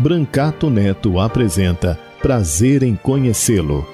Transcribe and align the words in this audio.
Brancato 0.00 0.70
Neto 0.70 1.20
apresenta 1.20 2.00
Prazer 2.22 2.82
em 2.82 2.96
Conhecê-lo 2.96 3.86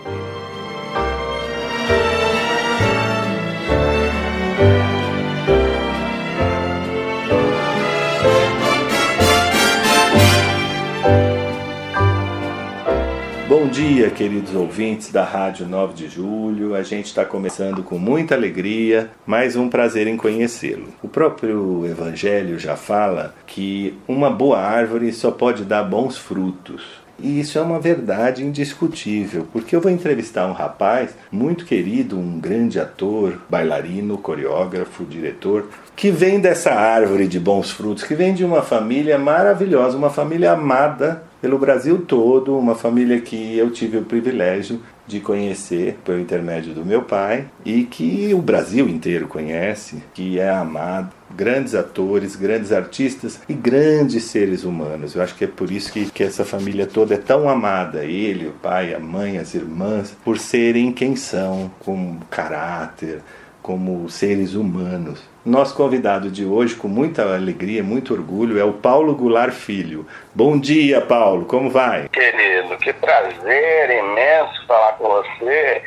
dia, 14.06 14.10
queridos 14.10 14.54
ouvintes 14.54 15.10
da 15.10 15.24
Rádio 15.24 15.66
9 15.66 15.94
de 15.94 16.08
Julho. 16.08 16.74
A 16.74 16.82
gente 16.82 17.06
está 17.06 17.24
começando 17.24 17.82
com 17.82 17.98
muita 17.98 18.34
alegria, 18.34 19.10
mais 19.26 19.56
um 19.56 19.68
prazer 19.68 20.06
em 20.06 20.16
conhecê-lo. 20.16 20.88
O 21.02 21.08
próprio 21.08 21.84
Evangelho 21.86 22.58
já 22.58 22.76
fala 22.76 23.34
que 23.46 23.98
uma 24.06 24.30
boa 24.30 24.60
árvore 24.60 25.12
só 25.12 25.30
pode 25.30 25.64
dar 25.64 25.82
bons 25.82 26.16
frutos. 26.16 26.82
E 27.18 27.40
isso 27.40 27.58
é 27.58 27.62
uma 27.62 27.80
verdade 27.80 28.44
indiscutível, 28.44 29.48
porque 29.50 29.74
eu 29.74 29.80
vou 29.80 29.90
entrevistar 29.90 30.46
um 30.46 30.52
rapaz 30.52 31.16
muito 31.32 31.64
querido, 31.64 32.18
um 32.18 32.38
grande 32.38 32.78
ator, 32.78 33.40
bailarino, 33.48 34.18
coreógrafo, 34.18 35.04
diretor, 35.04 35.66
que 35.96 36.10
vem 36.10 36.38
dessa 36.38 36.72
árvore 36.72 37.26
de 37.26 37.40
bons 37.40 37.70
frutos, 37.70 38.04
que 38.04 38.14
vem 38.14 38.34
de 38.34 38.44
uma 38.44 38.60
família 38.60 39.18
maravilhosa, 39.18 39.96
uma 39.96 40.10
família 40.10 40.52
amada 40.52 41.22
pelo 41.40 41.58
Brasil 41.58 41.98
todo, 42.06 42.56
uma 42.56 42.74
família 42.74 43.20
que 43.20 43.56
eu 43.56 43.70
tive 43.70 43.98
o 43.98 44.04
privilégio 44.04 44.80
de 45.06 45.20
conhecer 45.20 45.96
pelo 46.04 46.20
intermédio 46.20 46.74
do 46.74 46.84
meu 46.84 47.02
pai 47.02 47.46
e 47.64 47.84
que 47.84 48.34
o 48.34 48.42
Brasil 48.42 48.88
inteiro 48.88 49.28
conhece, 49.28 50.02
que 50.12 50.40
é 50.40 50.50
amado, 50.50 51.12
grandes 51.30 51.74
atores, 51.74 52.34
grandes 52.34 52.72
artistas 52.72 53.40
e 53.48 53.54
grandes 53.54 54.24
seres 54.24 54.64
humanos. 54.64 55.14
Eu 55.14 55.22
acho 55.22 55.36
que 55.36 55.44
é 55.44 55.48
por 55.48 55.70
isso 55.70 55.92
que, 55.92 56.06
que 56.10 56.24
essa 56.24 56.44
família 56.44 56.86
toda 56.86 57.14
é 57.14 57.18
tão 57.18 57.48
amada, 57.48 58.04
ele, 58.04 58.48
o 58.48 58.52
pai, 58.52 58.94
a 58.94 58.98
mãe, 58.98 59.38
as 59.38 59.54
irmãs, 59.54 60.16
por 60.24 60.38
serem 60.38 60.92
quem 60.92 61.14
são, 61.14 61.70
com 61.80 62.18
caráter, 62.30 63.20
como 63.62 64.08
seres 64.08 64.54
humanos. 64.54 65.20
Nosso 65.46 65.76
convidado 65.76 66.28
de 66.28 66.44
hoje, 66.44 66.74
com 66.74 66.88
muita 66.88 67.22
alegria, 67.22 67.80
muito 67.80 68.12
orgulho, 68.12 68.58
é 68.58 68.64
o 68.64 68.72
Paulo 68.72 69.14
Goulart 69.14 69.52
Filho. 69.52 70.04
Bom 70.34 70.58
dia, 70.58 71.00
Paulo, 71.00 71.44
como 71.44 71.70
vai? 71.70 72.08
Querido, 72.08 72.76
que 72.78 72.92
prazer 72.92 73.90
imenso 73.90 74.66
falar 74.66 74.94
com 74.94 75.04
você. 75.04 75.82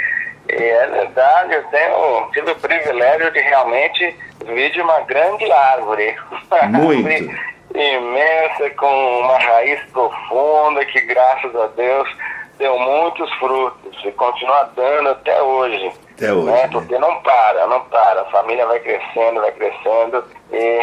E 0.47 0.53
é 0.53 0.87
verdade, 0.87 1.55
eu 1.55 1.63
tenho, 1.63 2.31
tive 2.31 2.51
o 2.51 2.55
privilégio 2.55 3.33
de 3.33 3.39
realmente 3.41 4.15
vir 4.45 4.71
de 4.71 4.79
uma 4.79 5.01
grande 5.01 5.51
árvore. 5.51 6.15
Muito. 6.69 7.29
imensa, 7.75 8.69
com 8.77 9.19
uma 9.19 9.37
raiz 9.37 9.81
profunda, 9.91 10.85
que 10.85 11.01
graças 11.01 11.53
a 11.53 11.67
Deus 11.75 12.07
deu 12.59 12.77
muitos 12.77 13.31
frutos 13.35 13.97
e 14.05 14.11
continua 14.11 14.69
dando 14.75 15.09
até 15.09 15.41
hoje. 15.41 15.91
Até 16.15 16.31
hoje. 16.31 16.45
Né? 16.45 16.61
né? 16.63 16.69
Porque 16.71 16.99
não 16.99 17.21
para, 17.21 17.65
não 17.65 17.81
para. 17.85 18.21
A 18.21 18.25
família 18.25 18.67
vai 18.67 18.79
crescendo, 18.81 19.41
vai 19.41 19.51
crescendo 19.53 20.23
e 20.51 20.81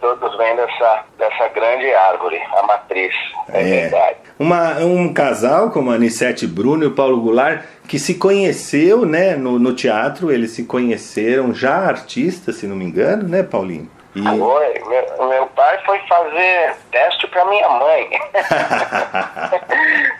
todos 0.00 0.36
vêm 0.36 0.56
dessa, 0.56 1.04
dessa 1.18 1.48
grande 1.48 1.94
árvore, 1.94 2.40
a 2.56 2.62
matriz. 2.64 3.14
É, 3.52 3.60
é. 3.60 3.80
verdade. 3.82 4.16
Uma, 4.38 4.78
um 4.78 5.12
casal 5.12 5.70
como 5.70 5.92
a 5.92 5.94
Anissete 5.94 6.46
Bruno 6.46 6.82
e 6.82 6.86
o 6.88 6.94
Paulo 6.94 7.20
Goulart 7.20 7.62
que 7.86 7.98
se 7.98 8.14
conheceu 8.14 9.04
né, 9.04 9.36
no, 9.36 9.58
no 9.58 9.74
teatro, 9.74 10.32
eles 10.32 10.52
se 10.52 10.64
conheceram 10.64 11.52
já 11.52 11.76
artistas, 11.76 12.56
se 12.56 12.66
não 12.66 12.74
me 12.74 12.86
engano, 12.86 13.28
né, 13.28 13.42
Paulinho? 13.42 13.88
E... 14.14 14.22
Foi. 14.22 14.78
Meu, 14.86 15.28
meu, 15.28 15.46
pai 15.48 15.78
foi 15.84 15.98
fazer 16.06 16.76
teste 16.90 17.26
para 17.28 17.44
minha 17.46 17.68
mãe. 17.68 18.10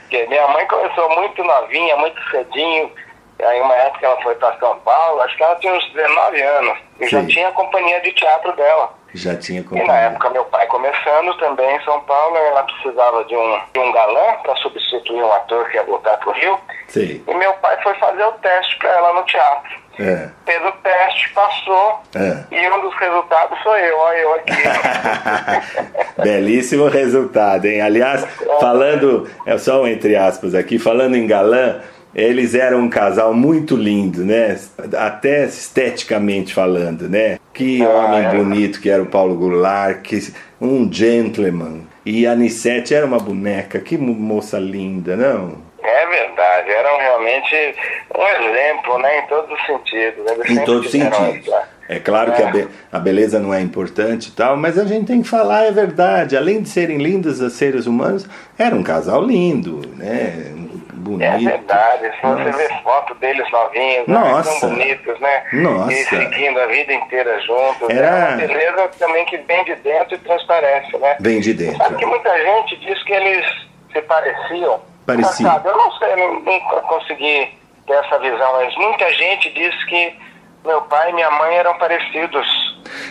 Porque 0.01 0.27
minha 0.27 0.49
mãe 0.49 0.67
começou 0.67 1.11
muito 1.15 1.45
novinha, 1.45 1.97
muito 1.97 2.21
cedinho. 2.31 2.91
Aí 3.43 3.61
uma 3.61 3.75
época 3.75 4.07
ela 4.07 4.23
foi 4.23 4.35
para 4.37 4.57
São 4.59 4.79
Paulo, 4.81 5.21
acho 5.23 5.37
que 5.37 5.43
ela 5.43 5.57
tinha 5.57 5.75
uns 5.75 5.93
19 5.93 6.43
anos. 6.43 6.79
E 7.01 7.05
Sim. 7.05 7.11
já 7.11 7.27
tinha 7.27 7.49
a 7.49 7.53
companhia 7.53 8.01
de 8.01 8.13
teatro 8.13 8.53
dela. 8.55 8.95
Já 9.15 9.37
tinha 9.37 9.63
companhia. 9.63 9.85
E 9.85 9.89
na 9.89 9.99
época 9.99 10.31
meu 10.31 10.45
pai 10.47 10.67
começando 10.69 11.37
também 11.39 11.77
em 11.77 11.85
São 11.85 12.01
Paulo, 12.03 12.37
ela 12.37 12.63
precisava 12.63 13.25
de 13.25 13.37
um, 13.37 13.61
de 13.73 13.81
um 13.81 13.93
galã 13.93 14.37
para 14.43 14.57
substituir 14.57 15.23
um 15.23 15.33
ator 15.33 15.69
que 15.69 15.77
ia 15.77 15.83
voltar 15.83 16.17
pro 16.19 16.33
Rio. 16.33 16.59
Sim. 16.89 17.23
E 17.27 17.35
meu 17.35 17.53
pai 17.55 17.83
foi 17.83 17.95
fazer 17.95 18.25
o 18.25 18.33
teste 18.33 18.79
para 18.79 18.91
ela 18.91 19.13
no 19.13 19.25
teatro. 19.25 19.82
É. 19.99 20.29
Fez 20.47 20.63
o 20.65 20.73
teste, 20.83 21.33
passou. 21.35 22.01
É. 22.15 22.45
E 22.51 22.71
um 22.71 22.81
dos 22.81 22.95
resultados 22.99 23.59
sou 23.63 23.77
eu, 23.77 23.99
olha 23.99 24.19
eu 24.19 24.35
aqui. 24.35 24.53
Belíssimo 26.23 26.89
resultado, 26.89 27.67
hein? 27.67 27.81
Aliás, 27.81 28.27
falando, 28.61 29.29
é 29.47 29.59
só 29.59 29.83
um 29.83 29.87
entre 29.87 30.17
aspas 30.17 30.55
aqui, 30.55 30.79
falando 30.79 31.17
em 31.17 31.27
galã, 31.27 31.81
eles 32.15 32.55
eram 32.55 32.81
um 32.81 32.89
casal 32.89 33.33
muito 33.33 33.75
lindo, 33.77 34.25
né? 34.25 34.59
Até 34.99 35.45
esteticamente 35.45 36.53
falando, 36.53 37.09
né? 37.09 37.39
Que 37.55 37.83
ah, 37.83 37.89
homem 37.89 38.25
é. 38.27 38.35
bonito 38.35 38.81
que 38.81 38.91
era 38.91 39.03
o 39.03 39.07
Paulo 39.07 39.35
Goulart, 39.35 40.03
que 40.03 40.33
um 40.61 40.91
gentleman. 40.93 41.83
E 42.05 42.27
a 42.27 42.33
Anissete 42.33 42.95
era 42.95 43.07
uma 43.07 43.19
boneca, 43.19 43.79
que 43.79 43.97
moça 43.97 44.59
linda, 44.59 45.17
não? 45.17 45.72
É 45.83 46.07
verdade, 46.07 46.71
eram 46.71 46.97
realmente 46.97 47.75
um 48.17 48.27
exemplo, 48.27 48.99
né, 48.99 49.19
em 49.19 49.27
todos 49.27 49.51
os 49.51 49.67
sentidos. 49.67 50.31
Eles 50.31 50.51
em 50.51 50.65
todos 50.65 50.87
os 50.87 50.93
sentidos. 50.93 51.51
É 51.89 51.99
claro 51.99 52.33
é. 52.33 52.37
que 52.37 52.43
a, 52.43 52.47
be 52.47 52.69
a, 52.93 52.99
beleza 52.99 53.41
não 53.41 53.53
é 53.53 53.61
importante 53.61 54.29
e 54.29 54.33
tal, 54.33 54.57
mas 54.57 54.79
a 54.79 54.85
gente 54.85 55.07
tem 55.07 55.23
que 55.23 55.29
falar, 55.29 55.65
é 55.65 55.73
verdade. 55.73 56.37
Além 56.37 56.63
de 56.63 56.69
serem 56.69 56.99
lindos 56.99 57.41
os 57.41 57.53
seres 57.55 57.87
humanos, 57.87 58.27
era 58.57 58.75
um 58.75 58.83
casal 58.83 59.23
lindo, 59.23 59.83
né? 59.97 60.53
Bonito. 60.95 61.25
É 61.25 61.39
verdade, 61.39 62.13
se 62.15 62.23
você 62.23 62.53
vê 62.53 62.69
foto 62.85 63.15
deles 63.17 63.51
novinhos, 63.51 64.07
né, 64.07 64.15
Nossa. 64.15 64.53
Né, 64.53 64.61
tão 64.61 64.69
bonitos, 64.71 65.21
né? 65.21 65.43
Nossa. 65.53 65.93
E 65.93 66.05
seguindo 66.05 66.61
a 66.61 66.67
vida 66.67 66.93
inteira 66.95 67.41
juntos. 67.41 67.91
Era... 67.91 68.07
É 68.07 68.29
uma 68.29 68.37
beleza 68.37 68.89
também 69.01 69.25
que 69.25 69.37
vem 69.39 69.65
de 69.65 69.75
dentro 69.77 70.15
e 70.15 70.19
transparece, 70.19 70.97
né? 70.99 71.17
Vem 71.19 71.41
de 71.41 71.55
dentro. 71.55 71.79
Sabe 71.79 71.97
que 71.97 72.07
muita 72.07 72.31
gente 72.39 72.77
diz 72.77 73.03
que 73.03 73.13
eles 73.13 73.45
se 73.93 74.01
pareciam 74.03 74.81
Parecia. 75.07 75.61
eu 75.65 75.77
não 75.77 75.93
sei, 75.93 76.17
nunca 76.17 76.81
consegui 76.83 77.59
ter 77.87 77.95
essa 77.95 78.19
visão, 78.19 78.53
mas 78.53 78.75
muita 78.77 79.13
gente 79.13 79.51
diz 79.51 79.85
que 79.85 80.17
meu 80.65 80.83
pai 80.83 81.11
e 81.11 81.15
minha 81.15 81.31
mãe 81.31 81.57
eram 81.57 81.77
parecidos 81.79 82.47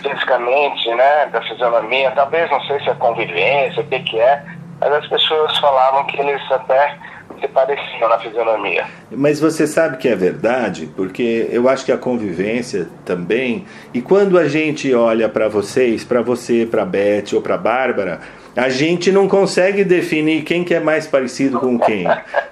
fisicamente, 0.01 0.89
né, 0.95 1.25
da 1.27 1.41
fisionomia, 1.41 2.11
talvez, 2.11 2.49
não 2.49 2.61
sei 2.61 2.79
se 2.79 2.89
é 2.89 2.93
convivência, 2.95 3.81
o 3.81 3.88
que 3.88 3.99
que 3.99 4.19
é, 4.19 4.43
mas 4.79 4.93
as 4.93 5.07
pessoas 5.07 5.57
falavam 5.59 6.05
que 6.05 6.19
eles 6.19 6.41
até 6.51 6.97
se 7.39 7.47
pareciam 7.47 8.07
na 8.07 8.19
fisionomia. 8.19 8.85
Mas 9.11 9.39
você 9.39 9.65
sabe 9.65 9.97
que 9.97 10.07
é 10.07 10.15
verdade, 10.15 10.89
porque 10.95 11.49
eu 11.51 11.67
acho 11.67 11.85
que 11.85 11.91
a 11.91 11.97
convivência 11.97 12.87
também, 13.03 13.65
e 13.94 14.01
quando 14.01 14.37
a 14.37 14.47
gente 14.47 14.94
olha 14.94 15.27
para 15.27 15.49
vocês, 15.49 16.03
para 16.03 16.21
você, 16.21 16.67
para 16.69 16.85
Beth 16.85 17.33
ou 17.33 17.41
para 17.41 17.57
Bárbara, 17.57 18.21
a 18.56 18.69
gente 18.69 19.12
não 19.12 19.27
consegue 19.27 19.83
definir 19.83 20.44
quem 20.44 20.63
que 20.63 20.74
é 20.74 20.80
mais 20.80 21.07
parecido 21.07 21.59
com 21.59 21.80
quem. 21.80 22.06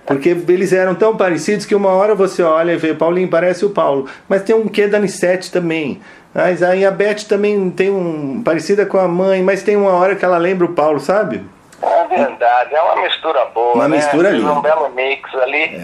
Porque 0.06 0.30
eles 0.30 0.72
eram 0.72 0.96
tão 0.96 1.16
parecidos 1.16 1.66
que 1.66 1.75
uma 1.75 1.90
hora 1.90 2.16
você 2.16 2.42
olha 2.42 2.72
e 2.72 2.78
vê, 2.78 2.94
Paulinho 2.94 3.28
parece 3.28 3.66
o 3.66 3.69
Paulo. 3.69 4.07
Mas 4.28 4.44
tem 4.44 4.56
um 4.56 4.68
quê 4.68 4.88
da 4.88 4.98
Anissete 4.98 5.51
também. 5.51 6.01
Mas 6.34 6.62
aí 6.63 6.86
a 6.86 6.92
Beth 6.92 7.28
também 7.28 7.69
tem 7.72 7.90
um. 7.90 8.42
parecida 8.44 8.86
com 8.86 8.98
a 8.98 9.07
mãe, 9.07 9.42
mas 9.42 9.63
tem 9.63 9.75
uma 9.75 9.92
hora 9.92 10.16
que 10.16 10.24
ela 10.24 10.38
lembra 10.38 10.66
o 10.66 10.74
Paulo, 10.74 11.00
sabe? 11.00 11.44
É 11.81 12.07
verdade, 12.07 12.75
é 12.75 12.81
uma 12.81 13.02
mistura 13.02 13.45
boa. 13.45 13.74
Uma 13.74 13.88
né? 13.88 13.98
mistura 13.98 14.31
linda. 14.31 14.52
um 14.52 14.62
belo 14.62 14.90
mix 14.90 15.34
ali. 15.36 15.81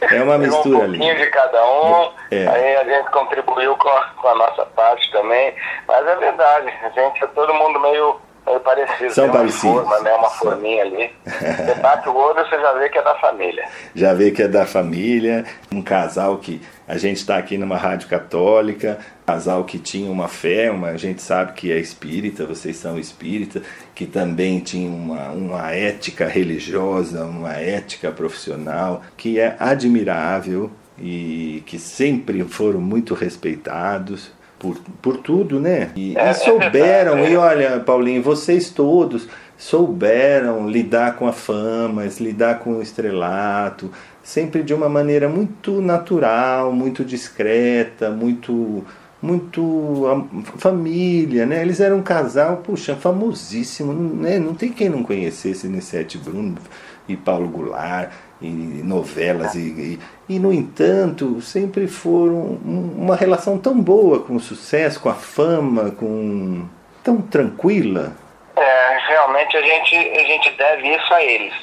É, 0.00 0.16
é 0.16 0.22
uma 0.22 0.38
mistura 0.38 0.84
ali. 0.84 0.96
Um 0.96 0.98
pouquinho 0.98 1.16
de 1.16 1.26
cada 1.30 1.64
um. 1.64 2.10
É. 2.30 2.46
Aí 2.46 2.76
a 2.76 2.84
gente 2.84 3.10
contribuiu 3.10 3.76
com 3.76 3.88
a, 3.88 4.04
com 4.16 4.28
a 4.28 4.34
nossa 4.34 4.64
parte 4.66 5.10
também. 5.12 5.54
Mas 5.86 6.06
é 6.06 6.16
verdade, 6.16 6.72
a 6.82 6.88
gente 6.88 7.22
é 7.22 7.26
todo 7.28 7.52
mundo 7.54 7.80
meio 7.80 8.20
meio 8.46 8.60
parecido. 8.60 9.12
São 9.12 9.24
uma 9.24 9.32
parecidos. 9.32 9.60
Forma, 9.60 10.00
né? 10.00 10.12
Uma 10.14 10.30
forminha 10.30 10.82
ali. 10.82 11.10
Você 11.26 11.74
bate 11.80 12.08
o 12.08 12.14
olho, 12.14 12.44
você 12.44 12.60
já 12.60 12.72
vê 12.74 12.88
que 12.88 12.98
é 12.98 13.02
da 13.02 13.14
família. 13.16 13.68
Já 13.94 14.14
vê 14.14 14.30
que 14.30 14.42
é 14.42 14.48
da 14.48 14.64
família, 14.64 15.44
um 15.72 15.82
casal 15.82 16.38
que 16.38 16.60
a 16.86 16.96
gente 16.96 17.16
está 17.16 17.36
aqui 17.36 17.58
numa 17.58 17.76
rádio 17.76 18.08
católica, 18.08 18.98
casal 19.26 19.64
que 19.64 19.78
tinha 19.78 20.10
uma 20.10 20.28
fé, 20.28 20.70
uma, 20.70 20.88
a 20.88 20.96
gente 20.96 21.20
sabe 21.20 21.52
que 21.52 21.72
é 21.72 21.78
espírita, 21.78 22.46
vocês 22.46 22.76
são 22.76 22.98
espírita, 22.98 23.62
que 23.94 24.06
também 24.06 24.60
tinha 24.60 24.88
uma, 24.88 25.30
uma 25.30 25.72
ética 25.72 26.26
religiosa, 26.26 27.24
uma 27.24 27.54
ética 27.54 28.12
profissional, 28.12 29.02
que 29.16 29.40
é 29.40 29.56
admirável 29.58 30.70
e 30.98 31.62
que 31.66 31.78
sempre 31.78 32.42
foram 32.44 32.80
muito 32.80 33.14
respeitados 33.14 34.30
por, 34.58 34.76
por 35.02 35.16
tudo, 35.18 35.60
né? 35.60 35.90
E, 35.96 36.16
É, 36.16 36.30
e 36.30 36.34
souberam, 36.34 37.18
é 37.18 37.30
e 37.32 37.36
olha, 37.36 37.80
Paulinho, 37.80 38.22
vocês 38.22 38.70
todos 38.70 39.28
souberam 39.58 40.68
lidar 40.68 41.16
com 41.16 41.26
a 41.26 41.32
fama, 41.32 42.04
lidar 42.20 42.58
com 42.60 42.74
o 42.74 42.82
estrelato, 42.82 43.90
sempre 44.22 44.62
de 44.62 44.74
uma 44.74 44.88
maneira 44.88 45.28
muito 45.28 45.80
natural, 45.80 46.72
muito 46.72 47.04
discreta, 47.04 48.10
muito 48.10 48.84
muito 49.22 50.06
am- 50.06 50.42
família, 50.58 51.46
né? 51.46 51.62
Eles 51.62 51.80
eram 51.80 51.96
um 51.98 52.02
casal, 52.02 52.58
puxa, 52.58 52.94
famosíssimo, 52.94 53.92
né? 53.92 54.38
Não 54.38 54.54
tem 54.54 54.70
quem 54.70 54.88
não 54.90 55.02
conhecesse 55.02 55.66
Nissete 55.66 56.18
Bruno 56.18 56.54
e 57.08 57.16
Paulo 57.16 57.48
Goulart 57.48 58.10
e 58.40 58.46
novelas 58.84 59.54
e, 59.54 59.58
e, 60.28 60.34
e, 60.34 60.38
no 60.38 60.52
entanto 60.52 61.40
sempre 61.40 61.86
foram 61.88 62.34
um- 62.64 62.94
uma 62.98 63.16
relação 63.16 63.56
tão 63.58 63.80
boa 63.80 64.20
com 64.20 64.36
o 64.36 64.40
sucesso, 64.40 65.00
com 65.00 65.08
a 65.08 65.14
fama, 65.14 65.90
com 65.92 66.66
tão 67.02 67.20
tranquila. 67.22 68.12
É, 68.54 68.98
realmente 69.08 69.56
a 69.56 69.62
gente, 69.62 69.96
a 69.96 70.24
gente 70.24 70.50
deve 70.56 70.88
isso 70.96 71.14
a 71.14 71.22
eles. 71.22 71.54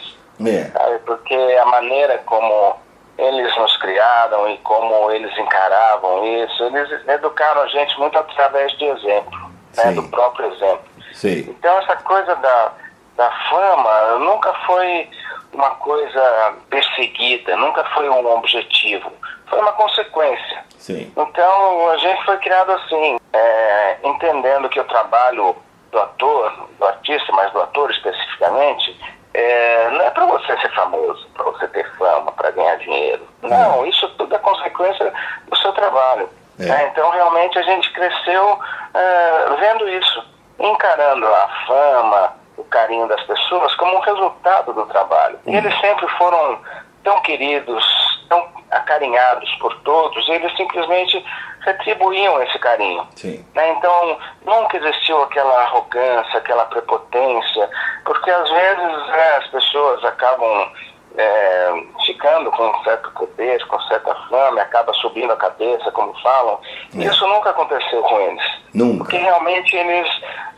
É, 0.46 0.64
sabe? 0.72 1.00
Porque 1.06 1.34
a 1.36 1.66
maneira 1.66 2.18
como 2.26 2.76
eles 3.20 3.56
nos 3.58 3.78
criaram 3.78 4.50
e 4.50 4.58
como 4.60 5.12
eles 5.12 5.32
encaravam 5.38 6.26
isso, 6.44 6.64
eles 6.64 6.90
educaram 7.08 7.62
a 7.62 7.68
gente 7.68 7.98
muito 8.00 8.18
através 8.18 8.72
de 8.80 8.86
exemplo, 8.86 9.40
né? 9.78 9.84
Sim. 9.84 9.94
do 9.94 10.04
próprio 10.10 10.52
exemplo. 10.52 10.82
sei. 11.14 11.42
Então 11.50 11.78
essa 11.80 11.96
coisa 11.98 12.36
da, 12.36 12.74
da 13.16 13.30
fama 13.50 14.20
nunca 14.20 14.54
foi 14.66 15.10
uma 15.54 15.70
coisa 15.72 16.56
perseguida, 16.70 17.56
nunca 17.58 17.84
foi 17.94 18.10
um 18.10 18.26
objetivo, 18.34 19.12
foi 19.48 19.60
uma 19.60 19.74
consequência. 19.74 20.64
Sim. 20.78 21.12
Então 21.16 21.90
a 21.90 21.98
gente 21.98 22.26
foi 22.26 22.38
criado 22.38 22.72
assim, 22.72 23.18
é, 23.32 23.98
entendendo 24.04 24.70
que 24.70 24.80
o 24.80 24.86
trabalho 24.86 25.56
do 25.92 26.00
ator, 26.00 26.70
do 26.80 26.86
artista, 26.86 27.32
mas 27.34 27.52
do 27.54 27.62
ator 27.62 27.92
especificamente, 27.92 29.00
é, 29.34 29.90
não 29.92 30.02
é 30.02 30.10
para 30.10 30.26
você 30.26 30.58
ser 30.58 30.72
famoso, 30.74 31.28
para 31.34 31.44
você 31.46 31.68
ter 31.68 31.90
fama, 31.96 32.32
para 32.32 32.52
ganhar 32.52 32.76
dinheiro. 32.78 33.28
Não, 33.42 33.86
isso 33.86 34.08
tudo 34.18 34.36
é 34.36 34.40
consequência 34.40 35.14
do 35.48 35.56
seu 35.58 35.72
trabalho. 35.74 36.30
É. 36.60 36.66
né? 36.66 36.90
Então 36.92 37.10
realmente 37.12 37.58
a 37.58 37.64
gente 37.64 37.92
cresceu 37.92 38.60
é, 38.94 39.56
vendo 39.60 39.90
isso, 39.90 40.24
encarando 40.60 41.28
a 41.28 41.50
fama, 41.68 42.34
o 42.58 42.64
carinho 42.66 43.08
das 43.08 43.22
pessoas 43.24 43.74
como 43.76 43.98
um 43.98 44.02
resultado 44.02 44.74
do 44.74 44.86
trabalho. 44.86 45.40
E 45.46 45.56
eles 45.56 45.74
sempre 45.80 46.08
foram 46.18 46.60
tão 47.04 47.22
queridos, 47.22 47.86
tão 48.30 48.48
acarinhados 48.72 49.50
por 49.56 49.76
todos, 49.82 50.28
eles 50.30 50.56
simplesmente 50.56 51.24
retribuíam 51.62 52.42
esse 52.44 52.58
carinho. 52.60 53.08
Né? 53.54 53.70
Então, 53.72 54.18
nunca 54.46 54.78
existiu 54.78 55.22
aquela 55.24 55.64
arrogância, 55.64 56.38
aquela 56.38 56.66
prepotência, 56.66 57.70
porque 58.06 58.30
às 58.30 58.50
vezes 58.50 59.08
né, 59.08 59.36
as 59.38 59.48
pessoas 59.48 60.04
acabam 60.04 60.72
é, 61.18 61.84
ficando 62.06 62.52
com 62.52 62.68
um 62.68 62.84
certo 62.84 63.12
poder, 63.12 63.66
com 63.68 63.80
certa 63.82 64.16
fama, 64.30 64.62
acaba 64.62 64.94
subindo 64.94 65.32
a 65.32 65.38
cabeça, 65.38 65.92
como 65.92 66.14
falam. 66.22 66.60
É. 66.96 67.04
Isso 67.04 67.26
nunca 67.28 67.52
aconteceu 67.52 68.02
com 68.02 68.20
eles. 68.20 68.44
Nunca. 68.74 69.04
Porque 69.04 69.18
realmente 69.18 69.76
eles 69.76 70.10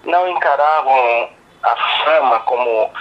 não 0.05 0.29
encaravam 0.29 1.29
a 1.65 2.03
fama 2.03 2.39
como, 2.41 2.91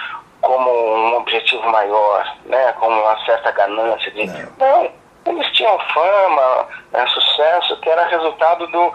como 0.41 0.71
um 0.71 1.17
objetivo 1.17 1.67
maior, 1.69 2.35
né? 2.45 2.73
como 2.79 2.99
uma 2.99 3.25
certa 3.25 3.51
ganância. 3.51 4.11
De... 4.11 4.25
Não. 4.25 4.45
Não, 4.57 4.91
eles 5.25 5.51
tinham 5.53 5.77
fama, 5.79 6.67
né, 6.91 7.05
sucesso, 7.07 7.79
que 7.81 7.89
era 7.89 8.05
resultado 8.07 8.67
do 8.67 8.93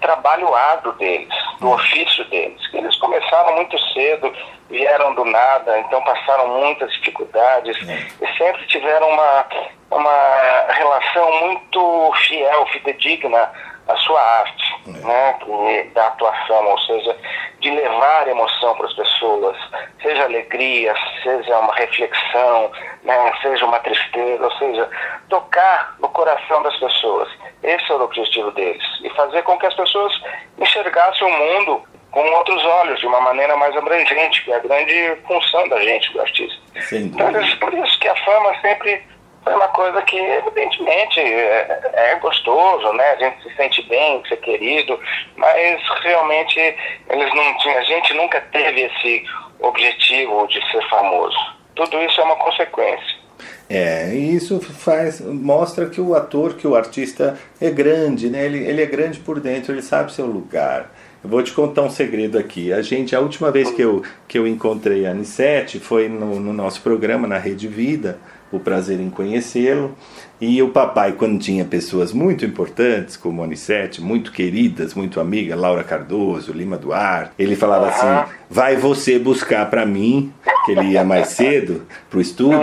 trabalho 0.00 0.54
árduo 0.54 0.92
deles, 0.94 1.34
do 1.58 1.70
ofício 1.70 2.24
deles. 2.26 2.66
que 2.68 2.76
Eles 2.76 2.96
começaram 2.96 3.54
muito 3.56 3.78
cedo, 3.92 4.32
vieram 4.68 5.14
do 5.14 5.24
nada, 5.24 5.78
então 5.78 6.02
passaram 6.02 6.48
muitas 6.48 6.92
dificuldades 6.94 7.76
e 8.20 8.38
sempre 8.38 8.66
tiveram 8.66 9.08
uma, 9.08 9.46
uma 9.90 10.72
relação 10.72 11.40
muito 11.40 12.12
fiel, 12.26 12.66
fidedigna 12.66 13.50
à 13.92 13.96
sua 13.98 14.20
arte, 14.20 14.74
né, 14.86 15.36
que, 15.40 15.90
da 15.94 16.06
atuação, 16.06 16.66
ou 16.66 16.78
seja, 16.80 17.16
de 17.60 17.70
levar 17.70 18.28
emoção 18.28 18.74
para 18.74 18.86
as 18.86 18.94
pessoas, 18.94 19.56
seja 20.02 20.24
alegria, 20.24 20.94
seja 21.22 21.58
uma 21.58 21.74
reflexão, 21.74 22.70
né, 23.02 23.32
seja 23.42 23.64
uma 23.64 23.78
tristeza, 23.80 24.44
ou 24.44 24.52
seja, 24.52 24.88
tocar 25.28 25.94
no 25.98 26.08
coração 26.08 26.62
das 26.62 26.76
pessoas. 26.78 27.28
Esse 27.62 27.84
era 27.84 27.98
o 27.98 28.04
objetivo 28.04 28.50
deles. 28.52 28.82
E 29.02 29.10
fazer 29.10 29.42
com 29.42 29.58
que 29.58 29.66
as 29.66 29.74
pessoas 29.74 30.12
enxergassem 30.58 31.26
o 31.26 31.38
mundo 31.38 31.82
com 32.10 32.28
outros 32.32 32.64
olhos, 32.64 32.98
de 32.98 33.06
uma 33.06 33.20
maneira 33.20 33.56
mais 33.56 33.76
abrangente, 33.76 34.42
que 34.44 34.52
é 34.52 34.56
a 34.56 34.60
grande 34.60 35.16
função 35.26 35.68
da 35.68 35.80
gente, 35.80 36.12
do 36.12 36.20
artista. 36.20 36.60
Então, 36.92 37.28
é 37.28 37.56
por 37.56 37.72
isso 37.72 38.00
que 38.00 38.08
a 38.08 38.16
fama 38.16 38.52
sempre 38.60 39.04
foi 39.42 39.54
uma 39.54 39.68
coisa 39.68 40.02
que, 40.02 40.16
evidentemente, 40.16 41.18
é, 41.18 41.90
é 41.94 42.14
gostoso, 42.16 42.92
né? 42.92 43.04
A 43.12 43.16
gente 43.16 43.42
se 43.42 43.56
sente 43.56 43.82
bem, 43.88 44.22
ser 44.28 44.36
querido, 44.36 44.98
mas 45.36 45.82
realmente 46.02 46.58
eles 47.08 47.34
não 47.34 47.58
tinham, 47.58 47.78
a 47.78 47.84
gente 47.84 48.14
nunca 48.14 48.40
teve 48.52 48.82
esse 48.82 49.24
objetivo 49.60 50.46
de 50.48 50.60
ser 50.70 50.86
famoso. 50.88 51.38
Tudo 51.74 51.98
isso 52.02 52.20
é 52.20 52.24
uma 52.24 52.36
consequência. 52.36 53.20
É, 53.68 54.12
e 54.12 54.34
isso 54.34 54.60
faz, 54.60 55.20
mostra 55.20 55.88
que 55.88 56.00
o 56.00 56.14
ator, 56.14 56.54
que 56.54 56.66
o 56.66 56.74
artista 56.74 57.38
é 57.60 57.70
grande, 57.70 58.28
né? 58.28 58.44
Ele, 58.44 58.58
ele 58.66 58.82
é 58.82 58.86
grande 58.86 59.20
por 59.20 59.40
dentro, 59.40 59.72
ele 59.72 59.80
sabe 59.80 60.12
seu 60.12 60.26
lugar. 60.26 60.90
Eu 61.22 61.30
vou 61.30 61.42
te 61.42 61.52
contar 61.52 61.82
um 61.82 61.90
segredo 61.90 62.38
aqui. 62.38 62.72
A 62.72 62.82
gente, 62.82 63.14
a 63.14 63.20
última 63.20 63.50
vez 63.50 63.70
que 63.70 63.80
eu, 63.80 64.02
que 64.26 64.38
eu 64.38 64.46
encontrei 64.46 65.06
a 65.06 65.10
Anissete 65.10 65.78
foi 65.78 66.08
no, 66.08 66.40
no 66.40 66.52
nosso 66.52 66.82
programa, 66.82 67.28
na 67.28 67.38
Rede 67.38 67.68
Vida, 67.68 68.18
o 68.52 68.58
prazer 68.58 69.00
em 69.00 69.10
conhecê-lo. 69.10 69.94
E 70.40 70.62
o 70.62 70.70
papai, 70.70 71.12
quando 71.12 71.38
tinha 71.38 71.66
pessoas 71.66 72.12
muito 72.14 72.46
importantes, 72.46 73.14
como 73.14 73.42
Anissete, 73.44 74.00
muito 74.00 74.32
queridas, 74.32 74.94
muito 74.94 75.20
amiga, 75.20 75.54
Laura 75.54 75.84
Cardoso, 75.84 76.50
Lima 76.52 76.78
Duarte, 76.78 77.32
ele 77.38 77.54
falava 77.54 77.88
assim: 77.88 78.32
vai 78.48 78.74
você 78.76 79.18
buscar 79.18 79.68
para 79.68 79.84
mim, 79.84 80.32
que 80.64 80.72
ele 80.72 80.92
ia 80.92 81.04
mais 81.04 81.28
cedo 81.28 81.82
pro 82.08 82.20
estúdio, 82.22 82.58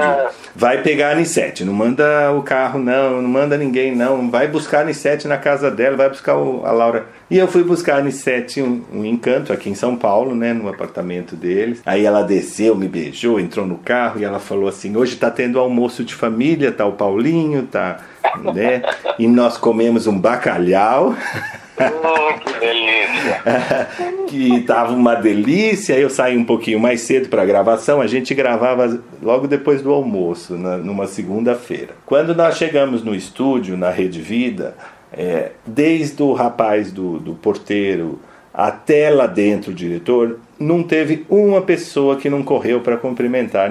vai 0.56 0.82
pegar 0.82 1.10
a 1.10 1.12
Anissete, 1.12 1.64
não 1.64 1.74
manda 1.74 2.32
o 2.34 2.42
carro 2.42 2.80
não, 2.80 3.22
não 3.22 3.30
manda 3.30 3.56
ninguém 3.58 3.96
não, 3.96 4.30
vai 4.32 4.48
buscar 4.48 4.80
a 4.80 4.82
Anissete 4.82 5.28
na 5.28 5.38
casa 5.38 5.70
dela, 5.70 5.96
vai 5.96 6.10
buscar 6.10 6.36
o- 6.36 6.66
a 6.66 6.72
Laura. 6.72 7.06
E 7.30 7.38
eu 7.38 7.48
fui 7.48 7.62
buscar 7.64 7.96
a 7.96 7.98
Anissete 7.98 8.62
um, 8.62 8.82
um 8.94 9.04
encanto 9.04 9.52
aqui 9.52 9.70
em 9.70 9.76
São 9.76 9.98
Paulo, 9.98 10.34
né, 10.34 10.54
no 10.54 10.70
apartamento 10.70 11.36
deles. 11.36 11.82
Aí 11.86 12.06
ela 12.06 12.22
desceu, 12.22 12.74
me 12.74 12.88
beijou, 12.88 13.38
entrou 13.40 13.66
no 13.66 13.78
carro 13.78 14.20
e 14.20 14.24
ela 14.24 14.40
falou 14.40 14.70
assim: 14.70 14.96
hoje 14.96 15.18
tá 15.18 15.30
tendo 15.30 15.60
almoço 15.60 16.06
de 16.06 16.16
família, 16.16 16.72
tá 16.72 16.86
o 16.86 16.94
Paulinho, 16.94 17.64
tá, 17.64 18.00
né? 18.54 18.82
E 19.20 19.28
nós 19.28 19.58
comemos 19.58 20.08
um 20.08 20.18
bacalhau. 20.18 21.16
Hum, 21.80 22.40
que 22.44 22.60
delícia. 22.60 23.42
que 24.28 24.62
tava 24.62 24.94
uma 24.94 25.14
delícia. 25.16 25.94
Eu 26.00 26.10
saí 26.10 26.36
um 26.38 26.44
pouquinho 26.46 26.80
mais 26.80 27.02
cedo 27.02 27.30
para 27.30 27.42
a 27.44 27.46
gravação. 27.46 28.02
A 28.02 28.08
gente 28.08 28.34
gravava 28.34 29.00
logo 29.22 29.48
depois 29.48 29.82
do 29.82 29.92
almoço, 29.92 30.56
na- 30.58 30.78
numa 30.78 31.06
segunda-feira. 31.08 31.90
Quando 32.06 32.34
nós 32.34 32.58
chegamos 32.58 33.04
no 33.04 33.14
estúdio, 33.14 33.78
na 33.78 33.90
Rede 33.92 34.20
Vida, 34.22 34.76
é, 35.12 35.52
desde 35.66 36.22
o 36.22 36.34
rapaz 36.34 36.92
do, 36.92 37.20
do 37.20 37.34
porteiro 37.34 38.20
até 38.54 39.12
lá 39.12 39.28
dentro 39.28 39.72
o 39.72 39.76
diretor, 39.76 40.40
não 40.60 40.82
teve 40.82 41.24
uma 41.30 41.62
pessoa 41.62 42.16
que 42.16 42.28
não 42.28 42.42
correu 42.42 42.82
para 42.82 42.98
cumprimentar. 42.98 43.70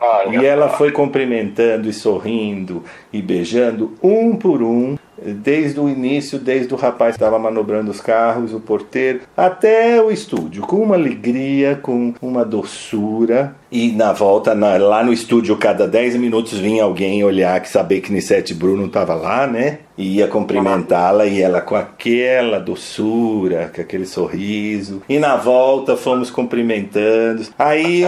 Olha 0.00 0.36
E 0.36 0.44
ela 0.44 0.68
foi 0.68 0.90
cumprimentando 0.90 1.88
e 1.88 1.92
sorrindo 1.92 2.82
e 3.12 3.22
beijando 3.22 3.94
um 4.02 4.34
por 4.34 4.62
um, 4.62 4.98
desde 5.24 5.78
o 5.78 5.88
início, 5.88 6.38
desde 6.38 6.72
o 6.72 6.76
rapaz 6.76 7.16
que 7.16 7.22
estava 7.22 7.38
manobrando 7.38 7.90
os 7.90 8.00
carros, 8.00 8.54
o 8.54 8.60
porteiro, 8.60 9.20
até 9.36 10.02
o 10.02 10.10
estúdio, 10.10 10.62
com 10.62 10.76
uma 10.76 10.94
alegria, 10.94 11.78
com 11.80 12.14
uma 12.20 12.44
doçura. 12.44 13.54
E 13.70 13.92
na 13.92 14.12
volta, 14.12 14.52
na, 14.52 14.76
lá 14.78 15.04
no 15.04 15.12
estúdio, 15.12 15.56
cada 15.56 15.86
10 15.86 16.16
minutos 16.16 16.58
vinha 16.58 16.82
alguém 16.82 17.22
olhar, 17.22 17.60
que 17.60 17.68
saber 17.68 18.00
que 18.00 18.12
Nissete 18.12 18.52
Bruno 18.52 18.86
estava 18.86 19.14
lá, 19.14 19.46
né? 19.46 19.78
E 19.96 20.16
ia 20.16 20.26
cumprimentá-la 20.26 21.26
e 21.26 21.40
ela 21.40 21.60
com 21.60 21.76
aquela 21.76 22.58
doçura, 22.58 23.70
com 23.72 23.80
aquele 23.80 24.06
sorriso. 24.06 25.02
E 25.08 25.18
na 25.18 25.36
volta 25.36 25.96
fomos 25.96 26.30
cumprimentando. 26.30 27.44
Aí 27.56 28.02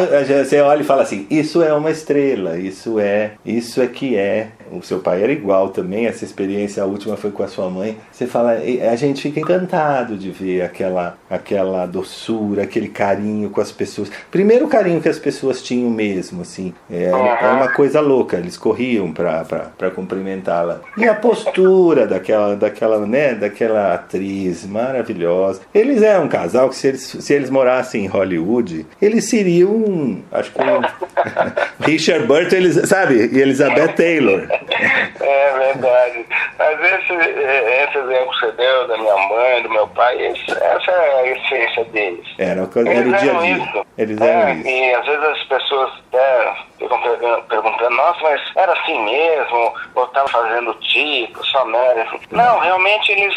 você 0.45 0.61
olha 0.61 0.81
e 0.81 0.85
fala 0.85 1.03
assim: 1.03 1.27
Isso 1.31 1.63
é 1.63 1.73
uma 1.73 1.91
estrela, 1.91 2.59
isso 2.59 2.99
é, 2.99 3.33
isso 3.45 3.81
é 3.81 3.87
que 3.87 4.17
é. 4.17 4.49
O 4.73 4.83
seu 4.83 5.01
pai 5.01 5.23
era 5.23 5.33
igual 5.33 5.69
também, 5.69 6.07
essa 6.07 6.25
experiência 6.25 6.83
a 6.83 6.87
última 6.87 7.17
foi 7.17 7.31
com 7.31 7.43
a 7.43 7.49
sua 7.49 7.69
mãe. 7.69 7.99
Você 8.11 8.27
fala, 8.27 8.53
a 8.53 8.97
gente 8.97 9.23
fica 9.23 9.41
encantado 9.41 10.17
de 10.17 10.31
ver 10.31 10.63
aquela, 10.63 11.19
aquela 11.29 11.87
doçura, 11.87 12.63
aquele 12.63 12.89
carinho 12.89 13.51
com 13.51 13.61
as 13.61 13.71
pessoas. 13.71 14.11
Primeiro 14.31 14.67
o 14.67 14.69
carinho 14.69 15.01
que 15.01 15.09
as 15.09 15.19
pessoas 15.19 15.63
tinham 15.63 15.91
mesmo, 15.91 16.43
assim. 16.43 16.73
É, 16.91 17.05
é 17.05 17.49
uma 17.49 17.69
coisa 17.69 18.01
louca, 18.01 18.37
eles 18.39 18.57
corriam 18.57 19.13
para 19.13 19.91
cumprimentá-la. 19.95 20.81
E 20.97 21.05
a 21.05 21.15
postura 21.15 22.07
daquela, 22.07 22.57
daquela, 22.57 23.07
né, 23.07 23.35
daquela 23.35 23.95
atriz 23.95 24.67
maravilhosa. 24.67 25.61
Eles 25.75 26.03
eram 26.03 26.25
um 26.25 26.29
casal 26.29 26.69
que 26.71 26.77
se 26.77 26.89
eles, 26.89 27.17
se 27.21 27.35
eles 27.35 27.51
morassem 27.51 28.05
em 28.05 28.09
Hollywood, 28.09 28.87
eles 29.01 29.29
seriam, 29.29 30.23
acho 30.31 30.53
que 30.53 30.61
um, 30.61 30.83
Richard 31.85 32.27
Burton, 32.27 32.57
eles, 32.57 32.89
sabe, 32.89 33.31
e 33.33 33.41
Elizabeth 33.41 33.95
Taylor. 33.95 34.47
É 35.21 35.53
verdade. 35.53 36.27
Mas 36.59 36.81
esse, 36.81 37.13
esse 37.13 37.99
exemplo 37.99 38.31
que 38.31 38.41
você 38.41 38.53
deu 38.53 38.89
da 38.89 38.97
minha 38.99 39.17
mãe, 39.29 39.63
do 39.63 39.71
meu 39.71 39.87
pai, 39.89 40.21
esse, 40.27 40.51
essa 40.51 40.91
é 40.91 41.21
a 41.21 41.27
essência 41.29 41.85
deles. 41.87 42.27
Era, 42.39 42.63
era 42.63 42.91
Eles 42.91 43.13
o 43.13 43.17
dia 43.17 43.33
a 43.33 43.41
dia. 43.41 43.57
Isso. 43.57 43.87
Eles 43.99 44.21
eram 44.21 44.49
é, 44.49 44.55
isso. 44.55 44.69
E 44.69 44.95
às 44.95 45.07
vezes 45.07 45.25
as 45.25 45.45
pessoas 45.45 45.93
é, 46.13 46.53
ficam 46.79 47.01
perguntando, 47.49 47.97
nossa, 47.97 48.21
mas 48.23 48.41
era 48.57 48.73
assim 48.73 49.05
mesmo? 49.05 49.75
Ou 49.95 50.05
estava 50.05 50.29
fazendo 50.29 50.75
tipo, 50.75 51.45
só 51.47 51.65
merda? 51.65 52.07
Não, 52.31 52.59
realmente 52.59 53.13
eles, 53.13 53.35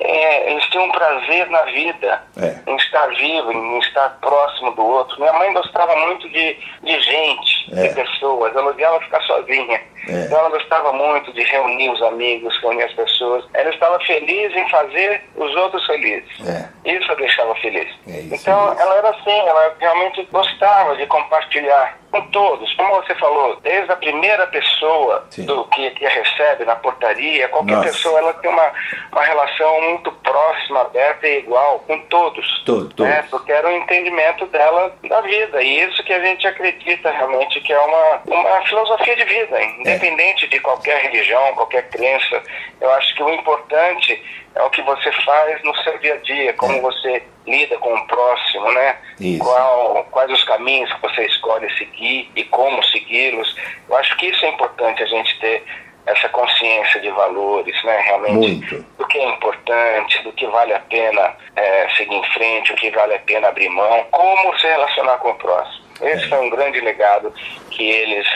é, 0.00 0.50
eles 0.50 0.64
tinham 0.66 0.86
um 0.86 0.92
prazer 0.92 1.48
na 1.50 1.62
vida, 1.62 2.22
é. 2.40 2.70
em 2.70 2.76
estar 2.76 3.06
vivo, 3.08 3.52
em 3.52 3.78
estar 3.80 4.18
próximo 4.20 4.72
do 4.72 4.84
outro. 4.84 5.18
Minha 5.20 5.32
mãe 5.34 5.52
gostava 5.52 5.94
muito 5.96 6.28
de, 6.28 6.56
de 6.82 7.00
gente, 7.00 7.74
de 7.74 7.86
é. 7.86 7.94
pessoas. 7.94 8.54
Ela 8.54 8.70
odiava 8.70 9.00
ficar 9.00 9.20
sozinha. 9.22 9.80
É. 10.08 10.24
Então 10.24 10.38
ela 10.38 10.50
gostava 10.50 10.67
muito 10.92 11.32
de 11.32 11.42
reunir 11.42 11.90
os 11.90 12.02
amigos, 12.02 12.56
reunir 12.60 12.82
as 12.82 12.92
pessoas. 12.92 13.44
Ela 13.54 13.70
estava 13.70 13.98
feliz 14.00 14.54
em 14.54 14.68
fazer 14.68 15.22
os 15.36 15.54
outros 15.56 15.84
felizes. 15.86 16.30
É. 16.46 16.68
Isso 16.84 17.10
a 17.10 17.14
deixava 17.16 17.54
feliz. 17.56 17.88
É 18.06 18.20
então 18.32 18.72
ela 18.78 18.94
era 18.96 19.10
assim, 19.10 19.38
ela 19.46 19.74
realmente 19.78 20.26
gostava 20.30 20.96
de 20.96 21.06
compartilhar 21.06 21.97
com 22.10 22.20
todos. 22.30 22.72
Como 22.74 22.94
você 22.96 23.14
falou, 23.16 23.56
desde 23.62 23.90
a 23.92 23.96
primeira 23.96 24.46
pessoa 24.46 25.26
do 25.38 25.64
que, 25.66 25.90
que 25.90 26.06
recebe 26.06 26.64
na 26.64 26.76
portaria, 26.76 27.48
qualquer 27.48 27.76
Nossa. 27.76 27.88
pessoa 27.88 28.18
ela 28.18 28.32
tem 28.34 28.50
uma, 28.50 28.72
uma 29.12 29.22
relação 29.22 29.80
muito 29.82 30.10
próxima, 30.12 30.82
aberta 30.82 31.26
e 31.26 31.38
igual 31.38 31.80
com 31.80 31.98
todos. 32.06 32.62
Todo, 32.64 33.04
né? 33.04 33.24
Porque 33.30 33.52
era 33.52 33.68
o 33.68 33.70
um 33.70 33.76
entendimento 33.76 34.46
dela 34.46 34.94
da 35.08 35.20
vida. 35.22 35.62
E 35.62 35.80
isso 35.82 36.02
que 36.02 36.12
a 36.12 36.20
gente 36.20 36.46
acredita 36.46 37.10
realmente 37.10 37.60
que 37.60 37.72
é 37.72 37.80
uma, 37.80 38.20
uma 38.26 38.62
filosofia 38.62 39.16
de 39.16 39.24
vida, 39.24 39.62
independente 39.62 40.46
é. 40.46 40.48
de 40.48 40.60
qualquer 40.60 41.02
religião, 41.02 41.54
qualquer 41.54 41.88
crença. 41.88 42.42
Eu 42.80 42.90
acho 42.92 43.14
que 43.14 43.22
o 43.22 43.30
importante 43.30 44.22
é 44.54 44.62
o 44.62 44.70
que 44.70 44.82
você 44.82 45.12
faz 45.24 45.62
no 45.62 45.74
seu 45.82 45.98
dia 45.98 46.14
a 46.14 46.16
dia, 46.18 46.52
como 46.54 46.74
é. 46.74 46.80
você 46.80 47.22
lida 47.46 47.76
com 47.78 47.94
o 47.94 48.06
próximo, 48.06 48.70
né? 48.72 48.96
Qual, 49.38 50.04
quais 50.10 50.30
os 50.30 50.44
caminhos 50.44 50.92
que 50.92 51.02
você 51.02 51.26
escolhe 51.26 51.70
seguir 51.76 52.30
e 52.36 52.44
como 52.44 52.82
segui-los. 52.84 53.56
Eu 53.88 53.96
acho 53.96 54.16
que 54.16 54.26
isso 54.26 54.44
é 54.44 54.48
importante 54.48 55.02
a 55.02 55.06
gente 55.06 55.38
ter 55.40 55.64
essa 56.06 56.28
consciência 56.30 57.00
de 57.00 57.10
valores, 57.10 57.82
né? 57.84 58.00
Realmente 58.00 58.34
Muito. 58.34 58.86
do 58.96 59.06
que 59.06 59.18
é 59.18 59.28
importante, 59.28 60.22
do 60.22 60.32
que 60.32 60.46
vale 60.46 60.72
a 60.72 60.80
pena 60.80 61.36
é, 61.54 61.88
seguir 61.96 62.14
em 62.14 62.24
frente, 62.32 62.72
o 62.72 62.76
que 62.76 62.90
vale 62.90 63.14
a 63.14 63.18
pena 63.20 63.48
abrir 63.48 63.68
mão, 63.68 64.06
como 64.10 64.58
se 64.58 64.66
relacionar 64.66 65.18
com 65.18 65.30
o 65.30 65.34
próximo. 65.34 65.87
Esse 66.00 66.24
é. 66.24 66.28
foi 66.28 66.38
um 66.38 66.50
grande 66.50 66.80
legado 66.80 67.32
que 67.70 67.82
eles 67.82 68.26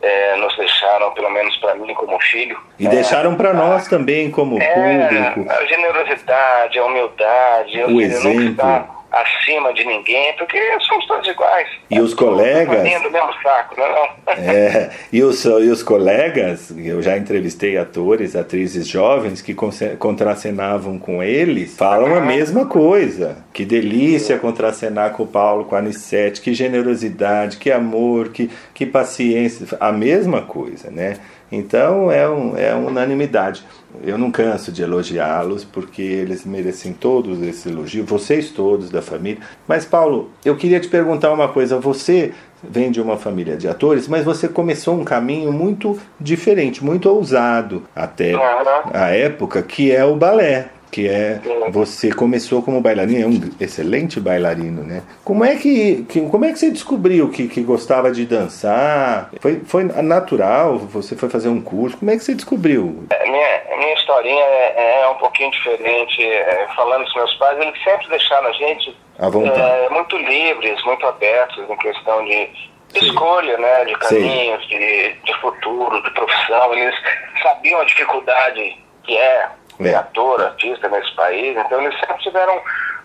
é, 0.00 0.36
nos 0.36 0.56
deixaram, 0.56 1.12
pelo 1.12 1.30
menos 1.30 1.56
para 1.58 1.74
mim 1.74 1.92
como 1.94 2.18
filho. 2.20 2.58
E 2.78 2.86
é, 2.86 2.90
deixaram 2.90 3.34
para 3.36 3.52
nós 3.52 3.86
também 3.88 4.30
como 4.30 4.60
é, 4.60 5.32
público. 5.34 5.52
A 5.52 5.64
generosidade, 5.66 6.78
a 6.78 6.84
humildade, 6.84 7.82
o 7.84 8.00
exemplo 8.00 9.01
acima 9.12 9.72
de 9.74 9.84
ninguém, 9.84 10.34
porque 10.36 10.58
somos 10.80 11.06
todos 11.06 11.28
iguais. 11.28 11.68
E 11.90 12.00
os 12.00 12.14
colegas. 12.14 12.78
Do 13.02 13.10
mesmo 13.10 13.32
saco, 13.42 13.74
não, 13.78 13.84
é 13.84 13.90
não. 13.90 14.44
É, 14.44 14.90
e 15.12 15.22
os, 15.22 15.44
e 15.44 15.70
os 15.70 15.82
colegas, 15.82 16.72
eu 16.76 17.02
já 17.02 17.16
entrevistei 17.16 17.76
atores, 17.76 18.34
atrizes 18.34 18.88
jovens 18.88 19.42
que 19.42 19.54
contracenavam 19.98 20.98
com 20.98 21.22
eles, 21.22 21.76
falam 21.76 22.14
a 22.14 22.20
mesma 22.20 22.66
coisa. 22.66 23.44
Que 23.52 23.64
delícia 23.64 24.38
contracenar 24.38 25.12
com 25.12 25.24
o 25.24 25.26
Paulo, 25.26 25.66
com 25.66 25.76
a 25.76 25.78
Anissete, 25.78 26.40
que 26.40 26.54
generosidade, 26.54 27.58
que 27.58 27.70
amor, 27.70 28.30
que, 28.30 28.50
que 28.72 28.86
paciência. 28.86 29.66
A 29.78 29.92
mesma 29.92 30.42
coisa, 30.42 30.90
né? 30.90 31.18
Então 31.52 32.10
é, 32.10 32.28
um, 32.28 32.56
é 32.56 32.74
unanimidade. 32.74 33.62
Eu 34.02 34.16
não 34.16 34.30
canso 34.30 34.72
de 34.72 34.82
elogiá-los 34.82 35.64
porque 35.64 36.00
eles 36.00 36.46
merecem 36.46 36.94
todos 36.94 37.42
esse 37.42 37.68
elogio, 37.68 38.06
vocês 38.06 38.50
todos 38.50 38.88
da 38.88 39.02
família. 39.02 39.42
Mas 39.68 39.84
Paulo, 39.84 40.30
eu 40.42 40.56
queria 40.56 40.80
te 40.80 40.88
perguntar 40.88 41.30
uma 41.30 41.48
coisa. 41.48 41.78
Você 41.78 42.32
vem 42.62 42.90
de 42.90 43.02
uma 43.02 43.18
família 43.18 43.54
de 43.54 43.68
atores, 43.68 44.08
mas 44.08 44.24
você 44.24 44.48
começou 44.48 44.98
um 44.98 45.04
caminho 45.04 45.52
muito 45.52 46.00
diferente, 46.18 46.82
muito 46.82 47.10
ousado 47.10 47.82
até 47.94 48.32
a 48.92 49.10
época, 49.10 49.62
que 49.62 49.92
é 49.92 50.04
o 50.04 50.16
balé 50.16 50.70
que 50.92 51.08
é 51.08 51.40
você 51.70 52.12
começou 52.12 52.62
como 52.62 52.78
bailarino, 52.82 53.22
é 53.22 53.26
um 53.26 53.50
excelente 53.58 54.20
bailarino, 54.20 54.84
né? 54.84 55.02
Como 55.24 55.42
é 55.42 55.56
que, 55.56 56.04
que 56.04 56.20
como 56.28 56.44
é 56.44 56.52
que 56.52 56.58
você 56.58 56.70
descobriu 56.70 57.30
que, 57.30 57.48
que 57.48 57.62
gostava 57.62 58.12
de 58.12 58.26
dançar? 58.26 59.30
Foi, 59.40 59.60
foi 59.64 59.84
natural? 59.84 60.76
Você 60.78 61.16
foi 61.16 61.30
fazer 61.30 61.48
um 61.48 61.62
curso? 61.62 61.96
Como 61.96 62.10
é 62.10 62.16
que 62.16 62.22
você 62.22 62.34
descobriu? 62.34 63.06
É, 63.10 63.30
minha, 63.30 63.78
minha 63.78 63.94
historinha 63.94 64.44
é, 64.44 65.00
é 65.00 65.08
um 65.08 65.14
pouquinho 65.14 65.50
diferente. 65.50 66.22
É, 66.22 66.68
falando 66.76 67.10
com 67.10 67.18
meus 67.18 67.34
pais, 67.36 67.58
eles 67.58 67.82
sempre 67.82 68.08
deixaram 68.10 68.48
a 68.48 68.52
gente 68.52 68.94
é, 69.18 69.88
muito 69.88 70.16
livres, 70.18 70.84
muito 70.84 71.06
abertos 71.06 71.70
em 71.70 71.76
questão 71.78 72.22
de, 72.26 72.50
de 72.92 73.06
escolha, 73.06 73.56
né, 73.56 73.86
de 73.86 73.94
caminhos, 73.94 74.68
de, 74.68 75.14
de 75.24 75.34
futuro, 75.40 76.02
de 76.02 76.10
profissão. 76.10 76.74
Eles 76.74 76.94
sabiam 77.42 77.80
a 77.80 77.84
dificuldade 77.84 78.76
que 79.04 79.16
é 79.16 79.48
é. 79.80 79.94
ator, 79.94 80.40
artista 80.40 80.88
nesse 80.88 81.14
país, 81.14 81.56
então 81.56 81.80
eles 81.80 81.98
sempre 82.00 82.18
tiveram 82.18 82.62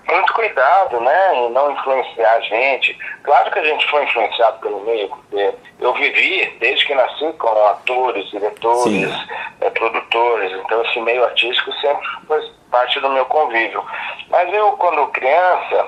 muito 0.08 0.34
cuidado, 0.34 1.02
né, 1.02 1.36
em 1.36 1.52
não 1.52 1.72
influenciar 1.72 2.34
a 2.34 2.40
gente. 2.42 2.98
Claro 3.24 3.52
que 3.52 3.60
a 3.60 3.64
gente 3.64 3.90
foi 3.90 4.04
influenciado 4.04 4.60
pelo 4.60 4.80
meio, 4.82 5.10
porque 5.10 5.54
eu 5.80 5.94
vivi 5.94 6.58
desde 6.60 6.86
que 6.86 6.96
nasci 6.96 7.34
com 7.34 7.50
atores, 7.68 8.30
diretores, 8.30 9.12
é, 9.60 9.70
produtores, 9.70 10.52
então 10.54 10.82
esse 10.84 11.00
meio 11.02 11.24
artístico 11.26 11.74
sempre 11.74 12.08
foi 12.26 12.42
parte 12.72 13.00
do 13.00 13.10
meu 13.10 13.26
convívio. 13.26 13.84
Mas 14.30 14.52
eu, 14.54 14.72
quando 14.74 15.08
criança, 15.08 15.88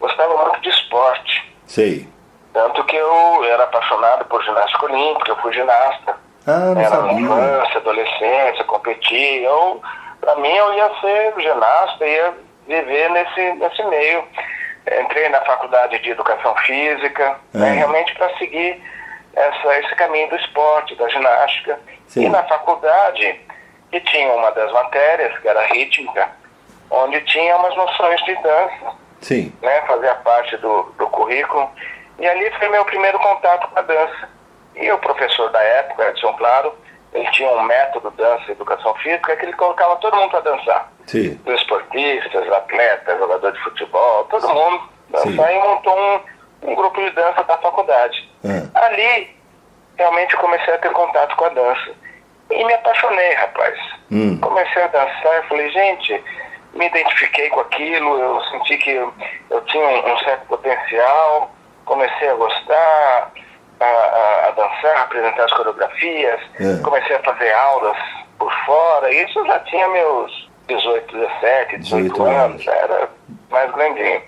gostava 0.00 0.36
muito 0.44 0.60
de 0.62 0.70
esporte. 0.70 1.54
Sei. 1.66 2.08
Tanto 2.52 2.82
que 2.84 2.96
eu 2.96 3.44
era 3.44 3.64
apaixonado 3.64 4.24
por 4.24 4.42
ginástica 4.42 4.86
olímpica, 4.86 5.30
eu 5.30 5.36
fui 5.36 5.52
ginasta. 5.52 6.16
Ah, 6.46 6.74
não 6.74 6.80
era 6.80 6.90
sabia. 6.90 7.20
infância, 7.20 7.76
adolescência, 7.76 8.64
competia. 8.64 9.42
Eu 9.42 9.80
para 10.20 10.36
mim 10.36 10.54
eu 10.54 10.74
ia 10.74 10.90
ser 11.00 11.34
ginasta, 11.40 12.06
ia 12.06 12.34
viver 12.66 13.10
nesse, 13.10 13.52
nesse 13.54 13.82
meio. 13.84 14.24
Entrei 15.02 15.28
na 15.28 15.40
faculdade 15.42 15.98
de 15.98 16.10
educação 16.10 16.54
física, 16.58 17.38
né, 17.52 17.68
é. 17.68 17.70
né, 17.70 17.72
realmente 17.78 18.14
para 18.14 18.36
seguir 18.38 18.82
essa, 19.34 19.78
esse 19.78 19.94
caminho 19.94 20.28
do 20.28 20.36
esporte, 20.36 20.94
da 20.96 21.08
ginástica. 21.08 21.78
Sim. 22.06 22.24
E 22.24 22.28
na 22.28 22.42
faculdade, 22.44 23.40
que 23.90 24.00
tinha 24.00 24.32
uma 24.32 24.50
das 24.52 24.72
matérias, 24.72 25.38
que 25.38 25.48
era 25.48 25.66
rítmica, 25.66 26.28
onde 26.90 27.20
tinha 27.22 27.56
umas 27.56 27.76
noções 27.76 28.22
de 28.24 28.34
dança. 28.36 28.94
Sim. 29.20 29.52
Né, 29.62 29.82
fazia 29.82 30.14
parte 30.16 30.56
do, 30.56 30.82
do 30.98 31.06
currículo. 31.08 31.70
E 32.18 32.26
ali 32.26 32.50
foi 32.58 32.68
meu 32.68 32.84
primeiro 32.84 33.18
contato 33.18 33.68
com 33.68 33.78
a 33.78 33.82
dança. 33.82 34.28
E 34.74 34.90
o 34.90 34.98
professor 34.98 35.50
da 35.50 35.62
época, 35.62 36.08
Edson 36.08 36.32
Claro, 36.34 36.74
ele 37.12 37.30
tinha 37.32 37.50
um 37.50 37.62
método 37.62 38.10
dança 38.12 38.44
e 38.48 38.52
educação 38.52 38.94
física 38.96 39.36
que 39.36 39.44
ele 39.44 39.52
colocava 39.54 39.96
todo 39.96 40.16
mundo 40.16 40.30
para 40.30 40.40
dançar. 40.40 40.92
Sim. 41.06 41.40
Os 41.44 41.54
esportistas, 41.54 42.52
atletas, 42.52 43.18
jogador 43.18 43.52
de 43.52 43.60
futebol, 43.60 44.24
todo 44.24 44.46
Sim. 44.46 44.54
mundo 44.54 44.88
dançar 45.08 45.54
e 45.54 45.58
montou 45.58 45.98
um, 45.98 46.70
um, 46.70 46.74
grupo 46.74 47.00
de 47.00 47.10
dança 47.10 47.42
da 47.42 47.56
faculdade. 47.58 48.28
É. 48.44 48.78
Ali, 48.78 49.36
realmente 49.98 50.36
comecei 50.36 50.72
a 50.72 50.78
ter 50.78 50.92
contato 50.92 51.34
com 51.36 51.44
a 51.44 51.48
dança. 51.48 51.90
E 52.50 52.64
me 52.64 52.74
apaixonei, 52.74 53.34
rapaz. 53.34 53.78
Hum. 54.10 54.38
Comecei 54.40 54.82
a 54.82 54.88
dançar 54.88 55.44
e 55.44 55.48
falei, 55.48 55.70
gente, 55.70 56.24
me 56.74 56.86
identifiquei 56.86 57.48
com 57.48 57.60
aquilo, 57.60 58.18
eu 58.18 58.40
senti 58.44 58.76
que 58.78 58.90
eu, 58.90 59.12
tinha 59.66 59.84
um 59.84 60.18
certo 60.18 60.46
potencial, 60.46 61.50
comecei 61.84 62.28
a 62.28 62.34
gostar, 62.34 63.32
a, 63.80 63.84
a, 63.84 64.46
a 64.48 64.50
dançar, 64.50 64.96
a 64.96 65.02
apresentar 65.02 65.44
as 65.44 65.52
coreografias, 65.52 66.40
É. 66.60 66.82
comecei 66.82 67.16
a 67.16 67.20
fazer 67.22 67.52
aulas 67.52 67.96
por 68.38 68.52
fora, 68.64 69.12
isso 69.12 69.38
eu 69.38 69.46
já 69.46 69.58
tinha 69.60 69.88
meus 69.88 70.48
18, 70.68 71.16
17, 71.16 71.78
18, 71.78 72.02
18 72.12 72.22
anos, 72.22 72.40
anos. 72.40 72.66
era 72.68 73.08
mais 73.50 73.70
grandinho. 73.72 74.22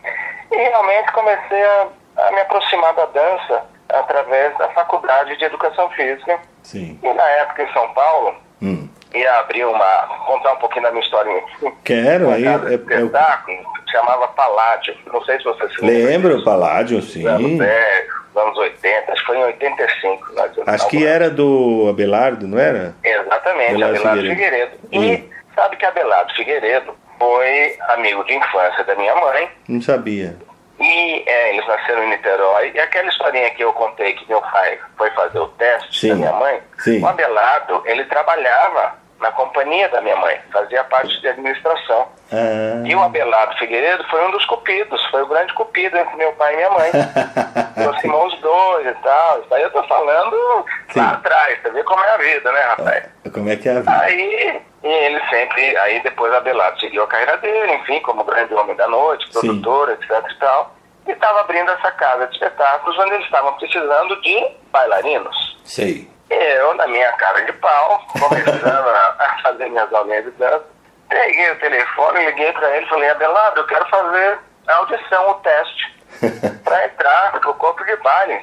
E 0.50 0.56
realmente 0.56 1.12
comecei 1.12 1.62
a, 1.64 1.86
a 2.18 2.30
me 2.32 2.40
aproximar 2.40 2.92
da 2.94 3.06
dança 3.06 3.64
através 3.88 4.56
da 4.58 4.68
faculdade 4.70 5.36
de 5.36 5.44
educação 5.44 5.88
física. 5.90 6.40
Sim. 6.62 6.98
E 7.02 7.12
na 7.12 7.22
época 7.28 7.62
em 7.62 7.72
São 7.72 7.88
Paulo, 7.94 8.34
Hum. 8.62 8.88
ia 9.14 9.40
abrir 9.40 9.64
uma. 9.64 9.84
contar 10.26 10.52
um 10.52 10.56
pouquinho 10.56 10.84
da 10.84 10.90
minha 10.92 11.02
historinha. 11.02 11.42
Quero, 11.84 12.30
aí. 12.30 12.46
É, 12.46 12.50
é 12.50 12.74
espetáculo, 12.74 13.58
chamava 13.90 14.28
Paládio. 14.28 14.94
Não 15.12 15.22
sei 15.24 15.38
se 15.38 15.44
você 15.44 15.68
se 15.68 15.84
lembra. 15.84 16.10
Lembro. 16.10 16.44
Paládio, 16.44 16.98
Anos 16.98 17.12
sim. 17.12 17.22
10, 17.22 18.08
anos 18.36 18.56
80, 18.56 19.12
acho 19.12 19.20
que 19.20 19.26
foi 19.26 19.38
em 19.38 19.44
85. 19.44 20.32
Nós 20.34 20.52
Acho 20.66 20.88
que 20.88 21.06
era 21.06 21.28
do 21.28 21.86
Abelardo, 21.90 22.46
não 22.46 22.58
era? 22.58 22.94
Exatamente, 23.02 23.70
Abelardo 23.70 23.96
Abelardo 23.96 24.22
Figueiredo. 24.22 24.70
Figueiredo. 24.90 25.28
E 25.28 25.54
sabe 25.54 25.76
que 25.76 25.84
Abelardo 25.84 26.32
Figueiredo 26.34 26.94
foi 27.18 27.76
amigo 27.90 28.24
de 28.24 28.34
infância 28.34 28.84
da 28.84 28.94
minha 28.94 29.14
mãe. 29.16 29.48
Não 29.68 29.80
sabia. 29.80 30.36
E 30.80 31.22
é, 31.26 31.54
eles 31.54 31.66
nasceram 31.66 32.04
em 32.04 32.10
Niterói. 32.10 32.72
E 32.74 32.80
aquela 32.80 33.08
historinha 33.08 33.50
que 33.50 33.62
eu 33.62 33.72
contei 33.72 34.14
que 34.14 34.28
meu 34.28 34.40
pai 34.40 34.78
foi 34.96 35.10
fazer 35.10 35.38
o 35.38 35.48
teste 35.48 36.00
Sim. 36.00 36.08
da 36.08 36.14
minha 36.14 36.32
mãe, 36.32 36.62
Sim. 36.78 37.02
o 37.02 37.06
Abelardo, 37.06 37.82
ele 37.86 38.04
trabalhava 38.06 39.01
na 39.22 39.30
companhia 39.32 39.88
da 39.88 40.00
minha 40.00 40.16
mãe, 40.16 40.38
fazia 40.52 40.82
parte 40.84 41.18
de 41.20 41.28
administração. 41.28 42.08
Ah, 42.32 42.82
E 42.84 42.94
o 42.94 43.00
Abelardo 43.00 43.56
Figueiredo 43.56 44.04
foi 44.10 44.26
um 44.26 44.32
dos 44.32 44.44
cupidos, 44.46 45.02
foi 45.06 45.22
o 45.22 45.26
grande 45.26 45.54
cupido 45.54 45.96
entre 45.96 46.16
meu 46.16 46.32
pai 46.32 46.52
e 46.52 46.56
minha 46.56 46.70
mãe. 46.70 46.90
Aproximou 47.78 48.26
os 48.26 48.38
dois 48.40 48.86
e 48.86 48.94
tal. 49.02 49.40
Isso 49.40 49.54
aí 49.54 49.62
eu 49.62 49.70
tô 49.70 49.82
falando 49.84 50.66
Sim. 50.90 50.98
lá 51.00 51.12
atrás, 51.12 51.58
você 51.62 51.70
vê 51.70 51.84
como 51.84 52.02
é 52.02 52.14
a 52.14 52.16
vida, 52.18 52.52
né, 52.52 52.60
rapaz? 52.60 53.04
como 53.32 53.48
é 53.48 53.56
que 53.56 53.68
é 53.68 53.72
a 53.72 53.80
vida? 53.80 54.00
Aí 54.00 54.62
e 54.82 54.88
ele 54.88 55.20
sempre, 55.30 55.76
aí 55.78 56.00
depois 56.02 56.34
Abelardo 56.34 56.80
seguiu 56.80 57.04
a 57.04 57.06
carreira 57.06 57.36
dele, 57.38 57.74
enfim, 57.74 58.00
como 58.00 58.24
grande 58.24 58.52
homem 58.54 58.74
da 58.74 58.88
noite, 58.88 59.24
Sim. 59.32 59.40
produtor, 59.40 59.90
etc 59.90 60.10
e 60.28 60.34
tal. 60.38 60.74
E 61.06 61.12
estava 61.12 61.40
abrindo 61.40 61.70
essa 61.70 61.90
casa 61.92 62.26
de 62.26 62.32
espetáculos 62.34 62.98
onde 62.98 63.14
eles 63.14 63.24
estavam 63.24 63.52
precisando 63.54 64.20
de 64.20 64.46
bailarinos. 64.72 65.58
Sei. 65.64 66.11
Eu, 66.32 66.74
na 66.74 66.86
minha 66.86 67.12
cara 67.14 67.42
de 67.42 67.52
pau, 67.54 68.06
começando 68.18 68.88
a, 68.88 69.38
fazer 69.42 69.68
minhas 69.68 69.92
aulinhas 69.92 70.24
de 70.24 70.30
dança, 70.32 70.64
peguei 71.08 71.50
o 71.50 71.58
telefone, 71.58 72.24
liguei 72.24 72.52
para 72.52 72.76
ele 72.76 72.86
e 72.86 72.88
falei, 72.88 73.10
Abelardo, 73.10 73.60
eu 73.60 73.66
quero 73.66 73.86
fazer 73.88 74.38
a 74.66 74.74
audição, 74.76 75.30
o 75.30 75.34
teste, 75.34 75.96
para 76.64 76.86
entrar 76.86 77.32
pro 77.40 77.54
corpo 77.54 77.84
de 77.84 77.96
baile 77.96 78.40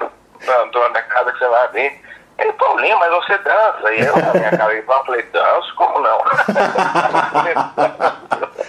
dona 0.72 0.90
da 0.90 1.02
casa 1.04 1.32
que 1.32 1.40
você 1.40 1.48
vai 1.48 1.64
abrir. 1.66 2.02
Ele, 2.40 2.54
Paulinho, 2.54 2.98
mas 3.00 3.12
você 3.12 3.38
dança. 3.40 3.94
E 3.94 4.00
eu, 4.02 4.16
na 4.16 4.34
minha 4.34 4.58
cara 4.58 4.82
pau, 4.84 5.06
falei, 5.06 5.24
danço? 5.34 5.76
Como 5.76 6.00
não? 6.00 6.20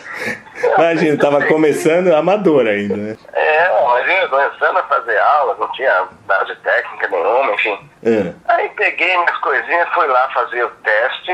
Imagina, 0.77 1.19
tava 1.19 1.45
começando 1.47 2.13
amador 2.15 2.67
ainda, 2.67 2.97
né? 2.97 3.17
É, 3.33 3.83
imagina, 3.83 4.29
começando 4.29 4.77
a 4.79 4.83
fazer 4.85 5.19
aula, 5.19 5.57
não 5.59 5.71
tinha 5.73 6.05
base 6.27 6.55
técnica 6.57 7.09
nenhuma, 7.09 7.53
enfim. 7.55 7.91
Ah, 8.47 8.55
Aí 8.55 8.69
peguei 8.71 9.17
minhas 9.17 9.37
coisinhas, 9.39 9.89
fui 9.95 10.07
lá 10.07 10.29
fazer 10.31 10.65
o 10.65 10.71
teste. 10.83 11.33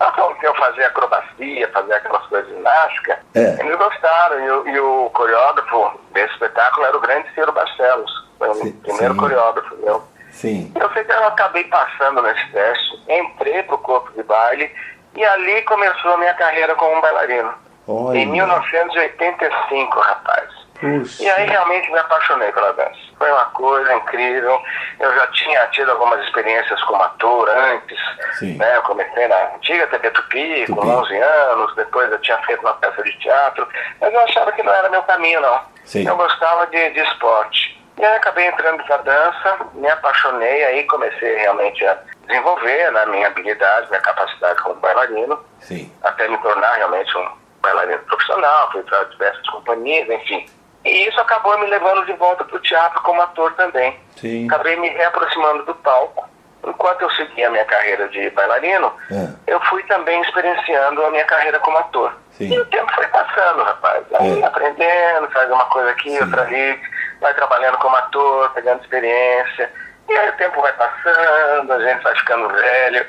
ah, 0.00 0.10
Então, 0.12 0.34
que 0.34 0.46
eu 0.46 0.54
fazia 0.54 0.86
acrobacia, 0.86 1.68
fazia 1.72 1.96
aquelas 1.96 2.26
coisas 2.26 2.48
ginástica, 2.54 3.18
É. 3.34 3.56
eles 3.60 3.76
gostaram. 3.76 4.40
E, 4.40 4.50
o- 4.50 4.68
e 4.68 4.80
o 4.80 5.10
coreógrafo 5.10 6.00
desse 6.12 6.32
espetáculo 6.32 6.86
era 6.86 6.96
o 6.96 7.00
grande 7.00 7.28
Ciro 7.34 7.52
Barcelos. 7.52 8.10
Foi 8.38 8.48
o 8.48 8.54
Sim, 8.54 8.72
primeiro 8.72 9.14
sim. 9.14 9.20
coreógrafo 9.20 9.76
meu. 9.76 10.02
Sim. 10.34 10.72
Eu 10.74 10.90
sei 10.92 11.04
que 11.04 11.12
eu 11.12 11.26
acabei 11.26 11.64
passando 11.64 12.22
nesse 12.22 12.46
teste, 12.50 13.00
entrei 13.08 13.62
pro 13.62 13.78
corpo 13.78 14.12
de 14.12 14.22
baile 14.22 14.70
e 15.16 15.24
ali 15.24 15.62
começou 15.62 16.14
a 16.14 16.18
minha 16.18 16.34
carreira 16.34 16.74
como 16.74 17.00
bailarino. 17.00 17.54
Olha. 17.86 18.18
Em 18.18 18.26
1985, 18.26 20.00
rapaz. 20.00 20.64
Puxa. 20.80 21.22
E 21.22 21.30
aí 21.30 21.46
realmente 21.48 21.90
me 21.90 21.98
apaixonei 21.98 22.50
pela 22.52 22.72
dança. 22.72 22.98
Foi 23.16 23.30
uma 23.30 23.44
coisa 23.46 23.94
incrível. 23.94 24.60
Eu 24.98 25.14
já 25.14 25.26
tinha 25.28 25.66
tido 25.68 25.90
algumas 25.90 26.22
experiências 26.24 26.82
como 26.84 27.02
ator 27.02 27.48
antes. 27.48 27.98
Sim. 28.38 28.56
Né? 28.56 28.76
Eu 28.76 28.82
comecei 28.82 29.28
na 29.28 29.54
antiga 29.54 29.86
TV 29.86 30.10
Tupi, 30.10 30.64
Tupi. 30.66 30.72
com 30.72 30.86
11 30.86 31.16
anos. 31.16 31.74
Depois 31.76 32.10
eu 32.10 32.20
tinha 32.20 32.38
feito 32.38 32.60
uma 32.60 32.74
peça 32.74 33.02
de 33.02 33.12
teatro. 33.18 33.68
Mas 34.00 34.12
eu 34.12 34.20
achava 34.20 34.52
que 34.52 34.62
não 34.62 34.72
era 34.72 34.88
meu 34.88 35.02
caminho, 35.04 35.40
não. 35.40 35.60
Sim. 35.84 36.06
Eu 36.06 36.16
gostava 36.16 36.66
de, 36.66 36.90
de 36.90 37.00
esporte. 37.00 37.73
E 37.96 38.04
aí 38.04 38.16
acabei 38.16 38.46
entrando 38.48 38.82
pra 38.84 38.96
dança, 38.98 39.58
me 39.74 39.88
apaixonei, 39.88 40.64
aí 40.64 40.84
comecei 40.84 41.36
realmente 41.36 41.84
a 41.86 41.96
desenvolver 42.26 42.90
na 42.90 43.06
minha 43.06 43.26
habilidade, 43.28 43.88
minha 43.88 44.00
capacidade 44.00 44.60
como 44.62 44.74
bailarino 44.76 45.38
Sim. 45.60 45.92
até 46.02 46.26
me 46.28 46.36
tornar 46.38 46.72
realmente 46.74 47.16
um 47.16 47.28
bailarino 47.62 47.98
profissional, 48.00 48.72
fui 48.72 48.82
para 48.82 49.04
diversas 49.04 49.46
companhias, 49.48 50.08
enfim. 50.08 50.44
E 50.84 51.08
isso 51.08 51.18
acabou 51.20 51.56
me 51.58 51.66
levando 51.66 52.04
de 52.04 52.12
volta 52.14 52.44
para 52.44 52.56
o 52.56 52.60
teatro 52.60 53.00
como 53.02 53.22
ator 53.22 53.54
também. 53.54 53.98
Sim. 54.16 54.46
Acabei 54.48 54.76
me 54.76 54.88
reaproximando 54.88 55.64
do 55.64 55.74
palco. 55.76 56.28
Enquanto 56.66 57.02
eu 57.02 57.10
seguia 57.12 57.48
a 57.48 57.50
minha 57.50 57.64
carreira 57.66 58.08
de 58.08 58.28
bailarino, 58.30 58.92
É. 59.10 59.28
eu 59.46 59.60
fui 59.66 59.82
também 59.84 60.20
experienciando 60.22 61.04
a 61.04 61.10
minha 61.10 61.24
carreira 61.26 61.58
como 61.60 61.76
ator. 61.78 62.12
Sim. 62.32 62.52
E 62.52 62.58
o 62.58 62.66
tempo 62.66 62.90
foi 62.94 63.06
passando, 63.08 63.62
rapaz. 63.62 64.02
Aí 64.18 64.42
É. 64.42 64.46
aprendendo, 64.46 65.30
faz 65.30 65.50
uma 65.50 65.64
coisa 65.66 65.90
aqui, 65.90 66.10
Sim. 66.10 66.22
outra 66.22 66.42
ali, 66.42 66.80
vai 67.24 67.34
trabalhando 67.34 67.78
como 67.78 67.96
ator, 67.96 68.50
pegando 68.52 68.82
experiência. 68.82 69.70
E 70.08 70.12
aí 70.12 70.28
o 70.28 70.32
tempo 70.34 70.60
vai 70.60 70.72
passando, 70.74 71.72
a 71.72 71.78
gente 71.80 72.02
vai 72.02 72.14
ficando 72.16 72.48
velho. 72.50 73.06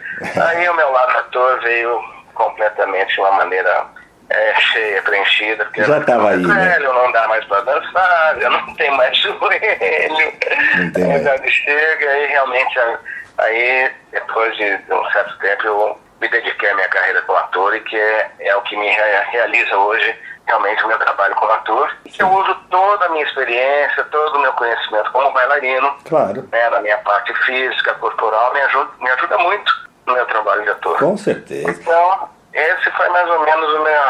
Aí 0.47 0.69
o 0.69 0.73
meu 0.73 0.89
lado 0.91 1.17
ator 1.17 1.59
veio 1.61 2.01
completamente 2.33 3.13
de 3.13 3.19
uma 3.19 3.33
maneira 3.33 3.85
é, 4.29 4.55
cheia, 4.55 5.01
preenchida. 5.01 5.65
Porque 5.65 5.83
Já 5.83 5.97
eu 5.97 6.05
tava 6.05 6.29
aí, 6.29 6.37
né? 6.37 6.69
velho, 6.69 6.93
não 6.93 7.11
dá 7.11 7.27
mais 7.27 7.43
pra 7.45 7.59
dançar, 7.61 8.41
eu 8.41 8.49
não 8.49 8.73
tenho 8.75 8.95
mais 8.95 9.15
joelho. 9.19 10.33
Não 10.77 10.91
tem 10.93 11.03
A 11.03 11.07
mais. 11.09 11.21
idade 11.21 11.51
chega 11.51 12.17
e 12.19 12.27
realmente 12.27 12.79
aí, 13.39 13.91
depois 14.13 14.55
de 14.55 14.79
um 14.89 15.05
certo 15.11 15.37
tempo, 15.39 15.63
eu 15.67 15.99
me 16.21 16.27
dediquei 16.29 16.69
à 16.69 16.75
minha 16.75 16.89
carreira 16.89 17.21
como 17.23 17.37
ator 17.39 17.75
e 17.75 17.81
que 17.81 17.95
é, 17.99 18.31
é 18.39 18.55
o 18.55 18.61
que 18.61 18.75
me 18.77 18.87
rea- 18.89 19.23
realiza 19.31 19.75
hoje 19.77 20.19
realmente 20.47 20.83
o 20.83 20.87
meu 20.87 20.97
trabalho 20.99 21.33
como 21.35 21.51
ator. 21.51 21.91
E 22.05 22.09
que 22.09 22.21
eu 22.21 22.29
uso 22.29 22.55
toda 22.69 23.05
a 23.05 23.09
minha 23.09 23.23
experiência, 23.23 24.03
todo 24.05 24.35
o 24.37 24.39
meu 24.39 24.53
conhecimento 24.53 25.11
como 25.11 25.31
bailarino, 25.31 25.95
Claro. 26.07 26.47
né, 26.51 26.69
na 26.69 26.79
minha 26.81 26.97
parte 26.99 27.33
física, 27.45 27.93
corporal, 27.95 28.53
me 28.53 28.61
ajuda, 28.61 28.91
me 28.99 29.09
ajuda 29.09 29.37
muito 29.39 29.71
no 30.05 30.13
meu 30.13 30.25
trabalho 30.27 30.61
de 30.63 30.69
ator. 30.69 30.97
Com 30.99 31.17
certeza. 31.17 31.71
Então, 31.71 32.29
esse 32.53 32.91
foi 32.91 33.09
mais 33.09 33.27
ou 33.29 33.39
menos 33.41 33.73
o 33.73 33.79
meu, 33.83 34.01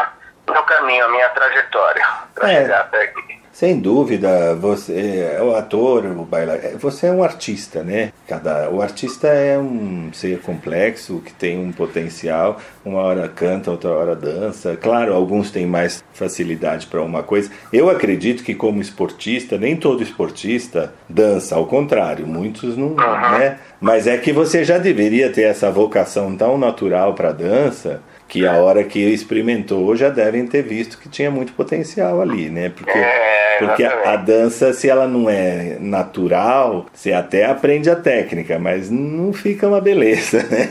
meu 0.52 0.62
caminho, 0.64 1.04
a 1.06 1.08
minha 1.08 1.28
trajetória 1.30 2.06
para 2.34 2.52
É. 2.52 2.56
chegar 2.62 2.80
até 2.80 3.02
aqui. 3.02 3.45
Sem 3.56 3.80
dúvida, 3.80 4.54
você 4.54 5.34
é 5.34 5.42
o 5.42 5.56
ator, 5.56 6.04
o 6.04 6.26
bailarino, 6.26 6.78
você 6.78 7.06
é 7.06 7.10
um 7.10 7.22
artista, 7.22 7.82
né? 7.82 8.12
Cada, 8.28 8.68
o 8.68 8.82
artista 8.82 9.28
é 9.28 9.58
um 9.58 10.10
ser 10.12 10.42
complexo 10.42 11.22
que 11.24 11.32
tem 11.32 11.58
um 11.58 11.72
potencial. 11.72 12.60
Uma 12.84 13.00
hora 13.00 13.26
canta, 13.28 13.70
outra 13.70 13.88
hora 13.88 14.14
dança. 14.14 14.76
Claro, 14.76 15.14
alguns 15.14 15.50
têm 15.50 15.64
mais 15.64 16.04
facilidade 16.12 16.86
para 16.86 17.00
uma 17.00 17.22
coisa. 17.22 17.50
Eu 17.72 17.88
acredito 17.88 18.44
que 18.44 18.54
como 18.54 18.82
esportista, 18.82 19.56
nem 19.56 19.74
todo 19.74 20.02
esportista 20.02 20.92
dança. 21.08 21.54
Ao 21.56 21.64
contrário, 21.64 22.26
muitos 22.26 22.76
não, 22.76 22.90
né? 22.90 23.56
Mas 23.80 24.06
é 24.06 24.18
que 24.18 24.34
você 24.34 24.64
já 24.64 24.76
deveria 24.76 25.32
ter 25.32 25.44
essa 25.44 25.70
vocação 25.70 26.36
tão 26.36 26.58
natural 26.58 27.14
para 27.14 27.32
dança 27.32 28.02
que 28.28 28.46
a 28.46 28.54
hora 28.54 28.82
que 28.84 28.98
experimentou 28.98 29.94
já 29.96 30.08
devem 30.08 30.46
ter 30.46 30.62
visto 30.62 30.98
que 30.98 31.08
tinha 31.08 31.30
muito 31.30 31.52
potencial 31.52 32.20
ali, 32.20 32.50
né? 32.50 32.70
Porque 32.70 32.90
É, 32.98 33.56
porque 33.58 33.84
a, 33.84 34.12
a 34.12 34.16
dança, 34.16 34.72
se 34.72 34.88
ela 34.88 35.06
não 35.06 35.30
é 35.30 35.76
natural, 35.80 36.86
você 36.92 37.12
até 37.12 37.46
aprende 37.46 37.88
a 37.88 37.96
técnica, 37.96 38.58
mas 38.58 38.90
não 38.90 39.32
fica 39.32 39.66
uma 39.68 39.80
beleza, 39.80 40.42
né? 40.50 40.68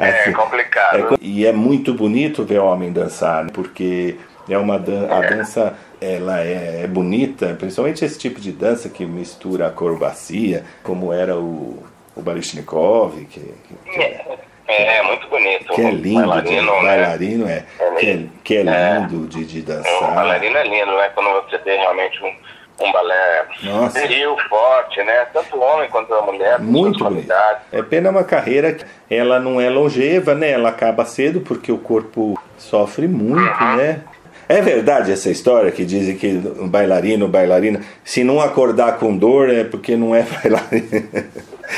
É 0.00 0.08
Assim, 0.22 0.32
complicado. 0.32 1.14
é 1.14 1.16
e 1.20 1.46
é 1.46 1.52
muito 1.52 1.94
bonito 1.94 2.44
ver 2.44 2.58
homem 2.58 2.92
dançar, 2.92 3.44
né? 3.44 3.50
porque 3.52 4.16
é 4.48 4.58
uma 4.58 4.78
dan 4.78 5.06
a 5.08 5.20
dança 5.20 5.74
ela 6.00 6.40
é, 6.40 6.80
é 6.82 6.86
bonita, 6.88 7.54
principalmente 7.58 8.04
esse 8.04 8.18
tipo 8.18 8.40
de 8.40 8.50
dança 8.52 8.88
que 8.88 9.04
mistura 9.06 9.66
a 9.66 9.68
acrobacia, 9.68 10.64
como 10.82 11.12
era 11.12 11.36
o, 11.38 11.80
o 12.16 12.20
Baryshnikov, 12.20 13.24
que, 13.26 13.40
que, 13.40 14.00
É, 14.00 14.38
é 14.68 15.02
muito 15.02 15.28
bonito. 15.28 15.72
que 15.72 15.80
é 15.80 15.84
Um 15.86 15.90
lindo, 15.90 16.02
de, 16.02 16.14
Bailarino, 16.14 16.72
né? 16.82 16.82
bailarino 16.82 17.48
é, 17.48 17.64
É 17.78 17.90
que 17.98 18.06
é, 18.06 18.12
lindo. 18.14 18.30
que 18.44 18.56
é 18.56 18.60
É. 18.60 18.98
lindo 19.00 19.26
de, 19.28 19.44
de 19.44 19.60
Um 19.60 19.64
dançar. 19.64 20.14
bailarino 20.14 20.56
é 20.56 20.64
lindo, 20.64 20.96
né? 20.96 21.10
Quando 21.14 21.42
você 21.42 21.58
tem 21.58 21.78
realmente 21.78 22.22
um, 22.22 22.84
um 22.86 22.92
balé 22.92 23.44
Nossa. 23.62 24.00
forte, 24.48 25.02
né? 25.02 25.26
Tanto 25.32 25.56
o 25.56 25.60
homem 25.60 25.88
quanto 25.90 26.12
a 26.14 26.22
mulher. 26.22 26.58
Muito 26.60 27.02
bonito. 27.04 27.32
É 27.72 27.82
pena 27.82 28.10
uma 28.10 28.24
carreira 28.24 28.72
que 28.72 28.84
ela 29.10 29.38
não 29.38 29.60
é 29.60 29.68
longeva, 29.68 30.34
né? 30.34 30.50
Ela 30.52 30.68
acaba 30.70 31.04
cedo 31.04 31.40
porque 31.40 31.70
o 31.72 31.78
corpo 31.78 32.40
sofre 32.56 33.06
muito, 33.08 33.64
né? 33.76 34.00
É 34.48 34.60
verdade 34.60 35.12
essa 35.12 35.30
história 35.30 35.70
que 35.70 35.84
dizem 35.84 36.16
que 36.16 36.26
um 36.60 36.68
bailarino, 36.68 37.26
bailarina, 37.28 37.80
se 38.04 38.22
não 38.22 38.40
acordar 38.40 38.98
com 38.98 39.16
dor 39.16 39.48
é 39.48 39.64
porque 39.64 39.96
não 39.96 40.14
é 40.14 40.22
bailarino. 40.42 41.08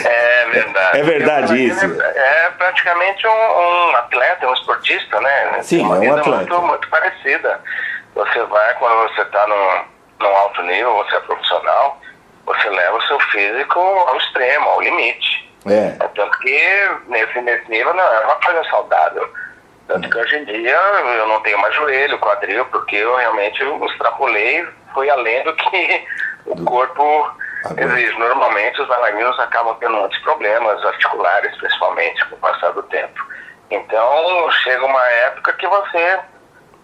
É 0.05 0.47
verdade. 0.47 0.99
É 0.99 1.03
verdade 1.03 1.67
isso. 1.67 2.03
É, 2.03 2.47
é 2.47 2.51
praticamente 2.51 3.27
um, 3.27 3.31
um, 3.31 3.97
atleta, 3.97 4.49
um 4.49 4.55
esportista, 4.55 5.21
né? 5.21 5.63
Sim, 5.63 5.83
uma 5.83 5.97
é 5.97 5.99
um 5.99 6.01
vida 6.01 6.21
atleta. 6.21 6.37
Muito, 6.39 6.63
muito 6.63 6.89
parecida. 6.89 7.61
Você 8.15 8.43
vai, 8.45 8.75
quando 8.75 9.09
você 9.09 9.23
está 9.23 9.47
num, 9.47 10.27
num 10.27 10.37
alto 10.37 10.63
nível, 10.63 10.95
você 10.95 11.17
é 11.17 11.21
profissional, 11.21 12.01
você 12.47 12.69
leva 12.69 12.97
o 12.97 13.03
seu 13.03 13.21
físico 13.21 13.79
ao 13.79 14.17
extremo, 14.17 14.69
ao 14.71 14.81
limite. 14.81 15.45
É. 15.67 15.91
Tanto 16.15 16.39
que 16.41 16.91
nesse, 17.09 17.41
nesse 17.41 17.71
nível 17.71 17.95
não 17.95 18.05
é 18.05 18.21
uma 18.21 18.37
coisa 18.37 18.65
saudável. 18.65 19.29
Tanto 19.87 20.09
que 20.09 20.17
hoje 20.17 20.37
em 20.37 20.45
dia 20.45 20.77
eu 21.19 21.29
não 21.29 21.41
tenho 21.41 21.59
mais 21.59 21.75
joelho, 21.75 22.19
quadril, 22.19 22.65
porque 22.67 22.97
eu 22.97 23.17
realmente 23.17 23.63
extrapolei, 23.91 24.67
foi 24.93 25.11
além 25.11 25.43
do 25.45 25.55
que 25.55 26.05
o 26.47 26.65
corpo 26.65 27.31
Agora. 27.65 27.83
exige. 27.85 28.19
Normalmente 28.19 28.81
os 28.81 28.89
bailarinos 28.89 29.39
acabam 29.41 29.75
tendo 29.81 29.97
muitos 29.97 30.19
problemas 30.19 30.85
articulares, 30.85 31.57
principalmente, 31.57 32.25
com 32.27 32.37
o 32.37 32.39
passar 32.39 32.71
do 32.73 32.83
tempo. 32.85 33.25
Então 33.71 34.51
chega 34.63 34.85
uma 34.85 35.05
época 35.07 35.53
que 35.55 35.67
você 35.67 36.21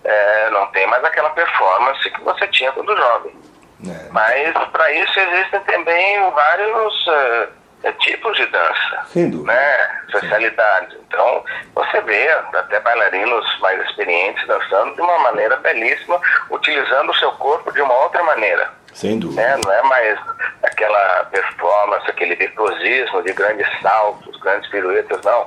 é, 0.04 0.50
não 0.50 0.66
tem 0.68 0.86
mais 0.86 1.04
aquela 1.04 1.30
performance 1.30 2.10
que 2.10 2.20
você 2.22 2.46
tinha 2.48 2.72
quando 2.72 2.96
jovem. 2.96 3.38
É. 3.86 4.08
Mas 4.10 4.52
para 4.72 4.92
isso 4.92 5.18
existem 5.20 5.60
também 5.60 6.30
vários 6.30 7.06
eh, 7.08 7.92
tipos 8.00 8.36
de 8.36 8.44
dança, 8.46 9.02
Sem 9.06 9.30
dúvida. 9.30 9.52
né? 9.52 10.02
Especialidades. 10.06 10.96
Então 11.06 11.44
você 11.74 12.00
vê 12.02 12.28
até 12.52 12.78
bailarinos 12.80 13.58
mais 13.60 13.80
experientes 13.88 14.46
dançando 14.46 14.94
de 14.94 15.00
uma 15.00 15.18
maneira 15.20 15.56
belíssima, 15.56 16.20
utilizando 16.50 17.10
o 17.10 17.14
seu 17.16 17.32
corpo 17.32 17.72
de 17.72 17.80
uma 17.80 17.94
outra 18.02 18.22
maneira. 18.22 18.70
Sem 18.92 19.18
dúvida. 19.18 19.40
Né? 19.40 19.56
Não 19.64 19.72
é 19.72 19.82
mais 19.82 20.18
aquela 20.62 21.24
performance, 21.26 22.10
aquele 22.10 22.34
virtuosismo 22.34 23.22
de 23.22 23.32
grandes 23.32 23.66
saltos, 23.80 24.36
grandes 24.40 24.68
piruetas, 24.70 25.20
não. 25.22 25.46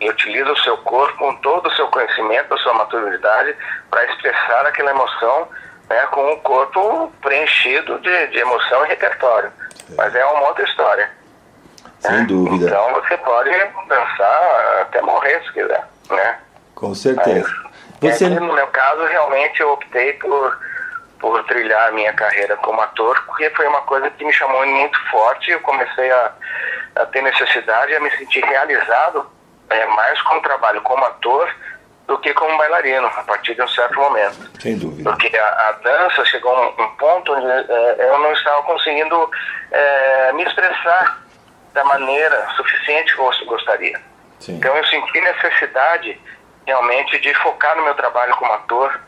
Ele 0.00 0.10
utiliza 0.10 0.52
o 0.52 0.58
seu 0.58 0.76
corpo 0.78 1.18
com 1.18 1.34
todo 1.36 1.66
o 1.66 1.72
seu 1.74 1.88
conhecimento, 1.88 2.54
a 2.54 2.58
sua 2.58 2.74
maturidade, 2.74 3.56
para 3.90 4.04
expressar 4.06 4.66
aquela 4.66 4.90
emoção 4.90 5.48
né, 5.88 6.06
com 6.10 6.32
o 6.32 6.40
corpo 6.40 7.12
preenchido 7.20 7.98
de, 8.00 8.26
de 8.28 8.38
emoção 8.38 8.84
e 8.84 8.88
repertório. 8.88 9.52
Mas 9.96 10.14
é 10.14 10.24
uma 10.24 10.48
outra 10.48 10.64
história. 10.64 11.10
Sem 12.00 12.12
né? 12.12 12.24
dúvida. 12.26 12.66
Então 12.66 12.92
você 12.94 13.16
pode 13.18 13.50
dançar 13.88 14.82
até 14.82 15.00
morrer 15.00 15.42
se 15.44 15.52
quiser, 15.52 15.84
né? 16.10 16.38
Com 16.74 16.94
certeza. 16.94 17.48
Mas, 18.02 18.18
Você 18.18 18.26
é 18.26 18.28
no 18.28 18.52
meu 18.52 18.66
caso, 18.68 19.04
realmente 19.06 19.60
eu 19.60 19.72
optei 19.72 20.12
por, 20.14 20.58
por 21.18 21.42
trilhar 21.44 21.88
a 21.88 21.92
minha 21.92 22.12
carreira 22.12 22.56
como 22.58 22.80
ator, 22.80 23.22
porque 23.26 23.50
foi 23.50 23.66
uma 23.66 23.80
coisa 23.82 24.10
que 24.10 24.24
me 24.24 24.32
chamou 24.32 24.66
muito 24.66 24.98
forte. 25.10 25.50
Eu 25.50 25.60
comecei 25.60 26.10
a, 26.10 26.32
a 26.96 27.06
ter 27.06 27.22
necessidade, 27.22 27.94
a 27.94 28.00
me 28.00 28.10
sentir 28.16 28.44
realizado 28.44 29.26
é, 29.70 29.86
mais 29.86 30.20
com 30.22 30.36
o 30.36 30.42
trabalho 30.42 30.82
como 30.82 31.04
ator 31.04 31.54
do 32.06 32.18
que 32.18 32.34
como 32.34 32.58
bailarino, 32.58 33.06
a 33.06 33.22
partir 33.22 33.54
de 33.54 33.62
um 33.62 33.68
certo 33.68 33.98
momento. 33.98 34.50
sem 34.60 34.76
dúvida. 34.76 35.10
Porque 35.10 35.34
a, 35.36 35.68
a 35.68 35.72
dança 35.72 36.24
chegou 36.26 36.54
a 36.54 36.60
um, 36.60 36.84
um 36.84 36.88
ponto 36.96 37.32
onde 37.32 37.46
é, 37.46 37.96
eu 38.10 38.18
não 38.18 38.32
estava 38.32 38.62
conseguindo 38.62 39.30
é, 39.70 40.32
me 40.34 40.44
expressar 40.44 41.22
da 41.72 41.84
maneira 41.84 42.46
suficiente 42.56 43.14
que 43.14 43.20
eu 43.20 43.46
gostaria. 43.46 44.00
Sim. 44.38 44.56
Então 44.56 44.76
eu 44.76 44.84
senti 44.86 45.20
necessidade 45.20 46.20
realmente 46.66 47.18
de 47.18 47.34
focar 47.34 47.76
no 47.76 47.84
meu 47.84 47.94
trabalho 47.94 48.34
como 48.36 48.52
ator, 48.52 49.00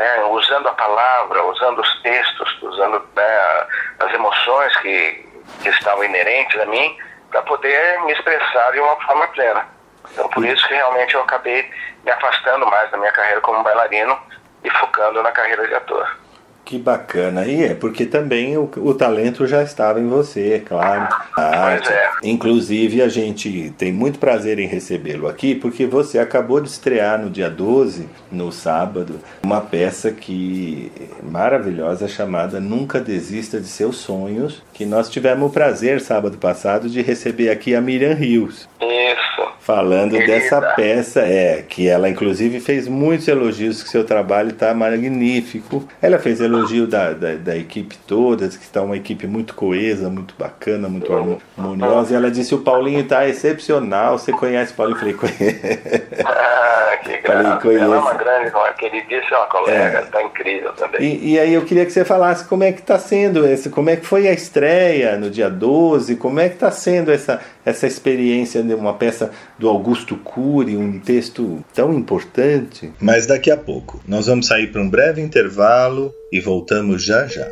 né, 0.00 0.24
usando 0.24 0.66
a 0.66 0.72
palavra, 0.72 1.44
usando 1.44 1.78
os 1.80 2.02
textos, 2.02 2.62
usando 2.62 3.06
né, 3.14 3.66
as 3.98 4.14
emoções 4.14 4.74
que, 4.78 5.28
que 5.62 5.68
estavam 5.68 6.02
inerentes 6.02 6.58
a 6.58 6.64
mim, 6.64 6.96
para 7.30 7.42
poder 7.42 8.00
me 8.04 8.12
expressar 8.12 8.72
de 8.72 8.80
uma 8.80 8.96
forma 9.02 9.28
plena. 9.28 9.68
Então 10.10 10.26
por 10.30 10.42
isso 10.42 10.66
que 10.66 10.74
realmente 10.74 11.14
eu 11.14 11.20
acabei 11.20 11.70
me 12.02 12.10
afastando 12.10 12.66
mais 12.66 12.90
da 12.90 12.96
minha 12.96 13.12
carreira 13.12 13.42
como 13.42 13.62
bailarino 13.62 14.18
e 14.64 14.70
focando 14.70 15.22
na 15.22 15.32
carreira 15.32 15.68
de 15.68 15.74
ator. 15.74 16.16
Que 16.64 16.78
bacana. 16.78 17.46
E 17.46 17.64
é 17.64 17.74
porque 17.74 18.06
também 18.06 18.56
o, 18.56 18.70
o 18.76 18.94
talento 18.94 19.46
já 19.46 19.62
estava 19.62 20.00
em 20.00 20.06
você, 20.06 20.54
é 20.54 20.58
claro. 20.60 21.08
É. 21.38 21.80
Inclusive, 22.22 23.02
a 23.02 23.08
gente 23.08 23.72
tem 23.76 23.92
muito 23.92 24.18
prazer 24.18 24.58
em 24.58 24.66
recebê-lo 24.66 25.26
aqui, 25.26 25.54
porque 25.54 25.86
você 25.86 26.18
acabou 26.18 26.60
de 26.60 26.68
estrear 26.68 27.20
no 27.20 27.28
dia 27.30 27.50
12, 27.50 28.08
no 28.30 28.52
sábado, 28.52 29.18
uma 29.42 29.60
peça 29.60 30.10
que 30.12 30.92
maravilhosa 31.22 32.06
chamada 32.06 32.60
Nunca 32.60 33.00
Desista 33.00 33.60
de 33.60 33.66
Seus 33.66 33.96
Sonhos, 33.96 34.62
que 34.72 34.84
nós 34.84 35.08
tivemos 35.08 35.50
o 35.50 35.52
prazer, 35.52 36.00
sábado 36.00 36.38
passado, 36.38 36.88
de 36.88 37.02
receber 37.02 37.50
aqui 37.50 37.74
a 37.74 37.80
Miriam 37.80 38.14
Rios. 38.14 38.68
Isso. 38.80 39.50
Falando 39.60 40.12
Querida. 40.12 40.32
dessa 40.32 40.60
peça, 40.74 41.20
é, 41.20 41.62
que 41.68 41.86
ela 41.86 42.08
inclusive 42.08 42.60
fez 42.60 42.88
muitos 42.88 43.28
elogios, 43.28 43.82
que 43.82 43.88
seu 43.88 44.04
trabalho 44.04 44.50
está 44.50 44.74
magnífico. 44.74 45.86
Ela 46.00 46.18
fez 46.18 46.40
elogio 46.58 46.86
da, 46.86 47.12
da, 47.12 47.34
da 47.34 47.56
equipe 47.56 47.96
toda, 48.06 48.48
que 48.48 48.54
está 48.56 48.82
uma 48.82 48.96
equipe 48.96 49.26
muito 49.26 49.54
coesa, 49.54 50.08
muito 50.10 50.34
bacana, 50.38 50.88
muito 50.88 51.12
harmoniosa. 51.12 52.12
E 52.12 52.16
ela 52.16 52.30
disse: 52.30 52.54
o 52.54 52.58
Paulinho 52.58 53.00
está 53.00 53.28
excepcional. 53.28 54.18
Você 54.18 54.32
conhece 54.32 54.72
o 54.72 54.76
Paulinho? 54.76 54.96
Eu 54.96 55.00
falei: 55.00 55.14
conheço. 55.14 55.60
Ah, 56.24 56.96
que 57.02 57.18
Falei, 57.26 57.42
graça. 57.44 57.60
conheço. 57.62 57.84
Ela 57.84 57.96
é 57.96 57.98
uma 58.00 58.14
grande, 58.14 58.52
queridíssima 58.78 59.46
colega, 59.46 59.98
É. 59.98 60.02
tá 60.02 60.22
incrível 60.22 60.72
também. 60.72 61.00
E, 61.00 61.32
e 61.34 61.38
aí 61.38 61.54
eu 61.54 61.62
queria 61.64 61.86
que 61.86 61.92
você 61.92 62.04
falasse 62.04 62.44
como 62.46 62.62
é 62.64 62.72
que 62.72 62.80
está 62.80 62.98
sendo 62.98 63.46
esse, 63.46 63.70
como 63.70 63.88
é 63.90 63.96
que 63.96 64.04
foi 64.04 64.26
a 64.28 64.32
estreia 64.32 65.16
no 65.16 65.30
dia 65.30 65.48
12, 65.48 66.16
como 66.16 66.40
é 66.40 66.48
que 66.48 66.54
está 66.56 66.70
sendo 66.70 67.10
essa, 67.10 67.40
essa 67.64 67.86
experiência 67.86 68.62
de 68.62 68.74
uma 68.74 68.94
peça 68.94 69.30
do 69.58 69.68
Augusto 69.68 70.16
Cury, 70.16 70.76
um 70.76 70.98
texto 70.98 71.64
tão 71.74 71.92
importante. 71.92 72.92
Mas 73.00 73.26
daqui 73.26 73.50
a 73.50 73.56
pouco, 73.56 74.00
nós 74.06 74.26
vamos 74.26 74.46
sair 74.46 74.68
para 74.72 74.82
um 74.82 74.88
breve 74.88 75.20
intervalo 75.20 76.12
e 76.32 76.40
voltamos 76.40 77.04
já 77.04 77.26
já. 77.26 77.48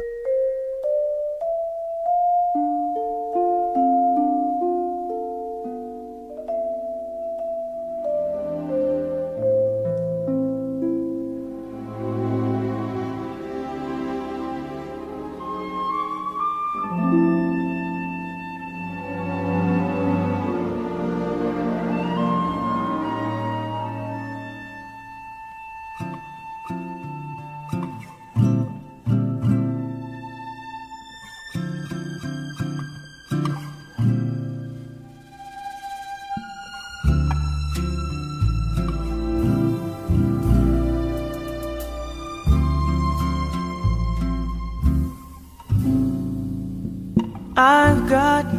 God 48.08 48.57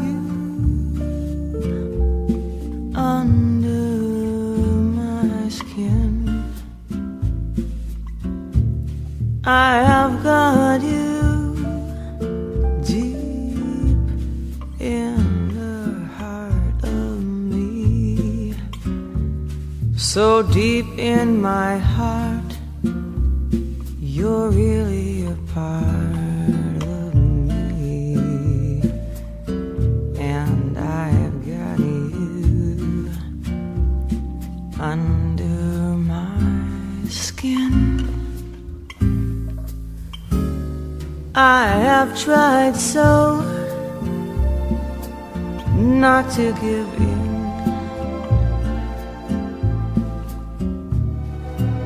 to 46.39 46.53
give 46.61 46.89
in. 47.11 47.29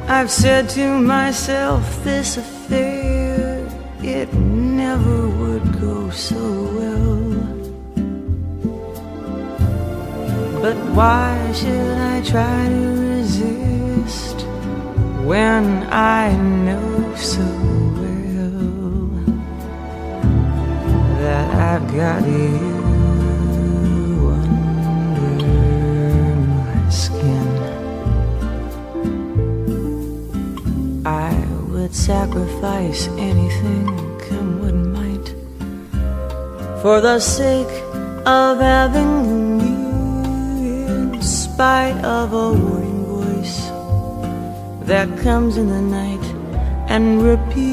I've 0.08 0.30
said 0.30 0.70
to 0.78 1.00
myself, 1.00 1.82
this 2.04 2.38
affair, 2.38 3.68
it 4.04 4.32
never 4.34 5.28
would 5.40 5.66
go 5.82 6.12
so 6.12 6.44
well. 6.78 7.24
But 10.62 10.78
why 10.98 11.34
should 11.60 11.98
I 12.14 12.22
try 12.22 12.70
to 12.76 12.84
resist 13.10 14.38
when 15.32 15.66
I 15.92 16.32
know 16.66 17.16
so 17.16 17.48
well 18.02 18.68
that 21.22 21.48
I've 21.72 21.88
got 21.96 22.22
you 22.28 22.73
sacrifice 32.06 33.08
anything, 33.32 33.88
come 34.28 34.60
what 34.60 34.76
might, 34.76 35.28
for 36.82 37.00
the 37.00 37.18
sake 37.18 37.76
of 38.26 38.60
having 38.60 39.62
you, 39.62 41.14
in 41.14 41.22
spite 41.22 41.96
of 42.04 42.34
a 42.34 42.52
warning 42.52 43.06
voice 43.06 43.70
that 44.86 45.08
comes 45.20 45.56
in 45.56 45.70
the 45.70 45.80
night 45.80 46.26
and 46.90 47.24
repeats 47.24 47.64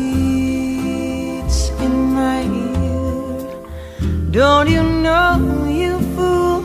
in 1.81 2.15
my 2.15 2.43
ear. 2.45 3.41
Don't 4.31 4.69
you 4.71 4.85
know, 4.85 5.67
you 5.67 5.99
fool, 6.15 6.63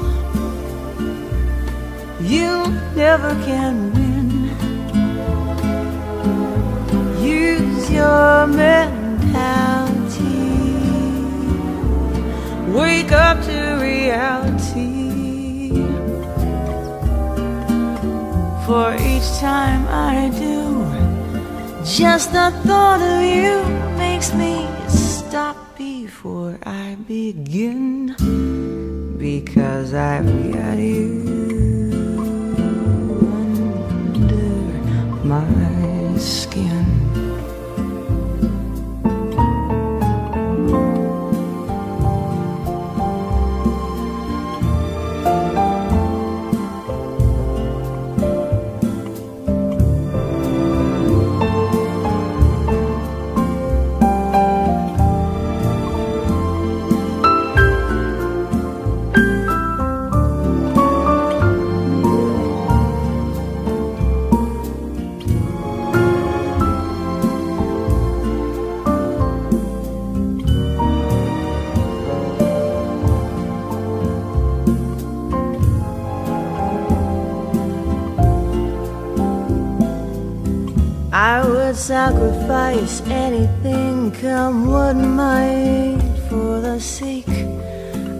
you 2.21 2.67
never 2.95 3.33
can 3.43 3.91
win. 3.93 4.04
Your 7.95 8.47
mentality. 8.47 8.75
Wake 12.71 13.11
up 13.11 13.41
to 13.43 13.77
reality. 13.81 15.05
For 18.65 18.95
each 18.95 19.29
time 19.39 19.83
I 19.87 20.29
do, 20.45 20.85
just 21.85 22.31
the 22.33 22.51
thought 22.65 23.01
of 23.01 23.21
you 23.21 23.63
makes 23.97 24.33
me 24.33 24.67
stop 24.87 25.55
before 25.77 26.57
I 26.65 26.97
begin. 27.07 28.15
Because 29.17 29.93
I've 29.93 30.53
got 30.53 30.77
you 30.77 31.24
would 81.75 81.81
sacrifice 81.81 83.01
anything, 83.01 84.09
come 84.11 84.67
what 84.71 84.95
might, 84.95 85.99
for 86.29 86.61
the 86.61 86.79
sake 86.79 87.27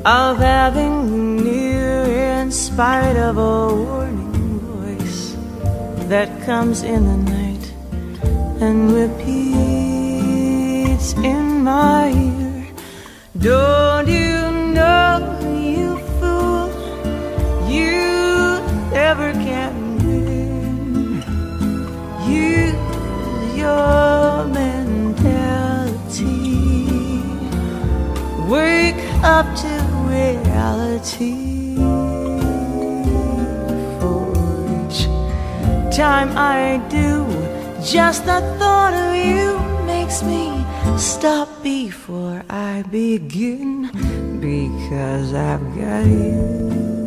of 0.04 0.38
having 0.38 1.10
you 1.10 1.24
near, 1.42 2.04
in 2.42 2.52
spite 2.52 3.16
of 3.16 3.38
a 3.38 3.74
warning 3.74 4.60
voice 4.60 5.38
that 6.10 6.28
comes 6.46 6.84
in 6.84 7.06
the 7.06 7.18
night 7.32 7.74
and 8.62 8.92
repeats 8.92 9.24
in 11.14 11.64
my 11.64 12.10
ear. 12.12 12.68
Don't 13.40 14.08
you 14.10 14.52
know, 14.76 15.05
up 29.26 29.48
to 29.56 29.74
reality. 30.06 31.76
For 34.00 34.32
each 34.78 35.06
time 35.98 36.30
I 36.38 36.80
do, 36.90 37.26
just 37.84 38.26
the 38.26 38.42
thought 38.60 38.94
of 38.94 39.16
you 39.16 39.60
makes 39.88 40.22
me 40.22 40.64
stop 40.98 41.50
before 41.64 42.44
I 42.50 42.84
begin. 42.92 43.90
Because 44.40 45.34
I've 45.34 45.66
got 45.76 46.06
you 46.06 47.05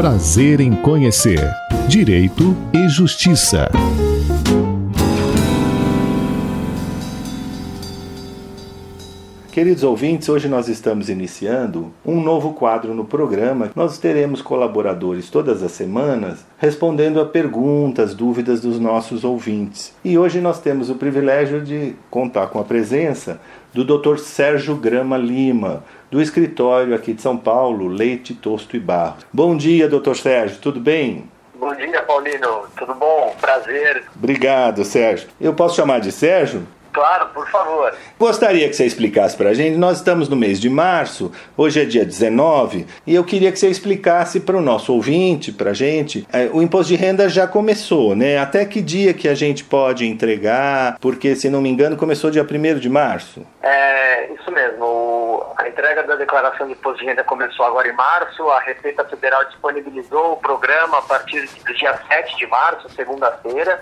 Prazer 0.00 0.60
em 0.60 0.74
conhecer 0.74 1.38
Direito 1.86 2.56
e 2.72 2.88
Justiça. 2.88 3.68
Queridos 9.52 9.82
ouvintes, 9.82 10.28
hoje 10.28 10.46
nós 10.46 10.68
estamos 10.68 11.08
iniciando 11.08 11.92
um 12.06 12.22
novo 12.22 12.54
quadro 12.54 12.94
no 12.94 13.04
programa. 13.04 13.72
Nós 13.74 13.98
teremos 13.98 14.40
colaboradores 14.40 15.28
todas 15.28 15.60
as 15.60 15.72
semanas 15.72 16.46
respondendo 16.56 17.20
a 17.20 17.26
perguntas, 17.26 18.14
dúvidas 18.14 18.60
dos 18.60 18.78
nossos 18.78 19.24
ouvintes. 19.24 19.92
E 20.04 20.16
hoje 20.16 20.40
nós 20.40 20.60
temos 20.60 20.88
o 20.88 20.94
privilégio 20.94 21.60
de 21.60 21.96
contar 22.08 22.46
com 22.46 22.60
a 22.60 22.64
presença 22.64 23.40
do 23.74 23.84
Dr. 23.84 24.18
Sérgio 24.18 24.76
Grama 24.76 25.18
Lima, 25.18 25.82
do 26.12 26.22
escritório 26.22 26.94
aqui 26.94 27.12
de 27.12 27.20
São 27.20 27.36
Paulo, 27.36 27.88
Leite, 27.88 28.34
Tosto 28.34 28.76
e 28.76 28.80
Barro. 28.80 29.16
Bom 29.32 29.56
dia, 29.56 29.88
Dr. 29.88 30.14
Sérgio, 30.14 30.58
tudo 30.60 30.78
bem? 30.78 31.24
Bom 31.58 31.74
dia, 31.74 32.00
Paulino. 32.02 32.66
Tudo 32.76 32.94
bom? 32.94 33.34
Prazer. 33.40 34.04
Obrigado, 34.14 34.84
Sérgio. 34.84 35.28
Eu 35.40 35.52
posso 35.54 35.74
chamar 35.74 35.98
de 35.98 36.12
Sérgio? 36.12 36.62
Claro, 36.92 37.28
por 37.28 37.48
favor. 37.48 37.94
Gostaria 38.18 38.68
que 38.68 38.74
você 38.74 38.84
explicasse 38.84 39.36
para 39.36 39.50
a 39.50 39.54
gente. 39.54 39.76
Nós 39.76 39.98
estamos 39.98 40.28
no 40.28 40.36
mês 40.36 40.60
de 40.60 40.68
março, 40.68 41.30
hoje 41.56 41.80
é 41.80 41.84
dia 41.84 42.04
19, 42.04 42.86
e 43.06 43.14
eu 43.14 43.24
queria 43.24 43.52
que 43.52 43.58
você 43.58 43.68
explicasse 43.68 44.40
para 44.40 44.56
o 44.56 44.60
nosso 44.60 44.92
ouvinte, 44.92 45.52
para 45.52 45.70
a 45.70 45.74
gente. 45.74 46.26
É, 46.32 46.48
o 46.52 46.60
imposto 46.62 46.88
de 46.88 46.96
renda 46.96 47.28
já 47.28 47.46
começou, 47.46 48.16
né? 48.16 48.38
Até 48.38 48.64
que 48.64 48.80
dia 48.80 49.14
que 49.14 49.28
a 49.28 49.34
gente 49.34 49.64
pode 49.64 50.06
entregar? 50.06 50.98
Porque, 51.00 51.36
se 51.36 51.48
não 51.48 51.60
me 51.60 51.68
engano, 51.68 51.96
começou 51.96 52.30
dia 52.30 52.42
1 52.44 52.78
de 52.78 52.88
março. 52.88 53.46
É 53.62 54.32
isso 54.32 54.50
mesmo. 54.50 55.09
A 55.60 55.68
entrega 55.68 56.02
da 56.04 56.16
declaração 56.16 56.66
de 56.66 56.72
imposto 56.72 57.00
de 57.00 57.04
renda 57.04 57.22
começou 57.22 57.66
agora 57.66 57.86
em 57.86 57.92
março. 57.92 58.48
A 58.48 58.60
Receita 58.60 59.04
Federal 59.04 59.44
disponibilizou 59.44 60.32
o 60.32 60.36
programa 60.38 60.98
a 60.98 61.02
partir 61.02 61.46
do 61.46 61.74
dia 61.74 61.94
7 62.08 62.34
de 62.38 62.46
março, 62.46 62.88
segunda-feira. 62.88 63.78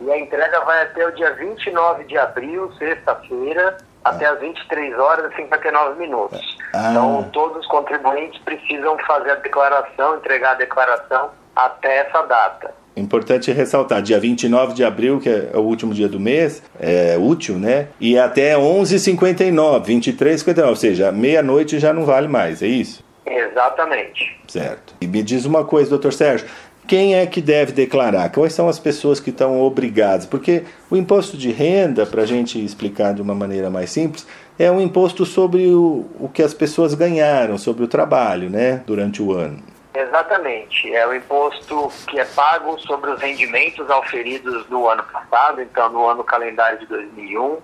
E 0.00 0.12
a 0.12 0.18
entrega 0.18 0.60
vai 0.60 0.84
até 0.84 1.04
o 1.04 1.10
dia 1.10 1.32
29 1.32 2.04
de 2.04 2.16
abril, 2.16 2.72
sexta-feira, 2.78 3.76
até 4.04 4.24
às 4.26 4.38
23 4.38 4.96
horas 4.96 5.32
e 5.32 5.36
59 5.36 5.98
minutos. 5.98 6.58
Ah. 6.72 6.90
Então, 6.92 7.28
todos 7.32 7.58
os 7.58 7.66
contribuintes 7.66 8.40
precisam 8.42 8.96
fazer 8.98 9.32
a 9.32 9.36
declaração, 9.36 10.18
entregar 10.18 10.52
a 10.52 10.54
declaração 10.54 11.32
até 11.56 12.06
essa 12.06 12.22
data. 12.22 12.72
Importante 12.96 13.52
ressaltar, 13.52 14.00
dia 14.00 14.18
29 14.18 14.72
de 14.72 14.82
abril, 14.82 15.20
que 15.20 15.28
é 15.28 15.50
o 15.54 15.60
último 15.60 15.92
dia 15.92 16.08
do 16.08 16.18
mês, 16.18 16.62
é 16.80 17.18
útil, 17.18 17.58
né? 17.58 17.88
E 18.00 18.18
até 18.18 18.54
11h59, 18.56 19.84
23h59, 19.84 20.68
ou 20.68 20.76
seja, 20.76 21.12
meia-noite 21.12 21.78
já 21.78 21.92
não 21.92 22.06
vale 22.06 22.26
mais, 22.26 22.62
é 22.62 22.66
isso? 22.66 23.04
Exatamente. 23.26 24.34
Certo. 24.48 24.94
E 25.00 25.06
me 25.06 25.22
diz 25.22 25.44
uma 25.44 25.64
coisa, 25.64 25.90
doutor 25.90 26.12
Sérgio, 26.12 26.46
quem 26.86 27.16
é 27.16 27.26
que 27.26 27.40
deve 27.40 27.72
declarar? 27.72 28.30
Quais 28.30 28.52
são 28.52 28.68
as 28.68 28.78
pessoas 28.78 29.18
que 29.18 29.30
estão 29.30 29.60
obrigadas? 29.60 30.24
Porque 30.24 30.62
o 30.88 30.96
imposto 30.96 31.36
de 31.36 31.50
renda, 31.50 32.06
para 32.06 32.22
a 32.22 32.26
gente 32.26 32.64
explicar 32.64 33.12
de 33.12 33.20
uma 33.20 33.34
maneira 33.34 33.68
mais 33.68 33.90
simples, 33.90 34.26
é 34.58 34.70
um 34.70 34.80
imposto 34.80 35.26
sobre 35.26 35.66
o, 35.66 36.06
o 36.20 36.28
que 36.28 36.42
as 36.42 36.54
pessoas 36.54 36.94
ganharam, 36.94 37.58
sobre 37.58 37.84
o 37.84 37.88
trabalho, 37.88 38.48
né, 38.48 38.82
durante 38.86 39.20
o 39.20 39.32
ano. 39.32 39.58
Exatamente. 39.96 40.94
É 40.94 41.06
o 41.06 41.14
imposto 41.14 41.90
que 42.06 42.20
é 42.20 42.24
pago 42.24 42.78
sobre 42.80 43.10
os 43.10 43.20
rendimentos 43.20 43.88
auferidos 43.88 44.68
no 44.68 44.88
ano 44.88 45.04
passado, 45.04 45.62
então 45.62 45.88
no 45.88 46.06
ano 46.06 46.22
calendário 46.22 46.78
de 46.78 46.86
2001. 46.86 47.58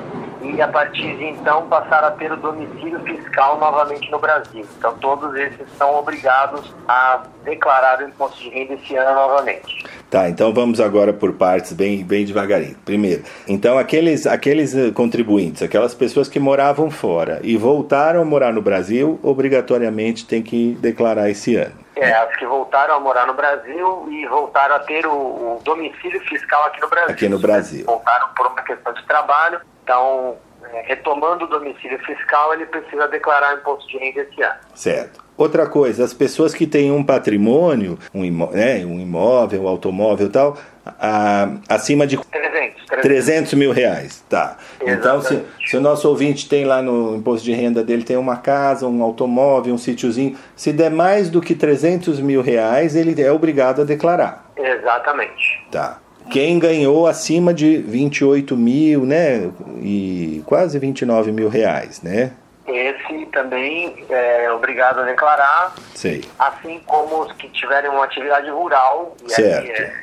e 0.41 0.61
a 0.61 0.67
partir 0.67 1.17
de 1.17 1.25
então 1.25 1.67
passaram 1.67 2.09
a 2.09 2.11
ter 2.11 2.31
o 2.31 2.37
domicílio 2.37 2.99
fiscal 3.01 3.57
novamente 3.59 4.09
no 4.11 4.19
Brasil. 4.19 4.65
Então 4.77 4.97
todos 4.99 5.35
esses 5.35 5.69
são 5.77 5.95
obrigados 5.95 6.73
a 6.87 7.23
declarar 7.43 7.99
o 7.99 8.07
imposto 8.07 8.39
de 8.39 8.49
renda 8.49 8.75
esse 8.75 8.95
ano 8.95 9.15
novamente. 9.15 9.85
Tá, 10.15 10.29
então 10.29 10.53
vamos 10.53 10.79
agora 10.79 11.11
por 11.11 11.33
partes, 11.33 11.73
bem, 11.73 12.01
bem 12.01 12.23
devagarinho. 12.23 12.77
Primeiro, 12.85 13.21
então 13.45 13.77
aqueles, 13.77 14.25
aqueles 14.25 14.73
eh, 14.73 14.89
contribuintes, 14.91 15.61
aquelas 15.61 15.93
pessoas 15.93 16.29
que 16.29 16.39
moravam 16.39 16.89
fora 16.89 17.41
e 17.43 17.57
voltaram 17.57 18.21
a 18.21 18.23
morar 18.23 18.53
no 18.53 18.61
Brasil, 18.61 19.19
obrigatoriamente 19.21 20.25
tem 20.25 20.41
que 20.41 20.77
declarar 20.79 21.29
esse 21.29 21.57
ano. 21.57 21.75
É, 21.97 22.13
as 22.13 22.33
que 22.37 22.45
voltaram 22.45 22.95
a 22.95 22.99
morar 23.01 23.27
no 23.27 23.33
Brasil 23.33 24.07
e 24.09 24.25
voltaram 24.27 24.75
a 24.75 24.79
ter 24.79 25.05
o, 25.05 25.11
o 25.11 25.61
domicílio 25.65 26.21
fiscal 26.21 26.63
aqui 26.67 26.79
no 26.79 26.87
Brasil. 26.87 27.11
Aqui 27.11 27.27
no 27.27 27.37
Brasil. 27.37 27.85
Voltaram 27.85 28.29
por 28.37 28.47
uma 28.47 28.61
questão 28.61 28.93
de 28.93 29.03
trabalho, 29.03 29.59
então, 29.83 30.37
é, 30.71 30.83
retomando 30.83 31.43
o 31.43 31.47
domicílio 31.49 31.99
fiscal, 32.05 32.53
ele 32.53 32.65
precisa 32.67 33.05
declarar 33.09 33.53
o 33.53 33.59
imposto 33.59 33.85
de 33.89 33.97
renda 33.97 34.21
esse 34.21 34.41
ano. 34.41 34.59
Certo. 34.75 35.24
Outra 35.37 35.65
coisa, 35.65 36.05
as 36.05 36.13
pessoas 36.13 36.53
que 36.53 36.65
têm 36.65 36.91
um 36.91 37.03
patrimônio, 37.03 37.99
um, 38.13 38.23
imó 38.23 38.51
né, 38.51 38.85
um 38.85 38.99
imóvel, 38.99 39.63
um 39.63 39.67
automóvel 39.67 40.27
e 40.27 40.29
tal, 40.29 40.57
a, 40.85 41.49
acima 41.67 42.07
de 42.07 42.17
300, 42.17 43.01
300 43.01 43.53
mil 43.55 43.71
reais. 43.73 44.23
Tá. 44.29 44.57
Então, 44.81 45.21
se, 45.21 45.41
se 45.67 45.75
o 45.75 45.81
nosso 45.81 46.07
ouvinte 46.07 46.47
tem 46.47 46.63
lá 46.63 46.81
no 46.81 47.17
imposto 47.17 47.43
de 47.43 47.51
renda 47.51 47.83
dele, 47.83 48.03
tem 48.03 48.15
uma 48.15 48.37
casa, 48.37 48.87
um 48.87 49.03
automóvel, 49.03 49.73
um 49.73 49.77
sítiozinho, 49.77 50.37
se 50.55 50.71
der 50.71 50.89
mais 50.89 51.29
do 51.29 51.41
que 51.41 51.53
300 51.53 52.21
mil 52.21 52.41
reais, 52.41 52.95
ele 52.95 53.21
é 53.21 53.29
obrigado 53.29 53.81
a 53.81 53.85
declarar. 53.85 54.49
Exatamente. 54.55 55.65
Tá. 55.69 55.99
Quem 56.29 56.57
ganhou 56.57 57.07
acima 57.07 57.53
de 57.53 57.77
28 57.77 58.55
mil, 58.57 59.05
né? 59.05 59.51
E 59.81 60.41
quase 60.45 60.79
29 60.79 61.31
mil 61.31 61.49
reais, 61.49 62.01
né? 62.01 62.31
Esse 62.67 63.27
também 63.27 64.03
é 64.09 64.51
obrigado 64.51 65.01
a 65.01 65.03
declarar, 65.03 65.75
Sei. 65.93 66.23
assim 66.39 66.81
como 66.87 67.21
os 67.21 67.31
que 67.33 67.47
tiverem 67.49 67.91
uma 67.91 68.05
atividade 68.05 68.49
rural, 68.49 69.15
e 69.21 69.25
aí 69.25 69.29
Certo. 69.31 69.81
é, 69.81 69.93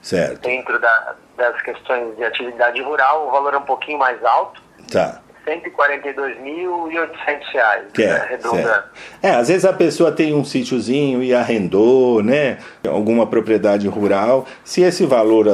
Certo. 0.00 0.40
dentro 0.40 0.78
da- 0.80 1.14
das 1.36 1.60
questões 1.62 2.16
de 2.16 2.22
atividade 2.24 2.80
rural, 2.82 3.26
o 3.26 3.30
valor 3.32 3.52
é 3.54 3.58
um 3.58 3.62
pouquinho 3.62 3.98
mais 3.98 4.24
alto, 4.24 4.62
Tá. 4.90 5.20
142.800 5.44 7.48
reais, 7.52 7.84
Que 7.92 8.02
é, 8.04 8.38
né. 8.52 8.82
É, 9.22 9.30
às 9.30 9.48
vezes 9.48 9.64
a 9.64 9.72
pessoa 9.72 10.10
tem 10.12 10.32
um 10.34 10.44
sítiozinho 10.44 11.22
e 11.22 11.34
arrendou, 11.34 12.22
né? 12.22 12.58
Alguma 12.88 13.26
propriedade 13.26 13.88
rural. 13.88 14.46
Se 14.64 14.82
esse 14.82 15.04
valor 15.06 15.46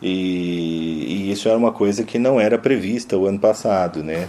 e, 0.00 1.26
e 1.28 1.32
isso 1.32 1.48
era 1.48 1.58
uma 1.58 1.72
coisa 1.72 2.04
que 2.04 2.18
não 2.18 2.40
era 2.40 2.58
prevista 2.58 3.16
o 3.16 3.26
ano 3.26 3.38
passado, 3.38 4.02
né? 4.02 4.28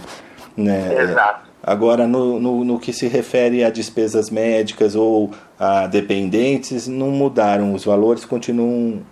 né? 0.56 0.94
Exato. 1.02 1.50
Agora, 1.62 2.06
no, 2.06 2.40
no, 2.40 2.64
no, 2.64 2.80
que 2.80 2.92
se 2.92 3.06
refere 3.06 3.62
a 3.62 3.70
despesas 3.70 4.30
médicas 4.30 4.96
ou 4.96 5.30
a 5.58 5.86
dependentes, 5.86 6.88
não 6.88 7.08
mudaram, 7.08 7.74
os 7.74 7.84
valores 7.84 8.24
continuam 8.24 9.02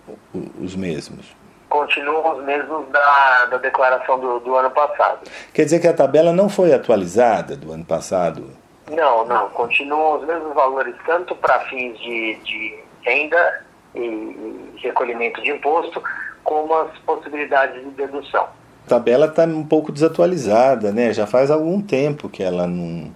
os 0.58 0.74
mesmos. 0.74 1.36
Continuam 1.68 2.38
os 2.38 2.44
mesmos 2.44 2.88
da, 2.88 3.46
da 3.50 3.58
declaração 3.58 4.18
do, 4.18 4.40
do 4.40 4.54
ano 4.56 4.70
passado. 4.70 5.28
Quer 5.52 5.64
dizer 5.64 5.78
que 5.78 5.86
a 5.86 5.92
tabela 5.92 6.32
não 6.32 6.48
foi 6.48 6.72
atualizada 6.72 7.54
do 7.54 7.70
ano 7.70 7.84
passado? 7.84 8.50
Não, 8.90 9.26
não. 9.26 9.50
Continuam 9.50 10.18
os 10.18 10.26
mesmos 10.26 10.54
valores, 10.54 10.94
tanto 11.04 11.36
para 11.36 11.60
fins 11.60 11.98
de, 11.98 12.34
de 12.36 12.78
renda 13.02 13.64
e, 13.94 14.00
e 14.00 14.78
recolhimento 14.82 15.42
de 15.42 15.50
imposto, 15.50 16.02
como 16.44 16.74
as 16.74 16.96
possibilidades 16.98 17.82
de 17.82 17.90
dedução. 17.90 18.48
A 18.86 18.88
tabela 18.88 19.26
está 19.26 19.44
um 19.44 19.66
pouco 19.66 19.92
desatualizada, 19.92 20.92
né? 20.92 21.12
Já 21.12 21.26
faz 21.26 21.50
algum 21.50 21.82
tempo 21.82 22.28
que 22.28 22.42
ela 22.42 22.66
não, 22.66 23.12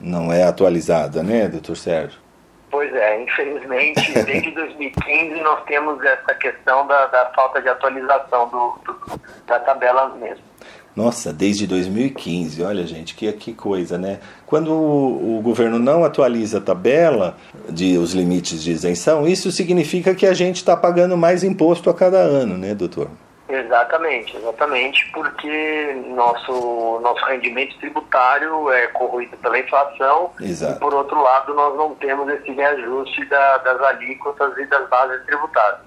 não 0.00 0.32
é 0.32 0.44
atualizada, 0.44 1.22
né, 1.22 1.48
doutor 1.48 1.76
Sérgio? 1.76 2.20
Pois 2.70 2.94
é, 2.94 3.22
infelizmente, 3.22 4.12
desde 4.24 4.50
2015 4.52 5.40
nós 5.40 5.64
temos 5.64 6.02
essa 6.04 6.34
questão 6.34 6.86
da, 6.86 7.06
da 7.06 7.26
falta 7.34 7.60
de 7.60 7.68
atualização 7.68 8.48
do, 8.48 8.78
do, 8.84 9.20
da 9.46 9.58
tabela 9.58 10.08
mesmo. 10.10 10.49
Nossa, 10.94 11.32
desde 11.32 11.66
2015, 11.66 12.62
olha 12.62 12.86
gente, 12.86 13.14
que, 13.14 13.30
que 13.32 13.52
coisa, 13.52 13.96
né? 13.96 14.18
Quando 14.44 14.72
o, 14.72 15.38
o, 15.38 15.42
governo 15.42 15.78
não 15.78 16.04
atualiza 16.04 16.58
a 16.58 16.60
tabela 16.60 17.36
de 17.68 17.96
os 17.96 18.12
limites 18.12 18.62
de 18.62 18.72
isenção, 18.72 19.26
isso 19.26 19.52
significa 19.52 20.14
que 20.14 20.26
a 20.26 20.34
gente 20.34 20.56
está 20.56 20.76
pagando 20.76 21.16
mais 21.16 21.44
imposto 21.44 21.88
a 21.88 21.94
cada 21.94 22.18
ano, 22.18 22.58
né, 22.58 22.74
doutor? 22.74 23.08
Exatamente, 23.48 24.36
exatamente, 24.36 25.10
porque 25.12 26.02
nosso, 26.08 27.00
nosso 27.02 27.24
rendimento 27.24 27.76
tributário 27.78 28.70
é 28.70 28.86
corroído 28.88 29.36
pela 29.38 29.58
inflação 29.58 30.30
Exato. 30.40 30.76
e, 30.76 30.78
por 30.78 30.94
outro 30.94 31.20
lado, 31.20 31.52
nós 31.52 31.76
não 31.76 31.94
temos 31.96 32.28
esse 32.28 32.50
reajuste 32.52 33.24
da, 33.24 33.58
das 33.58 33.80
alíquotas 33.82 34.56
e 34.56 34.66
das 34.66 34.88
bases 34.88 35.24
tributárias. 35.26 35.80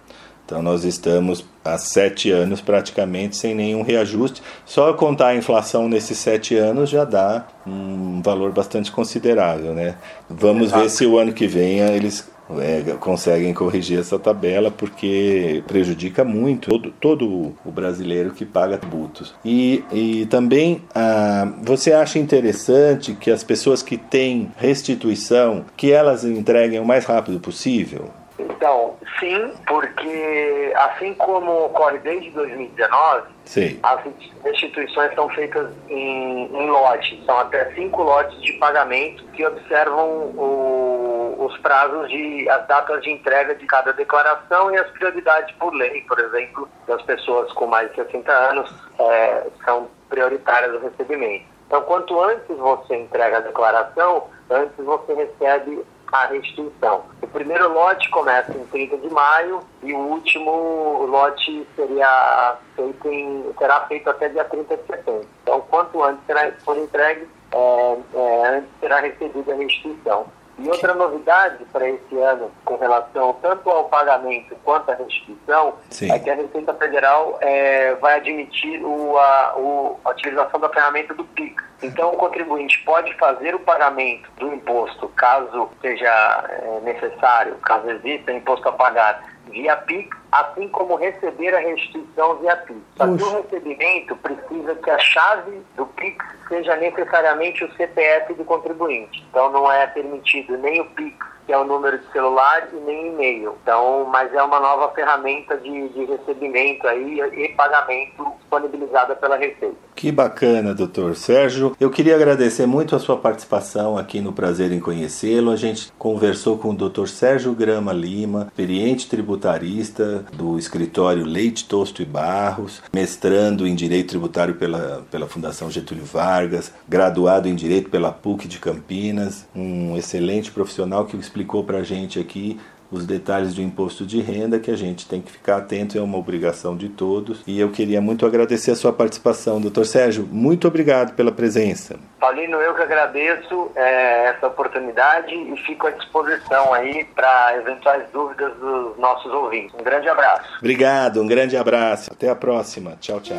Então 0.53 0.61
nós 0.61 0.83
estamos 0.83 1.43
há 1.65 1.79
sete 1.79 2.29
anos 2.29 2.61
praticamente 2.61 3.35
sem 3.35 3.55
nenhum 3.55 3.81
reajuste. 3.81 4.39
Só 4.67 4.93
contar 4.93 5.29
a 5.29 5.35
inflação 5.35 5.89
nesses 5.89 6.19
sete 6.19 6.55
anos 6.55 6.91
já 6.91 7.03
dá 7.03 7.47
um 7.65 8.21
valor 8.21 8.51
bastante 8.51 8.91
considerável, 8.91 9.73
né? 9.73 9.95
Vamos 10.29 10.67
Exato. 10.67 10.83
ver 10.83 10.89
se 10.91 11.07
o 11.07 11.17
ano 11.17 11.33
que 11.33 11.47
vem 11.47 11.79
eles 11.79 12.31
é, 12.59 12.93
conseguem 12.99 13.51
corrigir 13.51 13.99
essa 13.99 14.19
tabela, 14.19 14.69
porque 14.69 15.63
prejudica 15.67 16.23
muito 16.23 16.69
todo, 16.69 16.93
todo 16.99 17.55
o 17.65 17.71
brasileiro 17.71 18.29
que 18.29 18.45
paga 18.45 18.77
tributos. 18.77 19.33
E, 19.43 19.83
e 19.91 20.27
também 20.27 20.83
ah, 20.93 21.51
você 21.63 21.93
acha 21.93 22.19
interessante 22.19 23.15
que 23.15 23.31
as 23.31 23.43
pessoas 23.43 23.81
que 23.81 23.97
têm 23.97 24.51
restituição, 24.57 25.65
que 25.75 25.91
elas 25.91 26.23
entreguem 26.23 26.79
o 26.79 26.85
mais 26.85 27.05
rápido 27.05 27.39
possível? 27.39 28.11
Então, 28.49 28.97
sim, 29.19 29.53
porque 29.67 30.73
assim 30.75 31.13
como 31.15 31.65
ocorre 31.65 31.97
desde 31.99 32.29
2019, 32.31 33.27
Sei. 33.45 33.79
as 33.83 33.99
restituições 34.43 35.13
são 35.15 35.29
feitas 35.29 35.69
em, 35.89 36.45
em 36.45 36.69
lotes, 36.69 37.23
são 37.25 37.39
até 37.39 37.71
cinco 37.73 38.03
lotes 38.03 38.39
de 38.41 38.53
pagamento 38.53 39.23
que 39.33 39.45
observam 39.45 40.07
o- 40.07 41.35
os 41.39 41.57
prazos 41.57 42.09
de 42.09 42.47
as 42.49 42.65
datas 42.67 43.01
de 43.03 43.11
entrega 43.11 43.53
de 43.55 43.65
cada 43.65 43.91
declaração 43.93 44.71
e 44.73 44.77
as 44.77 44.89
prioridades 44.91 45.53
por 45.57 45.73
lei, 45.73 46.01
por 46.01 46.19
exemplo, 46.19 46.67
das 46.87 47.01
pessoas 47.03 47.51
com 47.53 47.65
mais 47.67 47.89
de 47.89 47.95
60 47.95 48.31
anos 48.31 48.73
é, 48.99 49.47
são 49.65 49.87
prioritárias 50.09 50.73
o 50.75 50.79
recebimento. 50.79 51.45
Então, 51.67 51.81
quanto 51.83 52.21
antes 52.21 52.55
você 52.57 52.95
entrega 52.95 53.37
a 53.37 53.41
declaração, 53.41 54.27
antes 54.49 54.75
você 54.77 55.13
recebe 55.13 55.83
a 56.13 56.27
restituição. 56.27 57.05
O 57.23 57.27
primeiro 57.27 57.73
lote 57.73 58.07
começa 58.11 58.55
em 58.55 58.63
30 58.67 58.97
de 58.97 59.09
maio 59.09 59.61
e 59.81 59.93
o 59.93 59.97
último 59.97 61.07
lote 61.07 61.67
seria 61.75 62.55
feito 62.75 63.07
em, 63.09 63.51
será 63.57 63.81
feito 63.87 64.07
até 64.09 64.29
dia 64.29 64.45
30 64.45 64.77
de 64.77 64.85
setembro. 64.85 65.27
Então, 65.41 65.61
quanto 65.61 66.03
antes 66.03 66.63
for 66.63 66.77
entregue, 66.77 67.27
é, 67.51 67.97
é, 68.13 68.47
antes 68.57 68.69
será 68.79 68.99
recebida 68.99 69.53
a 69.53 69.55
restituição. 69.55 70.27
E 70.59 70.69
outra 70.69 70.93
novidade 70.93 71.65
para 71.73 71.89
esse 71.89 72.15
ano, 72.19 72.51
com 72.63 72.75
relação 72.77 73.33
tanto 73.41 73.69
ao 73.69 73.85
pagamento 73.85 74.55
quanto 74.63 74.91
à 74.91 74.95
restituição, 74.95 75.73
Sim. 75.89 76.11
é 76.11 76.19
que 76.19 76.29
a 76.29 76.35
Receita 76.35 76.73
Federal 76.75 77.37
é, 77.41 77.95
vai 77.95 78.17
admitir 78.17 78.79
o, 78.85 79.17
a, 79.17 79.53
o- 79.57 79.99
a 80.05 80.11
utilização 80.11 80.59
da 80.59 80.69
ferramenta 80.69 81.13
do 81.15 81.23
PIX. 81.25 81.63
Então, 81.81 82.11
o 82.11 82.17
contribuinte 82.17 82.79
pode 82.85 83.13
fazer 83.17 83.55
o 83.55 83.59
pagamento 83.59 84.29
do 84.37 84.53
imposto, 84.53 85.09
caso 85.09 85.69
seja 85.81 86.07
é, 86.49 86.79
necessário, 86.81 87.55
caso 87.55 87.89
exista 87.89 88.31
imposto 88.31 88.69
a 88.69 88.71
pagar, 88.71 89.32
via 89.49 89.75
PIX, 89.77 90.09
assim 90.31 90.67
como 90.69 90.95
receber 90.95 91.53
a 91.53 91.59
restituição 91.59 92.37
via 92.37 92.55
PIX. 92.57 92.79
Só 92.97 93.05
que 93.05 93.23
o 93.23 93.41
recebimento 93.41 94.15
precisa 94.17 94.75
que 94.75 94.89
a 94.89 94.99
chave 94.99 95.61
do 95.75 95.85
PIX 95.85 96.25
seja 96.47 96.75
necessariamente 96.75 97.63
o 97.63 97.73
CPF 97.75 98.33
do 98.33 98.45
contribuinte. 98.45 99.25
Então, 99.29 99.51
não 99.51 99.71
é 99.71 99.87
permitido 99.87 100.57
nem 100.57 100.81
o 100.81 100.85
PIX, 100.85 101.17
que 101.45 101.53
é 101.53 101.57
o 101.57 101.65
número 101.65 101.99
de 101.99 102.11
celular, 102.11 102.69
e 102.73 102.75
nem 102.77 103.09
e-mail. 103.09 103.55
Então, 103.61 104.05
mas 104.05 104.33
é 104.33 104.41
uma 104.41 104.59
nova 104.59 104.89
ferramenta 104.93 105.57
de, 105.57 105.89
de 105.89 106.05
recebimento 106.05 106.87
aí 106.87 107.19
e 107.19 107.49
pagamento 107.49 108.25
disponibilizada 108.39 109.15
pela 109.15 109.35
Receita. 109.35 109.75
Que 109.95 110.11
bacana, 110.11 110.73
doutor 110.73 111.15
Sérgio. 111.15 111.75
Eu 111.79 111.89
queria 111.89 112.15
agradecer 112.15 112.65
muito 112.65 112.95
a 112.95 112.99
sua 112.99 113.17
participação 113.17 113.97
aqui 113.97 114.19
no 114.19 114.33
Prazer 114.33 114.71
em 114.71 114.79
Conhecê-lo. 114.79 115.51
A 115.51 115.55
gente 115.55 115.91
conversou 115.97 116.57
com 116.57 116.71
o 116.71 116.75
doutor 116.75 117.07
Sérgio 117.07 117.53
Grama 117.53 117.93
Lima, 117.93 118.47
experiente 118.47 119.07
tributarista 119.07 120.25
do 120.33 120.57
escritório 120.57 121.25
Leite, 121.25 121.67
Tosto 121.67 122.01
e 122.01 122.05
Barros, 122.05 122.81
mestrando 122.93 123.67
em 123.67 123.75
Direito 123.75 124.09
Tributário 124.09 124.55
pela, 124.55 125.03
pela 125.09 125.27
Fundação 125.27 125.69
Getúlio 125.69 126.05
Vargas, 126.05 126.73
graduado 126.87 127.47
em 127.47 127.55
Direito 127.55 127.89
pela 127.89 128.11
PUC 128.11 128.47
de 128.47 128.59
Campinas, 128.59 129.47
um 129.55 129.95
excelente 129.95 130.51
profissional 130.51 131.05
que 131.05 131.15
explicou 131.33 131.63
para 131.63 131.79
a 131.79 131.83
gente 131.83 132.19
aqui 132.19 132.59
os 132.91 133.07
detalhes 133.07 133.55
do 133.55 133.61
imposto 133.61 134.05
de 134.05 134.21
renda 134.21 134.59
que 134.59 134.69
a 134.69 134.75
gente 134.75 135.07
tem 135.07 135.19
que 135.19 135.31
ficar 135.31 135.57
atento, 135.57 135.97
é 135.97 136.01
uma 136.01 136.15
obrigação 136.15 136.77
de 136.77 136.89
todos. 136.89 137.41
E 137.47 137.59
eu 137.59 137.71
queria 137.71 137.99
muito 137.99 138.23
agradecer 138.23 138.69
a 138.69 138.75
sua 138.75 138.93
participação, 138.93 139.59
doutor 139.59 139.87
Sérgio. 139.87 140.27
Muito 140.31 140.67
obrigado 140.67 141.15
pela 141.15 141.31
presença. 141.31 141.99
Paulino, 142.19 142.57
eu 142.57 142.75
que 142.75 142.83
agradeço 142.83 143.71
é, 143.75 144.27
essa 144.27 144.45
oportunidade 144.45 145.33
e 145.33 145.57
fico 145.65 145.87
à 145.87 145.89
disposição 145.89 146.71
aí 146.71 147.03
para 147.15 147.57
eventuais 147.57 148.03
dúvidas 148.13 148.53
dos 148.57 148.95
nossos 148.99 149.33
ouvintes. 149.33 149.73
Um 149.73 149.83
grande 149.83 150.07
abraço. 150.07 150.47
Obrigado, 150.59 151.19
um 151.19 151.27
grande 151.27 151.57
abraço. 151.57 152.13
Até 152.13 152.29
a 152.29 152.35
próxima. 152.35 152.95
Tchau, 153.01 153.19
tchau. 153.19 153.37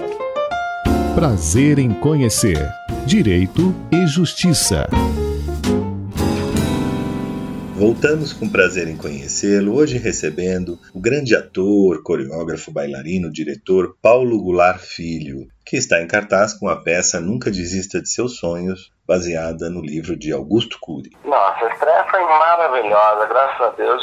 Prazer 1.14 1.78
em 1.78 1.94
conhecer 1.94 2.58
Direito 3.06 3.72
e 3.92 4.04
Justiça. 4.04 4.88
Voltamos 7.76 8.32
com 8.32 8.48
prazer 8.48 8.86
em 8.86 8.96
conhecê-lo, 8.96 9.74
hoje 9.74 9.98
recebendo 9.98 10.78
o 10.94 11.00
grande 11.00 11.34
ator, 11.34 12.04
coreógrafo, 12.04 12.72
bailarino, 12.72 13.32
diretor 13.32 13.96
Paulo 14.00 14.40
Goulart 14.40 14.78
Filho, 14.78 15.48
que 15.66 15.76
está 15.76 16.00
em 16.00 16.06
cartaz 16.06 16.54
com 16.54 16.68
a 16.68 16.76
peça 16.76 17.20
Nunca 17.20 17.50
Desista 17.50 18.00
de 18.00 18.08
Seus 18.08 18.38
Sonhos, 18.38 18.92
baseada 19.08 19.68
no 19.68 19.80
livro 19.80 20.16
de 20.16 20.32
Augusto 20.32 20.78
Cury. 20.80 21.10
Nossa, 21.24 21.66
a 21.66 21.72
estreia 21.74 22.04
foi 22.08 22.20
maravilhosa, 22.20 23.26
graças 23.26 23.60
a 23.60 23.70
Deus. 23.70 24.00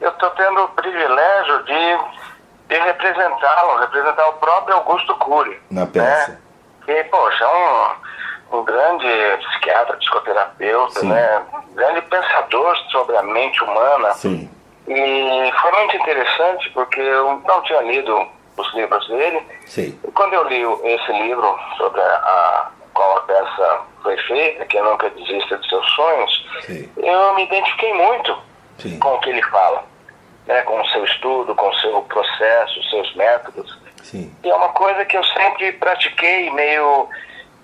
Eu 0.00 0.10
estou 0.10 0.30
tendo 0.30 0.64
o 0.64 0.68
privilégio 0.70 1.64
de, 1.64 2.74
de 2.74 2.80
representá-lo, 2.80 3.80
representar 3.82 4.28
o 4.30 4.32
próprio 4.32 4.74
Augusto 4.78 5.14
Cury. 5.18 5.56
Na 5.70 5.86
peça. 5.86 6.32
Né? 6.32 6.38
Que, 6.84 7.04
poxa, 7.04 7.44
é 7.44 7.48
um, 7.48 8.05
um 8.52 8.62
grande 8.64 9.06
psiquiatra, 9.48 9.96
psicoterapeuta, 9.96 11.00
Sim. 11.00 11.08
né? 11.08 11.42
grande 11.74 12.02
pensador 12.02 12.76
sobre 12.90 13.16
a 13.16 13.22
mente 13.22 13.62
humana. 13.64 14.12
Sim, 14.14 14.48
E 14.88 15.52
foi 15.60 15.72
muito 15.72 15.96
interessante 15.96 16.70
porque 16.70 17.00
eu 17.00 17.42
não 17.46 17.62
tinha 17.62 17.80
lido 17.82 18.26
os 18.56 18.74
livros 18.74 19.06
dele. 19.08 19.42
sim, 19.66 19.98
E 20.06 20.10
quando 20.12 20.32
eu 20.34 20.44
li 20.44 20.62
esse 20.84 21.12
livro 21.12 21.58
sobre 21.76 22.00
a, 22.00 22.70
qual 22.94 23.18
a 23.18 23.20
peça 23.22 23.80
foi 24.02 24.16
feita, 24.22 24.64
que 24.64 24.78
é 24.78 24.82
Nunca 24.82 25.10
Desista 25.10 25.58
de 25.58 25.68
Seus 25.68 25.86
Sonhos, 25.94 26.46
sim, 26.62 26.90
eu 26.96 27.34
me 27.34 27.44
identifiquei 27.44 27.92
muito 27.92 28.38
sim, 28.78 28.98
com 28.98 29.14
o 29.14 29.20
que 29.20 29.28
ele 29.30 29.42
fala, 29.42 29.84
né? 30.46 30.62
com 30.62 30.80
o 30.80 30.86
seu 30.88 31.04
estudo, 31.04 31.54
com 31.54 31.68
o 31.68 31.74
seu 31.74 32.00
processo, 32.02 32.78
os 32.80 32.88
seus 32.90 33.14
métodos. 33.16 33.78
sim, 34.02 34.34
E 34.42 34.48
é 34.48 34.54
uma 34.54 34.70
coisa 34.70 35.04
que 35.04 35.16
eu 35.18 35.24
sempre 35.24 35.72
pratiquei 35.72 36.50
meio 36.52 37.08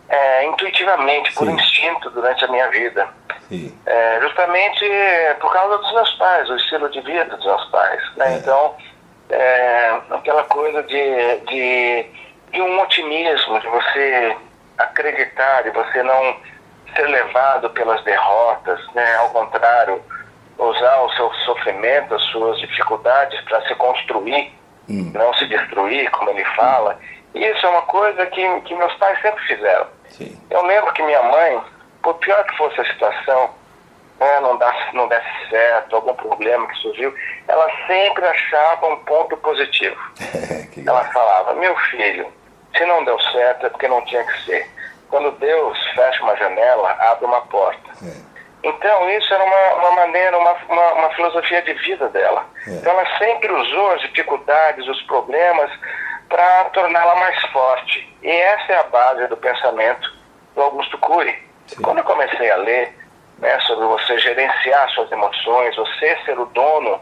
é, 0.08 0.46
intuitivamente, 0.46 1.32
por 1.34 1.46
Sim. 1.46 1.54
instinto, 1.54 2.10
durante 2.10 2.44
a 2.44 2.48
minha 2.48 2.68
vida. 2.70 3.08
É, 3.84 4.18
justamente 4.22 4.84
por 5.40 5.52
causa 5.52 5.78
dos 5.78 5.92
meus 5.92 6.10
pais, 6.14 6.48
o 6.48 6.56
estilo 6.56 6.88
de 6.88 7.00
vida 7.02 7.24
dos 7.36 7.44
meus 7.44 7.64
pais. 7.66 8.02
Né? 8.16 8.34
É. 8.34 8.36
Então, 8.38 8.74
é, 9.30 9.98
aquela 10.10 10.44
coisa 10.44 10.82
de, 10.82 11.36
de, 11.46 12.06
de 12.50 12.62
um 12.62 12.80
otimismo, 12.80 13.60
de 13.60 13.68
você 13.68 14.36
acreditar, 14.78 15.62
de 15.62 15.70
você 15.70 16.02
não 16.02 16.36
ser 16.96 17.06
levado 17.06 17.70
pelas 17.70 18.02
derrotas, 18.04 18.80
né? 18.94 19.16
ao 19.16 19.30
contrário, 19.30 20.02
usar 20.58 21.00
o 21.02 21.12
seu 21.12 21.32
sofrimento, 21.44 22.14
as 22.14 22.22
suas 22.24 22.58
dificuldades 22.60 23.40
para 23.42 23.62
se 23.66 23.74
construir, 23.74 24.52
Hum. 24.88 25.12
não 25.14 25.32
se 25.34 25.46
destruir, 25.46 26.10
como 26.10 26.30
ele 26.30 26.44
fala. 26.56 26.98
E 26.98 27.21
isso 27.34 27.66
é 27.66 27.68
uma 27.68 27.82
coisa 27.82 28.26
que, 28.26 28.60
que 28.62 28.74
meus 28.74 28.94
pais 28.94 29.20
sempre 29.22 29.42
fizeram. 29.46 29.86
sim, 30.08 30.38
Eu 30.50 30.62
lembro 30.64 30.92
que 30.92 31.02
minha 31.02 31.22
mãe, 31.22 31.62
por 32.02 32.14
pior 32.14 32.44
que 32.44 32.56
fosse 32.56 32.80
a 32.80 32.84
situação, 32.84 33.50
né, 34.20 34.40
não, 34.40 34.56
desse, 34.56 34.94
não 34.94 35.08
desse 35.08 35.48
certo, 35.50 35.96
algum 35.96 36.14
problema 36.14 36.66
que 36.68 36.78
surgiu, 36.78 37.14
ela 37.48 37.68
sempre 37.86 38.24
achava 38.24 38.86
um 38.86 38.96
ponto 39.04 39.36
positivo. 39.38 39.96
Ela 40.84 41.04
falava, 41.12 41.52
meu 41.54 41.76
filho, 41.90 42.32
se 42.76 42.84
não 42.86 43.04
deu 43.04 43.20
certo 43.20 43.66
é 43.66 43.68
porque 43.68 43.86
não 43.86 44.04
tinha 44.04 44.24
que 44.24 44.44
ser. 44.44 44.68
Quando 45.10 45.30
Deus 45.32 45.78
fecha 45.94 46.22
uma 46.22 46.34
janela, 46.36 46.90
abre 46.98 47.26
uma 47.26 47.42
porta. 47.42 47.90
É. 48.02 48.32
Então, 48.64 49.10
isso 49.10 49.32
era 49.34 49.44
uma, 49.44 49.74
uma 49.74 49.96
maneira, 49.96 50.38
uma, 50.38 50.52
uma, 50.68 50.92
uma 50.94 51.10
filosofia 51.10 51.60
de 51.62 51.74
vida 51.74 52.08
dela. 52.08 52.46
É. 52.66 52.70
Então, 52.70 52.92
ela 52.92 53.18
sempre 53.18 53.52
usou 53.52 53.92
as 53.92 54.00
dificuldades, 54.02 54.88
os 54.88 55.02
problemas, 55.02 55.70
para 56.32 56.64
torná-la 56.70 57.14
mais 57.16 57.38
forte. 57.52 58.16
E 58.22 58.30
essa 58.30 58.72
é 58.72 58.76
a 58.78 58.84
base 58.84 59.26
do 59.26 59.36
pensamento 59.36 60.10
do 60.54 60.62
Augusto 60.62 60.96
Cury. 60.96 61.36
Sim. 61.66 61.82
Quando 61.82 61.98
eu 61.98 62.04
comecei 62.04 62.50
a 62.50 62.56
ler 62.56 62.96
né, 63.38 63.60
sobre 63.60 63.84
você 63.86 64.18
gerenciar 64.18 64.88
suas 64.92 65.12
emoções, 65.12 65.76
você 65.76 66.16
ser 66.24 66.38
o 66.40 66.46
dono 66.46 66.98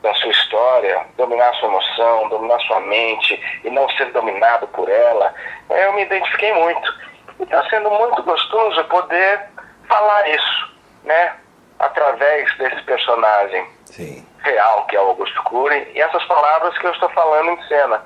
da 0.00 0.14
sua 0.14 0.30
história, 0.30 1.02
dominar 1.18 1.52
sua 1.56 1.68
emoção, 1.68 2.28
dominar 2.30 2.58
sua 2.60 2.80
mente 2.80 3.38
e 3.64 3.70
não 3.70 3.86
ser 3.90 4.06
dominado 4.12 4.66
por 4.68 4.88
ela. 4.88 5.34
Eu 5.68 5.92
me 5.92 6.02
identifiquei 6.02 6.52
muito. 6.54 6.94
E 7.40 7.42
está 7.42 7.68
sendo 7.68 7.90
muito 7.90 8.22
gostoso 8.22 8.82
poder 8.84 9.40
falar 9.86 10.26
isso, 10.30 10.72
né? 11.04 11.34
Através 11.78 12.56
desse 12.56 12.80
personagem 12.82 13.66
Sim. 13.84 14.26
real 14.42 14.86
que 14.86 14.96
é 14.96 15.00
o 15.00 15.08
Augusto 15.08 15.42
Cury 15.42 15.90
e 15.94 16.00
essas 16.00 16.24
palavras 16.24 16.78
que 16.78 16.86
eu 16.86 16.92
estou 16.92 17.10
falando 17.10 17.50
em 17.50 17.62
cena. 17.68 18.02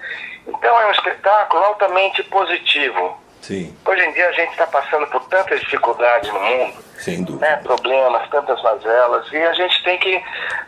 Então 0.49 0.80
é 0.80 0.86
um 0.86 0.90
espetáculo 0.92 1.62
altamente 1.64 2.22
positivo. 2.24 3.18
Sim, 3.42 3.74
Hoje 3.86 4.05
em 4.05 4.12
dia 4.12 4.28
a 4.28 4.32
gente 4.32 4.51
está 4.51 4.66
passando 4.66 5.07
por 5.07 5.24
tantas 5.26 5.61
dificuldades 5.61 6.28
no 6.32 6.40
mundo, 6.40 6.74
sem 6.99 7.22
dúvida. 7.22 7.46
né, 7.49 7.57
problemas, 7.62 8.28
tantas 8.30 8.61
mazelas, 8.62 9.32
e 9.32 9.36
a 9.36 9.53
gente 9.53 9.82
tem 9.84 9.96
que 9.99 10.22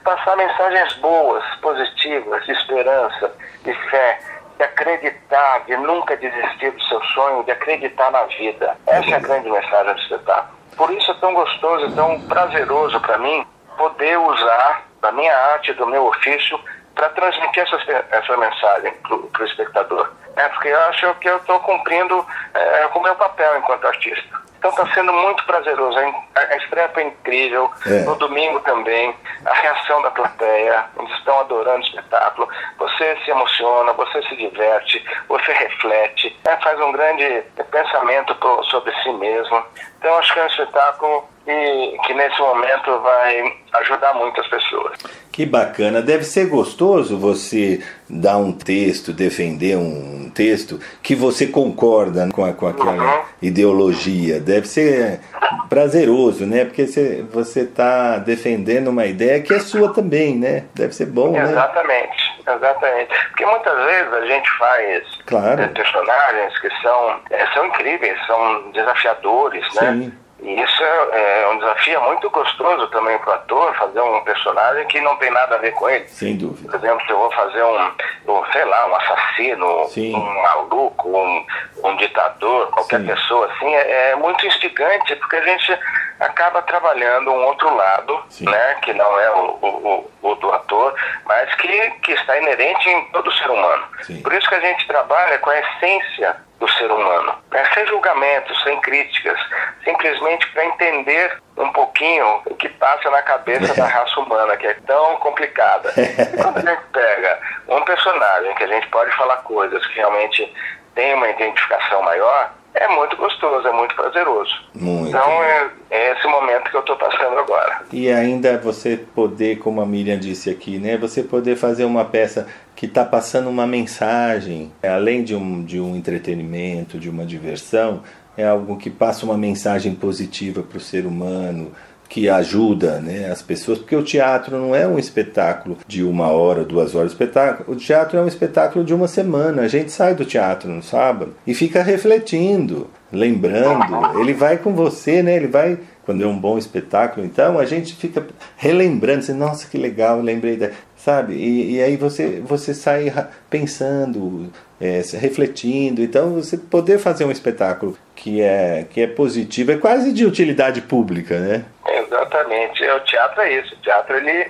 passar 0.05 0.37
mensagens 0.37 0.93
boas, 0.99 1.45
positivas, 1.61 2.45
de 2.47 2.53
esperança, 2.53 3.35
de 3.65 3.75
fé, 3.91 4.21
de 4.57 4.63
acreditar, 4.65 5.65
de 5.67 5.77
nunca 5.79 6.17
desistir 6.17 6.71
do 6.71 6.83
seu 6.85 7.03
sonho, 7.07 7.43
de 7.45 7.51
acreditar 7.51 8.11
na 8.13 8.23
vida. 8.25 8.77
Essa 8.87 9.11
é 9.11 9.15
a 9.15 9.19
grande 9.19 9.51
mensagem 9.51 9.93
do 9.95 10.01
espetáculo. 10.01 10.59
Por 10.77 10.91
isso 10.93 11.11
é 11.11 11.15
tão 11.15 11.35
gostoso 11.35 11.87
e 11.87 11.93
tão 11.93 12.21
prazeroso 12.23 13.01
para 13.01 13.19
mim 13.19 13.45
poder 13.77 14.17
usar 14.17 14.85
da 15.03 15.11
minha 15.13 15.37
arte, 15.37 15.73
do 15.73 15.87
meu 15.87 16.07
ofício, 16.07 16.59
para 17.01 17.09
transmitir 17.11 17.63
essa, 17.63 18.05
essa 18.11 18.37
mensagem 18.37 18.93
para 19.03 19.17
o 19.17 19.47
espectador. 19.47 20.13
É, 20.41 20.49
porque 20.49 20.69
eu 20.69 20.81
acho 20.83 21.15
que 21.17 21.29
eu 21.29 21.37
estou 21.37 21.61
cumprindo 21.61 22.27
é, 22.55 22.89
com 22.89 22.99
o 22.99 23.03
meu 23.03 23.15
papel 23.15 23.59
enquanto 23.59 23.87
artista. 23.87 24.41
Então 24.59 24.71
está 24.71 24.87
sendo 24.93 25.11
muito 25.13 25.45
prazeroso. 25.47 25.99
A, 25.99 26.41
a 26.41 26.57
estreia 26.57 26.89
foi 26.91 27.05
incrível. 27.05 27.71
É. 27.87 28.01
No 28.01 28.15
domingo 28.17 28.61
também, 28.61 29.15
a 29.45 29.55
reação 29.55 30.03
da 30.03 30.11
plateia, 30.11 30.85
eles 30.99 31.11
estão 31.13 31.41
adorando 31.41 31.79
o 31.79 31.89
espetáculo. 31.89 32.49
Você 32.79 33.17
se 33.25 33.31
emociona, 33.31 33.93
você 33.95 34.23
se 34.23 34.37
diverte, 34.37 35.03
você 35.29 35.53
reflete, 35.53 36.39
né, 36.45 36.59
faz 36.63 36.79
um 36.81 36.93
grande 36.93 37.43
pensamento 37.71 38.35
pro, 38.37 38.63
sobre 38.65 38.95
si 39.03 39.11
mesmo. 39.15 39.63
Então 39.99 40.15
acho 40.19 40.33
que 40.33 40.41
é 40.41 40.43
um 40.43 40.47
espetáculo 40.47 41.25
que, 41.45 41.99
que 42.07 42.15
nesse 42.15 42.39
momento 42.41 43.01
vai 43.01 43.57
ajudar 43.73 44.15
muitas 44.15 44.47
pessoas. 44.47 44.99
Que 45.33 45.47
bacana. 45.47 46.03
Deve 46.03 46.25
ser 46.25 46.49
gostoso 46.49 47.19
você 47.19 47.83
dar 48.09 48.37
um 48.37 48.53
texto, 48.53 49.13
defender 49.13 49.77
um 49.77 50.30
texto 50.45 50.81
que 51.03 51.15
você 51.15 51.47
concorda 51.47 52.29
com, 52.33 52.43
a- 52.45 52.53
com 52.55 52.67
aquela 52.67 52.93
Uhum. 52.95 53.23
ideologia. 53.43 54.41
Deve 54.41 54.67
ser 54.67 55.21
prazeroso, 55.69 56.47
né? 56.47 56.65
Porque 56.65 56.87
você, 56.87 57.23
você 57.31 57.67
tá 57.67 58.17
defendendo 58.19 58.89
uma 58.89 59.05
ideia 59.05 59.41
que 59.43 59.53
é 59.53 59.59
sua 59.61 59.93
também, 59.93 60.37
né? 60.37 60.65
Deve 60.75 60.95
ser 60.95 61.07
bom, 61.07 61.33
né? 61.33 61.43
Exatamente, 61.43 62.41
exatamente. 62.41 63.11
Porque 63.29 63.45
muitas 63.45 63.77
vezes 63.85 64.13
a 64.15 64.27
gente 64.27 64.51
faz 64.59 65.03
Claro. 65.27 65.63
eh, 65.63 65.69
personagens 65.69 66.59
que 66.59 66.69
são, 66.83 67.21
eh, 67.31 67.47
são 67.53 67.67
incríveis, 67.67 68.19
são 68.27 68.71
desafiadores, 68.73 69.65
né? 69.75 70.11
E 70.43 70.61
isso 70.63 70.83
é, 70.83 71.43
é 71.43 71.49
um 71.49 71.59
desafio 71.59 72.01
muito 72.03 72.31
gostoso 72.31 72.87
também 72.89 73.19
para 73.19 73.31
o 73.31 73.35
ator, 73.35 73.75
fazer 73.77 74.01
um 74.01 74.23
personagem 74.25 74.87
que 74.89 75.01
não 75.01 75.17
tem 75.17 75.31
nada 75.31 75.57
a 75.57 75.59
ver 75.59 75.73
com 75.73 75.89
ele. 75.89 76.07
Sem 76.09 76.37
dúvida. 76.37 76.71
Por 76.71 76.77
exemplo, 76.79 77.05
se 77.07 77.13
eu 77.13 77.19
vou 77.19 77.31
fazer 77.33 77.63
um, 77.63 77.93
um, 78.29 78.45
sei 78.53 78.65
lá, 78.65 78.87
um 78.87 78.97
assassino, 78.97 79.85
Sim. 79.89 80.15
um 80.17 80.43
maluco, 80.43 81.09
um, 81.09 81.47
um 81.85 81.97
ditador, 81.97 82.69
qualquer 82.71 83.01
Sim. 83.01 83.07
pessoa 83.07 83.47
assim, 83.53 83.75
é, 83.75 84.11
é 84.11 84.17
muito 84.17 84.47
instigante, 84.47 85.15
porque 85.17 85.37
a 85.37 85.43
gente 85.43 85.79
acaba 86.21 86.63
trabalhando 86.63 87.31
um 87.31 87.45
outro 87.47 87.75
lado, 87.75 88.23
Sim. 88.29 88.45
né, 88.47 88.77
que 88.83 88.93
não 88.95 89.19
é 89.21 89.31
o, 89.33 89.59
o, 89.61 90.11
o- 90.23 90.35
do 90.37 90.53
ator, 90.53 90.95
mas 91.27 91.55
que, 91.57 91.91
que 92.03 92.13
está 92.13 92.39
inerente 92.39 92.89
em 92.89 93.05
todo 93.13 93.31
ser 93.33 93.51
humano. 93.51 93.85
Por 94.23 94.33
isso 94.33 94.49
que 94.49 94.55
a 94.55 94.61
gente 94.61 94.87
trabalha 94.87 95.39
com 95.39 95.51
a 95.51 95.59
essência 95.59 96.37
do 96.61 96.69
ser 96.73 96.91
humano, 96.91 97.35
né? 97.51 97.65
sem 97.73 97.87
julgamentos, 97.87 98.63
sem 98.63 98.79
críticas, 98.83 99.41
simplesmente 99.83 100.47
para 100.53 100.67
entender 100.67 101.39
um 101.57 101.73
pouquinho 101.73 102.43
o 102.45 102.55
que 102.55 102.69
passa 102.69 103.11
na 103.11 103.23
cabeça 103.23 103.75
da 103.75 103.87
raça 103.89 104.21
humana, 104.21 104.57
que 104.59 104.67
é 104.67 104.75
tão 104.87 105.17
complicada. 105.17 105.93
E 106.21 106.37
quando 106.37 106.59
a 106.59 106.61
gente 106.61 106.83
pega 106.93 107.39
um 107.69 107.83
personagem 107.83 108.55
que 108.55 108.65
a 108.65 108.67
gente 108.67 108.87
pode 108.89 109.11
falar 109.17 109.39
coisas 109.39 109.85
que 109.87 109.97
realmente 109.97 110.53
tem 110.95 111.15
uma 111.15 111.29
identificação 111.31 112.03
maior, 112.03 112.53
é 112.75 112.89
muito 112.89 113.17
gostoso, 113.17 113.67
é 113.67 113.73
muito 113.73 113.95
prazeroso. 113.95 114.55
Muito. 114.75 115.09
Então 115.09 115.43
é, 115.43 115.71
é 115.91 116.13
esse 116.13 116.27
momento 116.27 116.71
que 116.71 116.77
eu 116.77 116.81
estou 116.81 116.97
passando 116.97 117.39
agora. 117.39 117.81
E 117.93 118.11
ainda 118.11 118.59
você 118.59 118.97
poder, 118.97 119.59
como 119.59 119.81
a 119.81 119.87
Miriam 119.87 120.19
disse 120.19 120.51
aqui, 120.51 120.79
né? 120.79 120.97
Você 120.99 121.23
poder 121.23 121.57
fazer 121.57 121.85
uma 121.85 122.05
peça 122.05 122.49
que 122.81 122.87
está 122.87 123.05
passando 123.05 123.51
uma 123.51 123.67
mensagem, 123.67 124.73
é, 124.83 124.89
além 124.89 125.23
de 125.23 125.37
um, 125.37 125.63
de 125.63 125.79
um 125.79 125.95
entretenimento, 125.95 126.99
de 126.99 127.11
uma 127.11 127.27
diversão, 127.27 128.01
é 128.39 128.47
algo 128.47 128.79
que 128.79 128.89
passa 128.89 129.27
uma 129.27 129.37
mensagem 129.37 129.95
positiva 129.95 130.63
para 130.63 130.79
o 130.79 130.81
ser 130.81 131.05
humano, 131.05 131.73
que 132.09 132.27
ajuda 132.31 132.99
né, 132.99 133.31
as 133.31 133.43
pessoas, 133.43 133.79
porque 133.79 133.95
o 133.95 134.03
teatro 134.03 134.59
não 134.59 134.75
é 134.75 134.87
um 134.89 134.99
espetáculo 134.99 135.77
de 135.87 136.03
uma 136.03 136.29
hora, 136.29 136.65
duas 136.65 136.95
horas. 136.95 137.13
O, 137.13 137.15
espetáculo, 137.15 137.71
o 137.71 137.77
teatro 137.77 138.17
é 138.17 138.23
um 138.23 138.27
espetáculo 138.27 138.83
de 138.83 138.95
uma 138.95 139.07
semana. 139.07 139.61
A 139.61 139.69
gente 139.69 139.93
sai 139.93 140.15
do 140.15 140.25
teatro 140.25 140.71
no 140.71 140.83
sábado 140.83 141.35
e 141.47 141.53
fica 141.53 141.83
refletindo, 141.83 142.89
lembrando. 143.13 144.19
Ele 144.19 144.33
vai 144.33 144.57
com 144.57 144.73
você, 144.73 145.23
né? 145.23 145.37
Ele 145.37 145.49
vai 145.49 145.79
quando 146.11 146.25
é 146.25 146.27
um 146.27 146.37
bom 146.37 146.59
espetáculo, 146.59 147.25
então 147.25 147.57
a 147.57 147.65
gente 147.65 147.95
fica 147.95 148.27
relembrando, 148.57 149.21
assim, 149.21 149.33
nossa, 149.33 149.69
que 149.69 149.79
legal, 149.79 150.21
lembrei 150.21 150.57
da. 150.57 150.71
Sabe? 151.05 151.33
E, 151.33 151.77
e 151.77 151.83
aí 151.83 151.97
você, 151.97 152.41
você 152.41 152.75
sai 152.75 153.11
pensando, 153.49 154.53
é, 154.79 155.01
refletindo. 155.19 156.03
Então 156.03 156.35
você 156.35 156.59
poder 156.59 156.99
fazer 156.99 157.25
um 157.25 157.31
espetáculo 157.31 157.97
que 158.15 158.43
é, 158.43 158.85
que 158.91 159.01
é 159.01 159.07
positivo, 159.07 159.73
é 159.73 159.79
quase 159.79 160.13
de 160.13 160.27
utilidade 160.27 160.83
pública, 160.83 161.39
né? 161.39 161.65
Exatamente. 161.89 162.85
É, 162.85 162.95
O 162.95 163.01
teatro 163.01 163.41
é 163.41 163.53
isso. 163.55 163.75
O 163.75 163.79
teatro, 163.79 164.15
ele, 164.15 164.47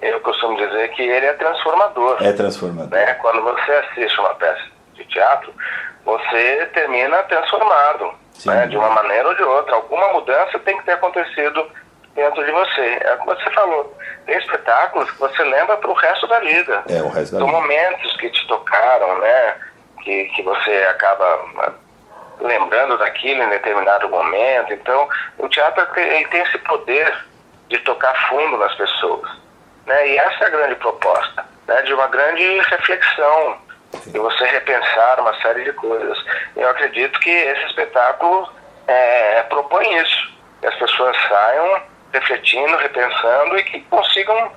eu 0.00 0.20
costumo 0.20 0.56
dizer 0.56 0.90
que 0.92 1.02
ele 1.02 1.26
é 1.26 1.32
transformador. 1.32 2.18
É 2.22 2.32
transformador. 2.32 2.90
né? 2.96 3.14
Quando 3.14 3.42
você 3.42 3.72
assiste 3.72 4.20
uma 4.20 4.34
peça 4.36 4.62
de 4.94 5.04
teatro, 5.06 5.52
você 6.04 6.66
termina 6.72 7.20
transformado, 7.24 8.12
né? 8.46 8.68
de 8.68 8.76
uma 8.76 8.90
maneira 8.90 9.28
ou 9.28 9.34
de 9.34 9.42
outra. 9.42 9.74
Alguma 9.74 10.12
mudança 10.12 10.56
tem 10.60 10.78
que 10.78 10.84
ter 10.84 10.92
acontecido 10.92 11.66
dentro 12.14 12.44
de 12.44 12.52
você. 12.52 12.98
É 13.00 13.16
como 13.16 13.34
você 13.34 13.50
falou. 13.50 13.92
Espetáculos 14.38 15.10
que 15.10 15.18
você 15.18 15.42
lembra 15.44 15.76
para 15.76 15.90
o 15.90 15.94
resto 15.94 16.26
da 16.26 16.38
vida. 16.40 16.84
É, 16.88 17.02
o 17.02 17.08
resto 17.08 17.32
da 17.32 17.38
São 17.38 17.46
vida. 17.48 17.60
momentos 17.60 18.16
que 18.16 18.30
te 18.30 18.46
tocaram, 18.46 19.18
né? 19.18 19.56
Que, 20.02 20.24
que 20.34 20.42
você 20.42 20.86
acaba 20.90 21.24
ah, 21.58 21.72
lembrando 22.40 22.96
daquilo 22.98 23.42
em 23.42 23.48
determinado 23.50 24.08
momento. 24.08 24.72
Então, 24.72 25.08
o 25.38 25.48
teatro 25.48 25.84
tem- 25.94 26.06
ele 26.08 26.26
tem 26.28 26.42
esse 26.42 26.58
poder 26.58 27.12
de 27.68 27.78
tocar 27.80 28.14
fundo 28.28 28.56
nas 28.56 28.74
pessoas. 28.74 29.30
Né? 29.86 30.08
E 30.08 30.18
essa 30.18 30.44
é 30.44 30.46
a 30.46 30.50
grande 30.50 30.74
proposta, 30.76 31.44
né? 31.66 31.82
de 31.82 31.92
uma 31.94 32.06
grande 32.06 32.60
reflexão, 32.62 33.58
de 34.06 34.18
você 34.18 34.44
repensar 34.46 35.20
uma 35.20 35.34
série 35.40 35.64
de 35.64 35.72
coisas. 35.74 36.18
Eu 36.56 36.68
acredito 36.70 37.18
que 37.20 37.30
esse 37.30 37.66
espetáculo 37.66 38.48
é, 38.86 39.42
propõe 39.44 39.94
isso, 40.00 40.32
que 40.60 40.66
as 40.66 40.74
pessoas 40.76 41.16
saiam 41.28 41.82
refletindo, 42.12 42.76
repensando 42.76 43.56
e 43.58 43.64
que 43.64 43.80
consigam 43.82 44.50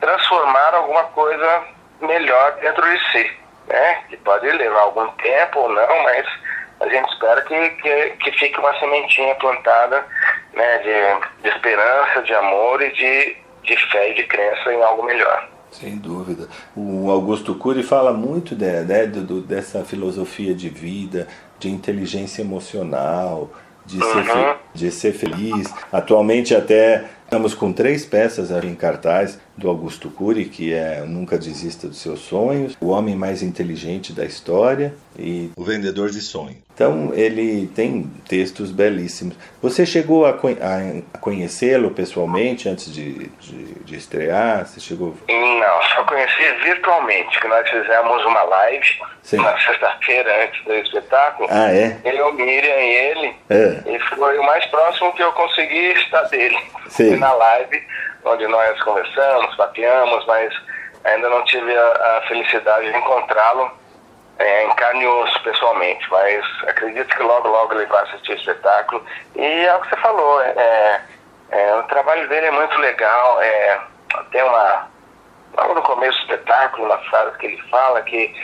transformar 0.00 0.74
alguma 0.74 1.04
coisa 1.04 1.64
melhor 2.00 2.52
dentro 2.60 2.82
de 2.82 3.12
si. 3.12 3.30
Né? 3.68 3.94
Que 4.08 4.16
pode 4.18 4.50
levar 4.50 4.80
algum 4.80 5.08
tempo 5.12 5.60
ou 5.60 5.68
não, 5.68 6.02
mas 6.02 6.26
a 6.80 6.88
gente 6.88 7.12
espera 7.12 7.40
que, 7.42 7.70
que, 7.70 8.10
que 8.22 8.32
fique 8.32 8.58
uma 8.58 8.76
sementinha 8.78 9.34
plantada 9.36 10.04
né, 10.52 10.78
de, 10.78 11.42
de 11.42 11.48
esperança, 11.48 12.22
de 12.22 12.34
amor 12.34 12.82
e 12.82 12.92
de, 12.92 13.36
de 13.62 13.76
fé 13.90 14.10
e 14.10 14.14
de 14.14 14.24
crença 14.24 14.72
em 14.72 14.82
algo 14.82 15.04
melhor. 15.04 15.48
Sem 15.70 15.96
dúvida. 15.96 16.48
O 16.76 17.10
Augusto 17.10 17.54
Cury 17.54 17.82
fala 17.82 18.12
muito 18.12 18.54
de, 18.54 18.66
né, 18.82 19.06
do, 19.06 19.40
dessa 19.40 19.84
filosofia 19.84 20.54
de 20.54 20.68
vida, 20.68 21.26
de 21.58 21.70
inteligência 21.70 22.42
emocional, 22.42 23.50
de, 23.86 23.98
ser, 23.98 24.16
Uhum. 24.16 24.54
de 24.74 24.90
ser 24.90 25.12
feliz. 25.12 25.72
Atualmente 25.92 26.54
até 26.54 27.04
estamos 27.24 27.54
com 27.54 27.72
três 27.72 28.04
peças 28.04 28.50
em 28.68 28.74
cartaz 28.74 29.38
do 29.56 29.68
Augusto 29.68 30.10
Cury, 30.10 30.46
que 30.46 30.72
é 30.72 31.00
Nunca 31.06 31.38
Desista 31.38 31.86
dos 31.86 32.00
Seus 32.00 32.20
Sonhos, 32.20 32.76
O 32.80 32.88
Homem 32.88 33.14
Mais 33.14 33.42
Inteligente 33.42 34.12
da 34.12 34.24
História 34.24 34.94
e 35.18 35.50
O 35.56 35.62
Vendedor 35.62 36.10
de 36.10 36.20
Sonhos. 36.20 36.56
Então 36.74 37.12
ele 37.12 37.66
tem 37.74 38.10
textos 38.26 38.70
belíssimos. 38.72 39.36
Você 39.60 39.84
chegou 39.84 40.24
a, 40.24 40.30
a- 40.30 41.18
conhecê-lo 41.20 41.90
pessoalmente 41.90 42.66
antes 42.68 42.92
de, 42.92 43.28
de, 43.40 43.74
de 43.84 43.94
estrear? 43.96 44.66
Você 44.66 44.80
chegou 44.80 45.14
Não, 45.28 45.82
só 45.94 46.02
conheci 46.04 46.42
virtualmente, 46.64 47.38
que 47.38 47.46
nós 47.46 47.68
fizemos 47.68 48.24
uma 48.24 48.42
live 48.44 48.86
Sim. 49.22 49.36
na 49.36 49.56
sexta-feira 49.58 50.44
antes 50.44 50.64
do 50.64 50.72
espetáculo. 50.74 51.46
Ah, 51.50 51.70
é? 51.70 51.98
Eu, 52.04 52.32
Miriam 52.32 52.74
e 52.80 52.94
ele, 52.94 53.34
É. 53.50 53.82
e 53.94 53.98
foi 54.16 54.38
o 54.38 54.42
mais 54.46 54.64
próximo 54.66 55.12
que 55.12 55.22
eu 55.22 55.32
consegui 55.32 55.92
estar 55.92 56.22
dele. 56.22 56.58
Sim. 56.88 57.16
Na 57.16 57.32
live, 57.34 57.82
onde 58.24 58.46
nós 58.46 58.80
conversamos, 58.82 59.54
papeamos, 59.56 60.24
mas 60.26 60.54
ainda 61.04 61.28
não 61.28 61.44
tive 61.44 61.76
a, 61.76 62.18
a 62.18 62.22
felicidade 62.28 62.90
de 62.90 62.96
encontrá-lo 62.96 63.70
é, 64.38 64.64
em 64.64 64.70
carne 64.74 65.04
e 65.04 65.06
osso 65.06 65.42
pessoalmente, 65.42 66.06
mas 66.10 66.44
acredito 66.68 67.14
que 67.14 67.22
logo, 67.22 67.48
logo 67.48 67.74
ele 67.74 67.86
vai 67.86 68.02
assistir 68.04 68.32
o 68.32 68.36
espetáculo. 68.36 69.04
E 69.36 69.66
é 69.66 69.74
o 69.74 69.80
que 69.80 69.88
você 69.90 69.96
falou, 69.96 70.40
é, 70.42 70.50
é, 70.56 71.00
é 71.50 71.74
o 71.76 71.82
trabalho 71.84 72.28
dele 72.28 72.46
é 72.46 72.50
muito 72.50 72.76
legal, 72.78 73.40
é, 73.42 73.80
tem 74.30 74.42
uma, 74.42 74.88
logo 75.56 75.74
no 75.74 75.82
começo 75.82 76.18
do 76.26 76.34
espetáculo, 76.34 76.86
uma 76.86 76.98
frase 76.98 77.38
que 77.38 77.46
ele 77.46 77.62
fala 77.68 78.02
que 78.02 78.34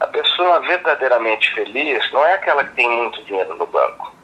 a 0.00 0.06
pessoa 0.08 0.60
verdadeiramente 0.60 1.52
feliz 1.54 2.12
não 2.12 2.26
é 2.26 2.34
aquela 2.34 2.64
que 2.64 2.74
tem 2.74 2.88
muito 2.88 3.22
dinheiro 3.24 3.54
no 3.54 3.66
banco, 3.66 4.14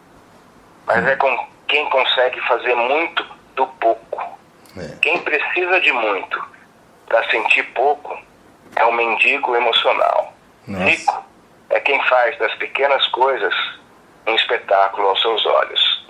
mas 0.87 1.07
é 1.07 1.17
com 1.17 1.49
quem 1.69 1.89
consegue 1.91 2.41
fazer 2.43 2.75
muito 2.75 3.25
do 3.55 3.67
pouco. 3.67 4.39
É. 4.77 4.97
Quem 5.01 5.19
precisa 5.21 5.81
de 5.81 5.93
muito 5.93 6.45
para 7.07 7.29
sentir 7.31 7.63
pouco 7.75 8.19
é 8.77 8.85
o 8.85 8.93
mendigo 8.93 9.57
emocional. 9.57 10.33
Nossa. 10.67 10.85
Rico 10.85 11.25
é 11.71 11.81
quem 11.81 12.03
faz 12.05 12.39
das 12.39 12.55
pequenas 12.55 13.07
coisas 13.09 13.55
um 14.27 14.35
espetáculo 14.35 15.09
aos 15.09 15.21
seus 15.21 15.45
olhos. 15.47 16.07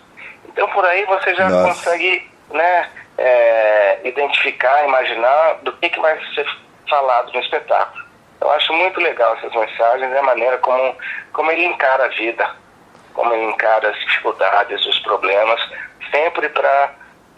Então 0.46 0.68
por 0.70 0.84
aí 0.84 1.04
você 1.06 1.34
já 1.34 1.48
Nossa. 1.48 1.68
consegue 1.68 2.30
né, 2.50 2.90
é, 3.16 4.00
identificar, 4.04 4.84
imaginar 4.84 5.59
do 5.62 5.72
que, 5.72 5.88
que 5.88 6.00
vai 6.00 6.18
ser 6.34 6.46
falado 6.88 7.32
no 7.32 7.40
espetáculo. 7.40 8.04
Eu 8.40 8.50
acho 8.52 8.72
muito 8.72 9.00
legal 9.00 9.36
essas 9.36 9.52
mensagens 9.52 10.12
e 10.12 10.16
a 10.16 10.22
maneira 10.22 10.59
como, 10.59 10.96
como 11.32 11.50
ele 11.50 11.64
encara 11.64 12.04
a 12.04 12.09
vida, 12.09 12.48
como 13.14 13.32
ele 13.34 13.44
encara 13.44 13.88
as 13.90 13.98
dificuldades, 13.98 14.84
os 14.86 14.98
problemas, 15.00 15.61
sempre 16.11 16.48
para 16.48 16.92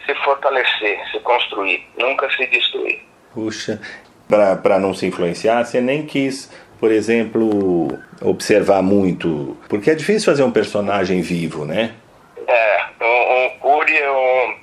se 0.07 0.15
fortalecer, 0.17 0.99
se 1.11 1.21
construir, 1.21 1.87
nunca 1.97 2.31
se 2.31 2.47
destruir. 2.47 3.01
Puxa, 3.35 3.81
para 4.29 4.79
não 4.79 4.95
se 4.95 5.07
influenciar, 5.07 5.65
você 5.65 5.81
nem 5.81 6.05
quis 6.07 6.51
por 6.81 6.91
exemplo, 6.91 7.89
observar 8.23 8.83
muito. 8.83 9.57
Porque 9.69 9.91
é 9.91 9.95
difícil 9.95 10.33
fazer 10.33 10.43
um 10.43 10.51
personagem 10.51 11.21
vivo, 11.21 11.67
né? 11.67 11.93
É, 12.49 12.85
o, 12.99 13.47
o 13.47 13.51
Cury, 13.59 13.95
eu, 13.95 14.55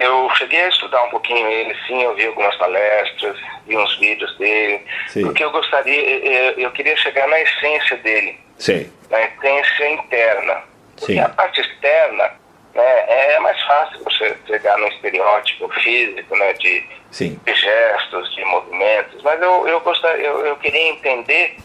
eu 0.00 0.30
cheguei 0.34 0.60
a 0.60 0.68
estudar 0.68 1.04
um 1.04 1.10
pouquinho 1.10 1.46
ele, 1.46 1.74
sim, 1.86 2.02
eu 2.02 2.16
vi 2.16 2.26
algumas 2.26 2.54
palestras, 2.56 3.38
vi 3.64 3.76
uns 3.76 3.96
vídeos 3.98 4.36
dele, 4.38 4.82
sim. 5.06 5.22
porque 5.22 5.44
eu 5.44 5.52
gostaria, 5.52 5.94
eu, 5.94 6.58
eu, 6.58 6.70
queria 6.72 6.96
chegar 6.96 7.28
na 7.28 7.40
essência 7.40 7.96
dele, 7.98 8.36
sim. 8.58 8.90
na 9.08 9.22
essência 9.22 9.88
interna. 9.92 10.62
Porque 10.96 11.12
sim. 11.12 11.20
a 11.20 11.28
parte 11.28 11.60
externa 11.60 12.32
né, 12.76 13.04
é 13.08 13.38
mais 13.40 13.60
fácil 13.62 14.04
você 14.04 14.36
chegar 14.46 14.78
no 14.78 14.86
estereótipo 14.88 15.68
físico, 15.80 16.36
né, 16.36 16.52
de 16.54 16.84
de 17.10 17.54
gestos, 17.54 18.34
de 18.34 18.44
movimentos, 18.44 19.22
mas 19.22 19.40
eu, 19.40 19.66
eu, 19.66 19.80
gostaria, 19.80 20.26
eu, 20.26 20.46
eu 20.46 20.56
queria 20.56 20.90
entender 20.90 21.56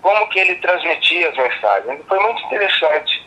como 0.00 0.28
que 0.28 0.38
ele 0.38 0.54
transmitia 0.56 1.28
as 1.28 1.36
mensagens. 1.36 2.00
Foi 2.06 2.18
muito 2.20 2.42
interessante, 2.44 3.26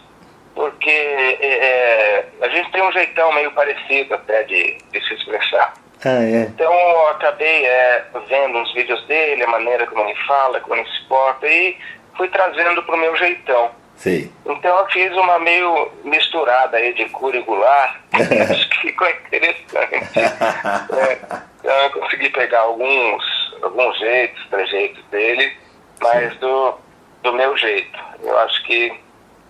porque 0.54 0.90
é, 0.90 1.38
é, 1.42 2.26
a 2.42 2.48
gente 2.50 2.72
tem 2.72 2.82
um 2.82 2.92
jeitão 2.92 3.32
meio 3.34 3.52
parecido 3.52 4.14
até 4.14 4.44
de, 4.44 4.78
de 4.92 5.08
se 5.08 5.14
expressar. 5.16 5.74
Ah, 6.04 6.24
é. 6.24 6.42
Então 6.44 6.72
eu 6.72 7.08
acabei 7.10 7.66
é, 7.66 8.06
vendo 8.28 8.58
uns 8.58 8.74
vídeos 8.74 9.04
dele, 9.06 9.44
a 9.44 9.48
maneira 9.48 9.88
como 9.88 10.02
ele 10.02 10.18
fala, 10.26 10.60
como 10.60 10.76
ele 10.76 10.90
se 10.90 11.04
porta, 11.08 11.48
e 11.48 11.78
fui 12.16 12.28
trazendo 12.30 12.84
para 12.84 12.96
o 12.96 13.00
meu 13.00 13.16
jeitão. 13.16 13.72
Sim. 13.98 14.32
Então 14.46 14.78
eu 14.78 14.88
fiz 14.88 15.12
uma 15.14 15.40
meio 15.40 15.92
misturada 16.04 16.78
aí 16.78 16.94
de 16.94 17.06
cura 17.10 17.38
e 17.38 17.42
gular, 17.44 18.02
acho 18.14 18.70
que 18.70 18.78
ficou 18.80 19.08
interessante. 19.10 20.20
é, 20.20 21.20
então 21.60 21.74
eu 21.74 21.90
consegui 21.92 22.30
pegar 22.30 22.62
alguns, 22.62 23.24
alguns 23.62 23.98
jeitos, 23.98 24.46
trejeitos 24.50 25.04
dele, 25.06 25.54
mas 26.02 26.36
do, 26.38 26.76
do 27.24 27.34
meu 27.34 27.56
jeito. 27.58 27.98
Eu 28.22 28.38
acho 28.40 28.64
que 28.66 28.94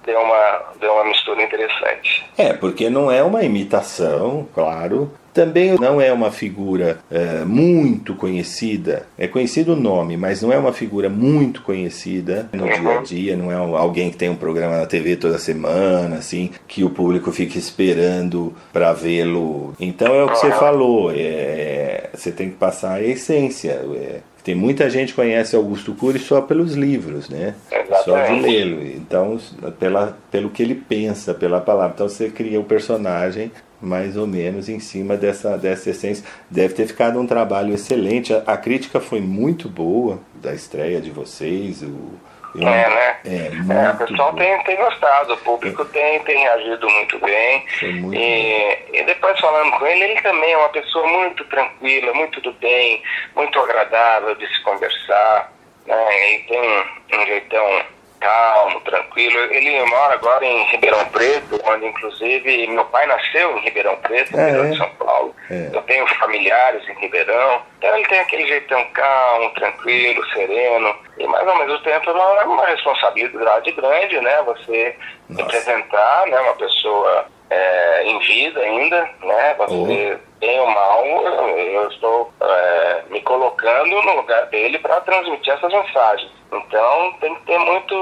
deu 0.05 0.19
uma, 0.21 0.63
deu 0.79 0.93
uma 0.93 1.05
mistura 1.05 1.43
interessante. 1.43 2.25
É, 2.37 2.53
porque 2.53 2.89
não 2.89 3.11
é 3.11 3.23
uma 3.23 3.43
imitação, 3.43 4.47
claro, 4.53 5.11
também 5.35 5.77
não 5.77 5.99
é 5.99 6.13
uma 6.13 6.31
figura 6.31 6.99
é, 7.11 7.43
muito 7.43 8.15
conhecida, 8.15 9.05
é 9.17 9.27
conhecido 9.27 9.73
o 9.73 9.75
nome, 9.75 10.15
mas 10.15 10.41
não 10.41 10.51
é 10.51 10.57
uma 10.57 10.71
figura 10.71 11.09
muito 11.09 11.61
conhecida 11.61 12.49
no 12.53 12.63
dia 12.63 12.99
a 12.99 13.01
dia, 13.01 13.35
não 13.35 13.51
é 13.51 13.55
alguém 13.55 14.09
que 14.09 14.15
tem 14.15 14.29
um 14.29 14.35
programa 14.35 14.77
na 14.77 14.85
TV 14.85 15.17
toda 15.17 15.37
semana, 15.37 16.15
assim, 16.15 16.51
que 16.65 16.85
o 16.85 16.89
público 16.89 17.33
fica 17.33 17.57
esperando 17.57 18.55
para 18.71 18.93
vê-lo. 18.93 19.75
Então 19.77 20.15
é 20.15 20.23
o 20.23 20.29
que 20.29 20.37
você 20.37 20.51
falou, 20.51 21.11
é, 21.13 22.09
você 22.13 22.31
tem 22.31 22.49
que 22.49 22.55
passar 22.55 22.93
a 22.93 23.03
essência. 23.03 23.71
É, 23.93 24.21
tem 24.45 24.53
muita 24.53 24.87
gente 24.91 25.09
que 25.09 25.15
conhece 25.15 25.55
Augusto 25.55 25.95
Cury 25.95 26.19
só 26.19 26.39
pelos 26.39 26.75
livros, 26.75 27.29
né? 27.29 27.55
Exatamente. 27.71 28.03
Só 28.05 28.25
de 28.27 28.39
lê-lo. 28.41 28.85
Então, 28.85 29.39
pela, 29.79 30.15
pelo 30.29 30.51
que 30.51 30.61
ele 30.61 30.75
pensa, 30.75 31.33
pela 31.33 31.59
palavra. 31.59 31.93
Então 31.95 32.07
você 32.07 32.29
cria 32.29 32.59
o 32.59 32.63
personagem 32.63 33.51
mais 33.81 34.17
ou 34.17 34.25
menos 34.25 34.69
em 34.69 34.79
cima 34.79 35.15
dessa, 35.17 35.57
dessa 35.57 35.89
essência. 35.89 36.25
Deve 36.49 36.73
ter 36.73 36.87
ficado 36.87 37.19
um 37.19 37.27
trabalho 37.27 37.73
excelente. 37.73 38.33
A, 38.33 38.43
a 38.45 38.57
crítica 38.57 38.99
foi 38.99 39.21
muito 39.21 39.69
boa 39.69 40.19
da 40.35 40.53
estreia 40.53 41.01
de 41.01 41.11
vocês. 41.11 41.81
O, 41.81 42.19
eu, 42.55 42.67
é, 42.67 42.89
né? 42.89 43.17
É, 43.25 43.87
é, 43.87 43.89
o 43.91 43.97
pessoal 43.97 44.33
tem, 44.33 44.63
tem 44.63 44.77
gostado, 44.77 45.33
o 45.33 45.37
público 45.37 45.81
é. 45.81 45.85
tem, 45.85 46.19
tem 46.23 46.39
reagido 46.39 46.89
muito 46.89 47.19
bem. 47.19 47.65
Muito 47.81 48.15
e, 48.15 48.77
e, 48.93 49.03
depois 49.03 49.39
falando 49.39 49.71
com 49.71 49.85
ele, 49.85 50.05
ele 50.05 50.21
também 50.21 50.53
é 50.53 50.57
uma 50.57 50.69
pessoa 50.69 51.05
muito 51.07 51.43
tranquila, 51.45 52.13
muito 52.13 52.39
do 52.41 52.53
bem, 52.53 53.03
muito 53.35 53.59
agradável 53.59 54.35
de 54.35 54.47
se 54.47 54.61
conversar. 54.63 55.51
Né? 55.85 56.33
Ele 56.33 56.43
tem 56.43 56.61
um, 56.61 57.21
um 57.21 57.25
jeitão 57.25 57.81
calmo, 58.25 58.81
tranquilo. 58.81 59.37
Ele 59.53 59.83
mora 59.85 60.15
agora 60.15 60.43
em 60.43 60.63
Ribeirão 60.71 61.05
Preto, 61.09 61.61
onde 61.63 61.85
inclusive 61.85 62.67
meu 62.67 62.85
pai 62.85 63.05
nasceu 63.05 63.55
em 63.57 63.61
Ribeirão 63.61 63.95
Preto, 63.97 64.35
é, 64.35 64.45
Ribeirão 64.47 64.71
de 64.71 64.77
São 64.77 64.89
Paulo. 64.95 65.35
É. 65.51 65.69
Eu 65.71 65.81
tenho 65.83 66.07
familiares 66.15 66.87
em 66.89 66.93
Ribeirão. 66.99 67.61
Então 67.77 67.95
ele 67.95 68.07
tem 68.07 68.19
aquele 68.19 68.47
jeitão 68.47 68.83
calmo, 68.93 69.51
tranquilo, 69.53 70.25
sereno. 70.31 70.95
E 71.19 71.27
mas 71.27 71.47
ao 71.47 71.57
mesmo 71.59 71.79
tempo 71.79 72.09
é 72.09 72.43
uma 72.45 72.65
responsabilidade 72.65 73.71
grande, 73.73 74.19
né? 74.19 74.41
Você 74.43 74.95
Nossa. 75.29 75.43
representar 75.43 76.25
né, 76.27 76.39
uma 76.39 76.53
pessoa 76.55 77.25
é, 77.49 78.03
em 78.05 78.19
vida 78.19 78.59
ainda, 78.59 79.09
né? 79.21 79.55
Você 79.59 80.17
oh. 80.17 80.34
Bem 80.39 80.59
ou 80.59 80.67
mal, 80.67 81.05
eu 81.05 81.89
estou 81.89 82.33
é, 82.41 83.03
me 83.09 83.21
colocando 83.21 84.01
no 84.01 84.15
lugar 84.15 84.45
dele 84.47 84.79
para 84.79 85.01
transmitir 85.01 85.53
essas 85.53 85.71
mensagens. 85.71 86.31
Então 86.51 87.13
tem 87.19 87.35
que 87.35 87.41
ter 87.41 87.57
muito, 87.59 87.95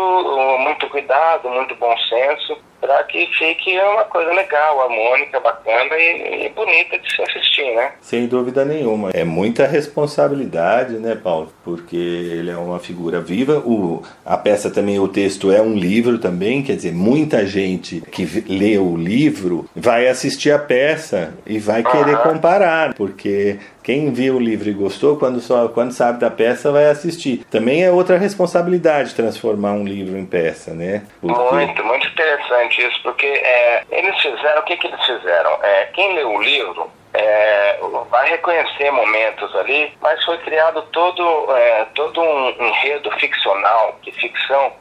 muito 0.60 0.90
cuidado, 0.90 1.50
muito 1.50 1.76
bom 1.76 1.96
senso 2.10 2.58
para 2.84 3.02
que 3.06 3.26
fique 3.28 3.80
uma 3.80 4.04
coisa 4.04 4.34
legal, 4.34 4.82
harmônica, 4.82 5.40
bacana 5.40 5.96
e, 5.96 6.46
e, 6.46 6.50
bonita 6.50 7.00
de 7.00 7.16
se 7.16 7.22
assistir, 7.22 7.74
né? 7.74 7.94
Sem 8.02 8.28
dúvida 8.28 8.66
nenhuma. 8.66 9.10
É 9.14 9.24
muita 9.24 9.66
responsabilidade, 9.66 10.96
né, 10.96 11.16
Paulo? 11.16 11.50
Porque 11.64 11.96
ele 11.96 12.52
é 12.52 12.58
uma 12.58 12.80
figura 12.80 13.22
viva. 13.22 13.60
O, 13.60 14.04
a 14.26 14.36
peça 14.36 14.70
também, 14.70 15.00
o 15.00 15.08
texto 15.08 15.50
é 15.50 15.62
um 15.62 15.76
livro 15.76 16.20
também, 16.20 16.62
quer 16.62 16.76
dizer, 16.76 16.92
muita 16.92 17.46
gente 17.46 18.02
que 18.02 18.26
lê 18.50 18.78
o 18.78 18.98
livro 18.98 19.66
vai 19.74 20.10
assistir 20.10 20.52
a 20.52 20.60
peça 20.60 21.34
e 21.46 21.60
vai 21.60 21.84
querer 21.84 22.18
comparar, 22.24 22.94
porque 22.94 23.60
quem 23.84 24.12
viu 24.12 24.36
o 24.36 24.40
livro 24.40 24.70
e 24.70 24.74
gostou, 24.74 25.18
quando, 25.18 25.40
só, 25.40 25.68
quando 25.68 25.92
sabe 25.92 26.20
da 26.20 26.32
peça, 26.32 26.72
vai 26.72 26.86
assistir. 26.86 27.46
Também 27.52 27.84
é 27.84 27.92
outra 27.92 28.18
responsabilidade 28.18 29.14
transformar 29.14 29.72
um 29.74 29.86
livro 29.86 30.18
em 30.18 30.26
peça, 30.26 30.74
né? 30.74 31.04
Porque... 31.22 31.56
Muito, 31.56 31.84
muito 31.84 32.08
interessante 32.08 32.82
isso, 32.82 33.00
porque 33.04 33.26
é, 33.26 33.84
eles 33.92 34.20
fizeram, 34.22 34.62
o 34.62 34.64
que, 34.64 34.78
que 34.78 34.88
eles 34.88 35.06
fizeram? 35.06 35.52
É, 35.62 35.86
quem 35.94 36.16
leu 36.16 36.30
o 36.34 36.42
livro 36.42 36.90
é, 37.14 37.80
vai 38.10 38.30
reconhecer 38.30 38.92
momentos 38.92 39.56
ali, 39.56 39.94
mas 40.02 40.24
foi 40.24 40.38
criado 40.40 40.82
todo, 40.92 41.52
é, 41.56 41.86
todo 41.94 42.20
um 42.20 42.50
enredo 42.60 43.12
ficcional, 43.20 44.00
de 44.02 44.12
ficção, 44.12 44.74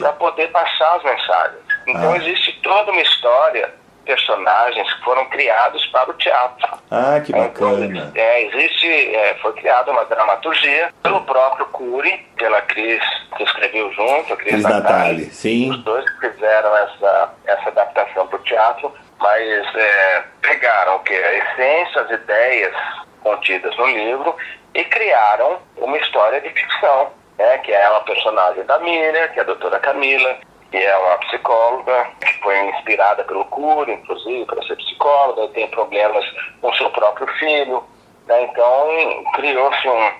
para 0.00 0.12
poder 0.12 0.48
passar 0.48 0.96
as 0.96 1.02
mensagens. 1.02 1.60
Então 1.86 2.12
ah. 2.12 2.16
existe 2.16 2.58
toda 2.62 2.90
uma 2.90 3.02
história 3.02 3.70
personagens 4.04 4.92
que 4.92 5.04
foram 5.04 5.24
criados 5.26 5.84
para 5.86 6.10
o 6.10 6.14
teatro. 6.14 6.78
Ah, 6.90 7.20
que 7.20 7.32
bacana. 7.32 7.84
Então, 7.86 8.12
é, 8.14 8.42
existe, 8.44 8.86
é, 9.14 9.34
foi 9.42 9.52
criada 9.54 9.90
uma 9.90 10.04
dramaturgia 10.04 10.92
pelo 11.02 11.22
próprio 11.22 11.66
Cury, 11.66 12.26
pela 12.36 12.60
Cris, 12.62 13.02
que 13.36 13.42
escreveu 13.42 13.92
junto, 13.92 14.32
a 14.32 14.36
Cris, 14.36 14.52
Cris 14.52 14.62
Natali. 14.62 15.24
Sim. 15.26 15.70
Os 15.70 15.82
dois 15.84 16.04
fizeram 16.20 16.76
essa, 16.76 17.34
essa 17.46 17.68
adaptação 17.68 18.26
para 18.26 18.38
o 18.38 18.42
teatro, 18.42 18.94
mas 19.18 19.74
é, 19.74 20.24
pegaram 20.42 20.96
o 20.96 21.00
que? 21.00 21.14
A 21.14 21.34
essência, 21.34 22.02
as 22.02 22.10
ideias 22.10 22.74
contidas 23.22 23.76
no 23.76 23.86
livro 23.86 24.36
e 24.74 24.84
criaram 24.84 25.58
uma 25.76 25.96
história 25.96 26.40
de 26.40 26.50
ficção, 26.50 27.10
né, 27.38 27.58
que 27.58 27.72
é 27.72 27.88
uma 27.88 28.00
personagem 28.00 28.64
da 28.64 28.78
Miriam, 28.80 29.28
que 29.28 29.38
é 29.38 29.42
a 29.42 29.46
doutora 29.46 29.78
Camila, 29.78 30.36
que 30.74 30.84
é 30.84 30.96
uma 30.96 31.18
psicóloga, 31.18 32.08
que 32.20 32.40
foi 32.40 32.58
inspirada 32.70 33.22
pelo 33.22 33.44
Cury, 33.44 33.92
inclusive, 33.92 34.44
para 34.44 34.60
ser 34.64 34.74
psicóloga, 34.74 35.46
tem 35.54 35.68
problemas 35.68 36.24
com 36.60 36.74
seu 36.74 36.90
próprio 36.90 37.28
filho. 37.34 37.84
Né? 38.26 38.42
Então, 38.42 39.24
criou-se 39.34 39.88
um, 39.88 40.12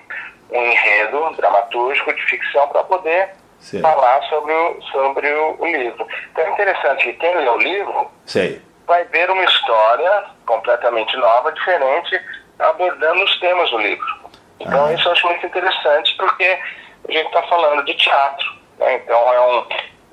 um 0.51 0.61
enredo 0.65 1.29
dramatúrgico 1.35 2.13
de 2.13 2.21
ficção 2.21 2.69
para 2.69 2.85
poder 2.85 3.31
Sei. 3.59 3.81
falar 3.81 4.23
sobre, 4.29 4.53
o, 4.53 4.81
sobre 4.93 5.29
o, 5.29 5.57
o, 5.59 5.65
livro. 5.65 6.07
Então 6.31 6.45
é 6.45 6.49
interessante 6.51 7.03
que 7.03 7.13
quem 7.13 7.35
lê 7.35 7.49
o 7.49 7.57
livro 7.57 8.09
Sei. 8.25 8.61
vai 8.87 9.03
ver 9.05 9.29
uma 9.29 9.43
história 9.43 10.23
completamente 10.45 11.17
nova, 11.17 11.51
diferente, 11.51 12.17
abordando 12.59 13.25
os 13.25 13.39
temas 13.41 13.69
do 13.71 13.77
livro. 13.79 14.07
Então 14.61 14.85
ah. 14.85 14.93
isso 14.93 15.05
eu 15.05 15.11
acho 15.11 15.27
muito 15.27 15.45
interessante 15.45 16.15
porque 16.15 16.57
a 17.09 17.11
gente 17.11 17.25
está 17.25 17.41
falando 17.43 17.83
de 17.83 17.93
teatro. 17.95 18.55
Né? 18.77 18.95
Então 18.95 19.33
é 19.33 19.41
um, 19.41 19.65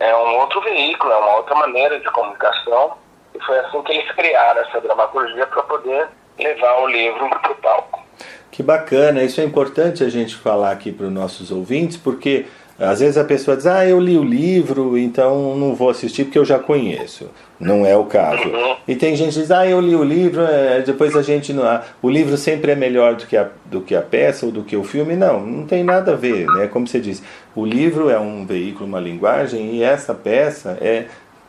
é 0.02 0.16
um 0.16 0.36
outro 0.38 0.60
veículo, 0.62 1.12
é 1.12 1.16
uma 1.16 1.36
outra 1.36 1.54
maneira 1.54 2.00
de 2.00 2.10
comunicação. 2.10 2.94
E 3.34 3.40
foi 3.44 3.58
assim 3.60 3.82
que 3.82 3.92
eles 3.92 4.10
criaram 4.12 4.60
essa 4.62 4.80
dramaturgia 4.80 5.46
para 5.46 5.62
poder 5.62 6.08
levar 6.38 6.80
o 6.80 6.88
livro 6.88 7.30
para 7.30 7.52
o 7.52 7.54
palco. 7.56 8.02
Que 8.50 8.62
bacana, 8.62 9.22
isso 9.22 9.40
é 9.40 9.44
importante 9.44 10.02
a 10.02 10.10
gente 10.10 10.34
falar 10.34 10.72
aqui 10.72 10.90
para 10.90 11.06
os 11.06 11.12
nossos 11.12 11.50
ouvintes, 11.50 11.96
porque 11.96 12.46
às 12.82 12.98
vezes 12.98 13.16
a 13.16 13.22
pessoa 13.22 13.56
diz, 13.56 13.66
ah, 13.66 13.86
eu 13.86 14.00
li 14.00 14.18
o 14.18 14.24
livro, 14.24 14.98
então 14.98 15.56
não 15.56 15.72
vou 15.72 15.88
assistir 15.88 16.24
porque 16.24 16.38
eu 16.38 16.44
já 16.44 16.58
conheço. 16.58 17.30
Não 17.60 17.86
é 17.86 17.96
o 17.96 18.04
caso. 18.06 18.48
Uhum. 18.48 18.76
E 18.88 18.96
tem 18.96 19.14
gente 19.14 19.34
que 19.34 19.40
diz, 19.40 19.52
ah, 19.52 19.64
eu 19.64 19.80
li 19.80 19.94
o 19.94 20.02
livro, 20.02 20.42
é, 20.42 20.82
depois 20.82 21.14
a 21.14 21.22
gente 21.22 21.52
não. 21.52 21.62
Ah, 21.62 21.84
o 22.02 22.10
livro 22.10 22.36
sempre 22.36 22.72
é 22.72 22.74
melhor 22.74 23.14
do 23.14 23.24
que, 23.24 23.36
a, 23.36 23.48
do 23.66 23.82
que 23.82 23.94
a 23.94 24.02
peça 24.02 24.46
ou 24.46 24.50
do 24.50 24.64
que 24.64 24.76
o 24.76 24.82
filme. 24.82 25.14
Não, 25.14 25.40
não 25.46 25.64
tem 25.64 25.84
nada 25.84 26.12
a 26.12 26.16
ver, 26.16 26.46
né? 26.46 26.66
Como 26.66 26.88
você 26.88 26.98
disse, 26.98 27.22
o 27.54 27.64
livro 27.64 28.10
é 28.10 28.18
um 28.18 28.44
veículo, 28.44 28.86
uma 28.86 28.98
linguagem, 28.98 29.76
e 29.76 29.82
essa 29.82 30.12
peça 30.12 30.76
é. 30.80 31.04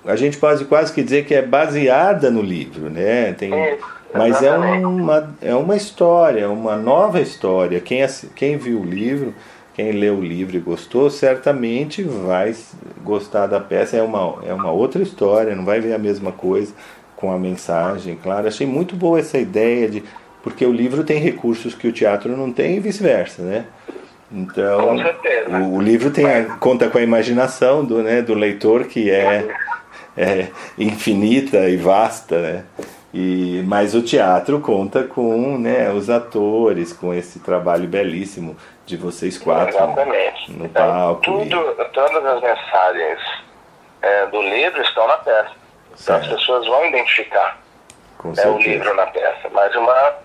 A 0.05 0.15
gente 0.17 0.37
pode 0.37 0.65
quase 0.65 0.91
que 0.93 1.01
dizer 1.01 1.25
que 1.25 1.33
é 1.33 1.41
baseada 1.41 2.29
no 2.29 2.41
livro, 2.41 2.89
né? 2.89 3.33
Tem, 3.33 3.49
mas 4.13 4.43
é 4.43 4.51
uma, 4.51 5.35
é 5.41 5.55
uma 5.55 5.75
história, 5.75 6.47
uma 6.49 6.75
nova 6.75 7.19
história. 7.19 7.79
Quem, 7.79 8.05
quem 8.35 8.57
viu 8.57 8.81
o 8.81 8.85
livro 8.85 9.33
quem 9.73 9.91
leu 9.91 10.15
o 10.15 10.23
livro 10.23 10.55
e 10.55 10.59
gostou, 10.59 11.09
certamente 11.09 12.03
vai 12.03 12.55
gostar 13.03 13.47
da 13.47 13.59
peça. 13.59 13.97
É 13.97 14.03
uma, 14.03 14.39
é 14.45 14.53
uma 14.53 14.71
outra 14.71 15.01
história, 15.01 15.55
não 15.55 15.65
vai 15.65 15.79
ver 15.79 15.93
a 15.93 15.97
mesma 15.97 16.31
coisa 16.31 16.73
com 17.15 17.31
a 17.31 17.39
mensagem, 17.39 18.17
claro. 18.21 18.47
Achei 18.47 18.67
muito 18.67 18.95
boa 18.95 19.19
essa 19.19 19.37
ideia 19.37 19.89
de. 19.89 20.03
Porque 20.43 20.65
o 20.65 20.73
livro 20.73 21.03
tem 21.03 21.19
recursos 21.19 21.73
que 21.73 21.87
o 21.87 21.91
teatro 21.91 22.35
não 22.35 22.51
tem 22.51 22.75
e 22.75 22.79
vice-versa, 22.79 23.41
né? 23.41 23.65
Então, 24.29 24.97
o, 25.47 25.77
o, 25.77 25.81
livro 25.81 26.11
tem 26.11 26.25
a, 26.25 26.43
conta 26.55 26.89
com 26.89 26.97
a 26.97 27.01
imaginação 27.01 27.85
do, 27.85 28.01
né, 28.01 28.21
do 28.21 28.33
leitor, 28.33 28.85
que 28.85 29.09
é, 29.09 29.47
é 30.17 30.47
infinita 30.77 31.69
e 31.69 31.77
vasta, 31.77 32.41
né? 32.41 32.63
E, 33.13 33.63
mas 33.67 33.93
o 33.93 34.01
teatro 34.01 34.59
conta 34.59 35.03
com 35.03 35.57
né, 35.57 35.91
os 35.93 36.09
atores, 36.09 36.91
com 36.91 37.13
esse 37.13 37.39
trabalho 37.39 37.87
belíssimo 37.87 38.55
de 38.85 38.97
vocês 38.97 39.37
quatro 39.37 39.69
Exatamente. 39.69 40.51
no 40.51 40.65
então, 40.65 40.85
palco. 40.85 41.21
Tudo, 41.21 41.75
e... 41.79 41.85
Todas 41.85 42.25
as 42.25 42.41
mensagens 42.41 43.19
é, 44.01 44.25
do 44.27 44.41
livro 44.41 44.81
estão 44.81 45.07
na 45.07 45.17
peça. 45.17 45.51
Então 46.01 46.15
as 46.15 46.27
pessoas 46.27 46.65
vão 46.65 46.85
identificar 46.87 47.59
é, 48.37 48.47
o 48.47 48.57
livro 48.57 48.95
na 48.95 49.05
peça, 49.07 49.49
mas 49.51 49.75
uma, 49.75 50.15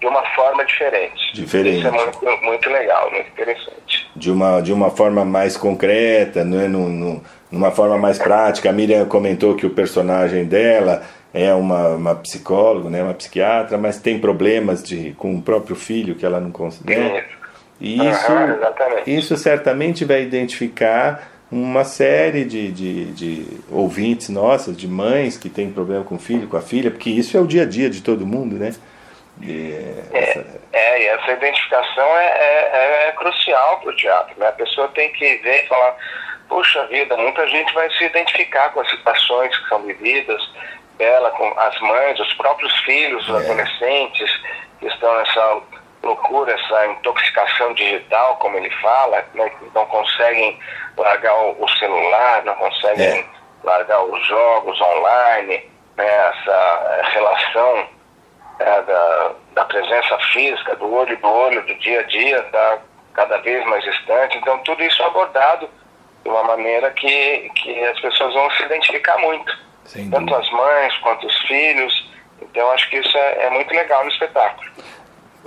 de 0.00 0.06
uma 0.06 0.24
forma 0.34 0.64
diferente. 0.64 1.34
Diferente. 1.34 1.78
Isso 1.78 1.88
é 1.88 1.90
muito, 1.90 2.44
muito 2.44 2.70
legal, 2.70 3.10
muito 3.10 3.28
interessante. 3.28 4.10
De 4.14 4.30
uma, 4.30 4.60
de 4.60 4.72
uma 4.72 4.90
forma 4.90 5.24
mais 5.24 5.56
concreta, 5.56 6.44
não 6.44 6.60
é? 6.60 6.68
No, 6.68 6.88
no, 6.88 7.24
numa 7.50 7.70
forma 7.70 7.98
mais 7.98 8.18
prática. 8.18 8.70
A 8.70 8.72
Miriam 8.72 9.06
comentou 9.06 9.54
que 9.54 9.66
o 9.66 9.70
personagem 9.70 10.44
dela 10.44 11.02
é 11.32 11.52
uma, 11.52 11.88
uma 11.88 12.14
psicóloga, 12.14 12.88
né, 12.88 13.02
uma 13.02 13.14
psiquiatra, 13.14 13.76
mas 13.76 14.00
tem 14.00 14.18
problemas 14.18 14.82
de, 14.82 15.12
com 15.12 15.34
o 15.34 15.42
próprio 15.42 15.76
filho 15.76 16.14
que 16.14 16.24
ela 16.24 16.40
não 16.40 16.50
consegue. 16.50 16.98
Né? 16.98 17.24
E 17.80 17.96
isso, 18.08 18.32
uhum, 18.32 19.02
isso 19.06 19.36
certamente 19.36 20.04
vai 20.04 20.22
identificar 20.22 21.30
uma 21.50 21.84
série 21.84 22.44
de, 22.44 22.72
de, 22.72 23.04
de, 23.12 23.60
ouvintes 23.70 24.28
nossas, 24.28 24.76
de 24.76 24.88
mães 24.88 25.36
que 25.36 25.48
têm 25.48 25.70
problema 25.70 26.04
com 26.04 26.16
o 26.16 26.18
filho, 26.18 26.48
com 26.48 26.56
a 26.56 26.62
filha, 26.62 26.90
porque 26.90 27.10
isso 27.10 27.36
é 27.36 27.40
o 27.40 27.46
dia 27.46 27.62
a 27.62 27.66
dia 27.66 27.88
de 27.88 28.02
todo 28.02 28.26
mundo, 28.26 28.56
né? 28.56 28.74
E 29.42 29.72
essa... 30.12 30.40
É, 30.72 30.78
é, 30.78 31.02
e 31.02 31.06
essa 31.06 31.32
identificação 31.32 32.04
é, 32.18 32.26
é, 32.26 33.08
é 33.08 33.12
crucial 33.12 33.80
para 33.80 33.90
o 33.90 33.96
teatro, 33.96 34.34
né? 34.38 34.48
A 34.48 34.52
pessoa 34.52 34.88
tem 34.88 35.12
que 35.12 35.36
ver 35.36 35.64
e 35.64 35.68
falar, 35.68 35.96
puxa 36.48 36.86
vida, 36.86 37.16
muita 37.16 37.46
gente 37.48 37.72
vai 37.74 37.88
se 37.90 38.04
identificar 38.04 38.70
com 38.70 38.80
as 38.80 38.90
situações 38.90 39.56
que 39.56 39.68
são 39.68 39.82
vividas, 39.82 40.42
ela, 40.98 41.30
com 41.32 41.60
as 41.60 41.78
mães, 41.80 42.18
os 42.18 42.32
próprios 42.34 42.72
filhos, 42.80 43.28
os 43.28 43.42
é. 43.42 43.44
adolescentes 43.44 44.30
que 44.80 44.86
estão 44.86 45.14
nessa 45.18 45.60
loucura, 46.02 46.52
essa 46.52 46.86
intoxicação 46.86 47.74
digital, 47.74 48.36
como 48.36 48.56
ele 48.56 48.70
fala, 48.80 49.24
né, 49.34 49.50
não 49.74 49.86
conseguem 49.86 50.58
largar 50.96 51.34
o, 51.34 51.68
celular, 51.78 52.44
não 52.44 52.54
conseguem 52.54 53.20
é. 53.20 53.24
largar 53.64 54.02
os 54.04 54.26
jogos 54.26 54.80
online, 54.80 55.70
né, 55.96 56.06
essa 56.06 57.00
relação 57.12 57.88
é, 58.58 58.82
da, 58.82 59.32
da 59.54 59.64
presença 59.64 60.18
física, 60.32 60.76
do 60.76 60.92
olho 60.94 61.16
do 61.16 61.28
olho, 61.28 61.66
do 61.66 61.74
dia 61.76 62.00
a 62.00 62.02
dia, 62.04 62.38
está 62.38 62.78
cada 63.14 63.38
vez 63.38 63.64
mais 63.66 63.82
distante. 63.82 64.38
Então, 64.38 64.58
tudo 64.60 64.82
isso 64.82 65.02
é 65.02 65.06
abordado 65.06 65.68
de 66.22 66.28
uma 66.28 66.44
maneira 66.44 66.90
que, 66.90 67.50
que 67.56 67.84
as 67.84 67.98
pessoas 68.00 68.34
vão 68.34 68.50
se 68.52 68.62
identificar 68.62 69.18
muito. 69.18 69.66
Tanto 70.10 70.34
as 70.34 70.50
mães 70.50 70.96
quanto 70.98 71.26
os 71.26 71.38
filhos. 71.42 72.10
Então, 72.42 72.70
acho 72.72 72.88
que 72.90 72.96
isso 72.96 73.16
é, 73.16 73.46
é 73.46 73.50
muito 73.50 73.72
legal 73.72 74.02
no 74.04 74.10
espetáculo. 74.10 74.70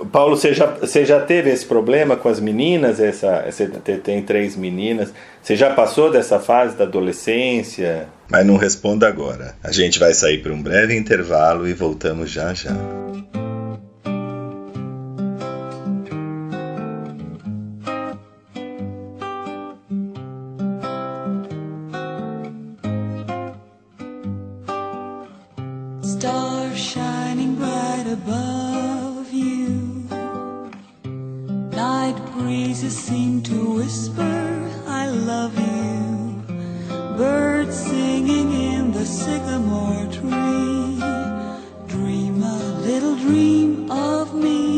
Paulo, 0.06 0.36
você 0.36 0.54
já, 0.54 0.66
você 0.66 1.04
já 1.04 1.20
teve 1.20 1.50
esse 1.50 1.66
problema 1.66 2.16
com 2.16 2.28
as 2.28 2.40
meninas? 2.40 3.00
Essa, 3.00 3.44
você 3.50 3.66
tem 3.66 4.22
três 4.22 4.56
meninas. 4.56 5.12
Você 5.42 5.56
já 5.56 5.74
passou 5.74 6.10
dessa 6.10 6.38
fase 6.38 6.76
da 6.76 6.84
adolescência? 6.84 8.08
Mas 8.28 8.46
não 8.46 8.56
responda 8.56 9.08
agora. 9.08 9.54
A 9.62 9.72
gente 9.72 9.98
vai 9.98 10.14
sair 10.14 10.38
para 10.38 10.52
um 10.52 10.62
breve 10.62 10.96
intervalo 10.96 11.68
e 11.68 11.74
voltamos 11.74 12.30
já 12.30 12.54
já. 12.54 12.74
Breezes 32.16 32.96
seem 32.96 33.42
to 33.42 33.74
whisper, 33.74 34.70
I 34.86 35.06
love 35.08 35.58
you. 35.58 36.42
Birds 37.16 37.76
singing 37.76 38.52
in 38.52 38.92
the 38.92 39.04
sycamore 39.04 40.06
tree. 40.10 40.98
Dream 41.86 42.42
a 42.42 42.58
little 42.80 43.16
dream 43.16 43.90
of 43.90 44.34
me. 44.34 44.69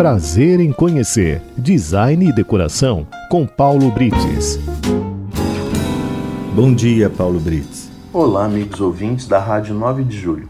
Prazer 0.00 0.60
em 0.60 0.72
conhecer 0.72 1.42
Design 1.58 2.26
e 2.26 2.32
Decoração 2.32 3.06
com 3.28 3.46
Paulo 3.46 3.90
Brites. 3.90 4.58
Bom 6.54 6.72
dia, 6.74 7.10
Paulo 7.10 7.38
Brites. 7.38 7.90
Olá, 8.10 8.46
amigos 8.46 8.80
ouvintes 8.80 9.28
da 9.28 9.38
Rádio 9.38 9.74
9 9.74 10.02
de 10.04 10.18
Julho. 10.18 10.48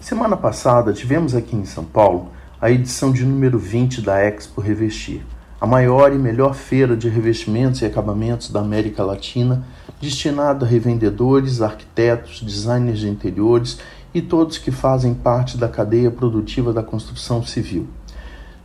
Semana 0.00 0.38
passada 0.38 0.90
tivemos 0.94 1.34
aqui 1.34 1.54
em 1.54 1.66
São 1.66 1.84
Paulo 1.84 2.30
a 2.58 2.70
edição 2.70 3.12
de 3.12 3.26
número 3.26 3.58
20 3.58 4.00
da 4.00 4.24
Expo 4.24 4.62
Revestir, 4.62 5.20
a 5.60 5.66
maior 5.66 6.10
e 6.10 6.18
melhor 6.18 6.54
feira 6.54 6.96
de 6.96 7.10
revestimentos 7.10 7.82
e 7.82 7.84
acabamentos 7.84 8.48
da 8.50 8.60
América 8.60 9.04
Latina, 9.04 9.64
destinada 10.00 10.64
a 10.64 10.68
revendedores, 10.68 11.60
arquitetos, 11.60 12.40
designers 12.40 13.00
de 13.00 13.10
interiores 13.10 13.78
e 14.14 14.22
todos 14.22 14.56
que 14.56 14.70
fazem 14.70 15.12
parte 15.12 15.58
da 15.58 15.68
cadeia 15.68 16.10
produtiva 16.10 16.72
da 16.72 16.82
construção 16.82 17.44
civil. 17.44 17.86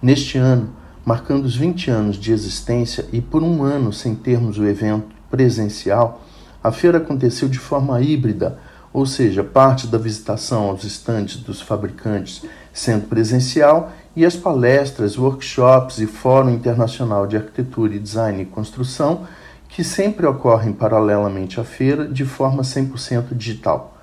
Neste 0.04 0.38
ano, 0.38 0.70
marcando 1.06 1.45
os 1.45 1.56
20 1.56 1.89
anos 1.89 2.18
de 2.18 2.34
existência 2.34 3.06
e 3.14 3.22
por 3.22 3.41
um 3.41 3.64
ano 3.64 3.93
sem 3.93 4.14
termos 4.14 4.58
o 4.58 4.66
evento 4.66 5.16
presencial, 5.32 6.22
a 6.62 6.74
feira 6.74 6.97
aconteceu 6.97 7.47
de 7.47 7.58
forma 7.58 8.01
híbrida, 8.01 8.60
ou 8.91 9.06
seja, 9.06 9.45
parte 9.45 9.88
da 9.88 9.97
visitação 9.97 10.64
aos 10.64 10.84
estandes 10.84 11.38
dos 11.38 11.62
fabricantes 11.62 12.43
sendo 12.74 13.08
presencial 13.08 13.93
e 14.14 14.26
as 14.26 14.36
palestras, 14.36 15.18
workshops 15.18 15.99
e 15.99 16.06
Fórum 16.06 16.49
Internacional 16.49 17.26
de 17.26 17.38
Arquitetura 17.38 17.95
e 17.95 17.99
Design 17.99 18.41
e 18.41 18.45
Construção, 18.45 19.26
que 19.70 19.86
sempre 19.86 20.26
ocorrem 20.26 20.74
paralelamente 20.74 21.62
à 21.62 21.64
feira 21.64 22.06
de 22.06 22.26
forma 22.26 22.62
100% 22.62 23.34
digital. 23.34 23.97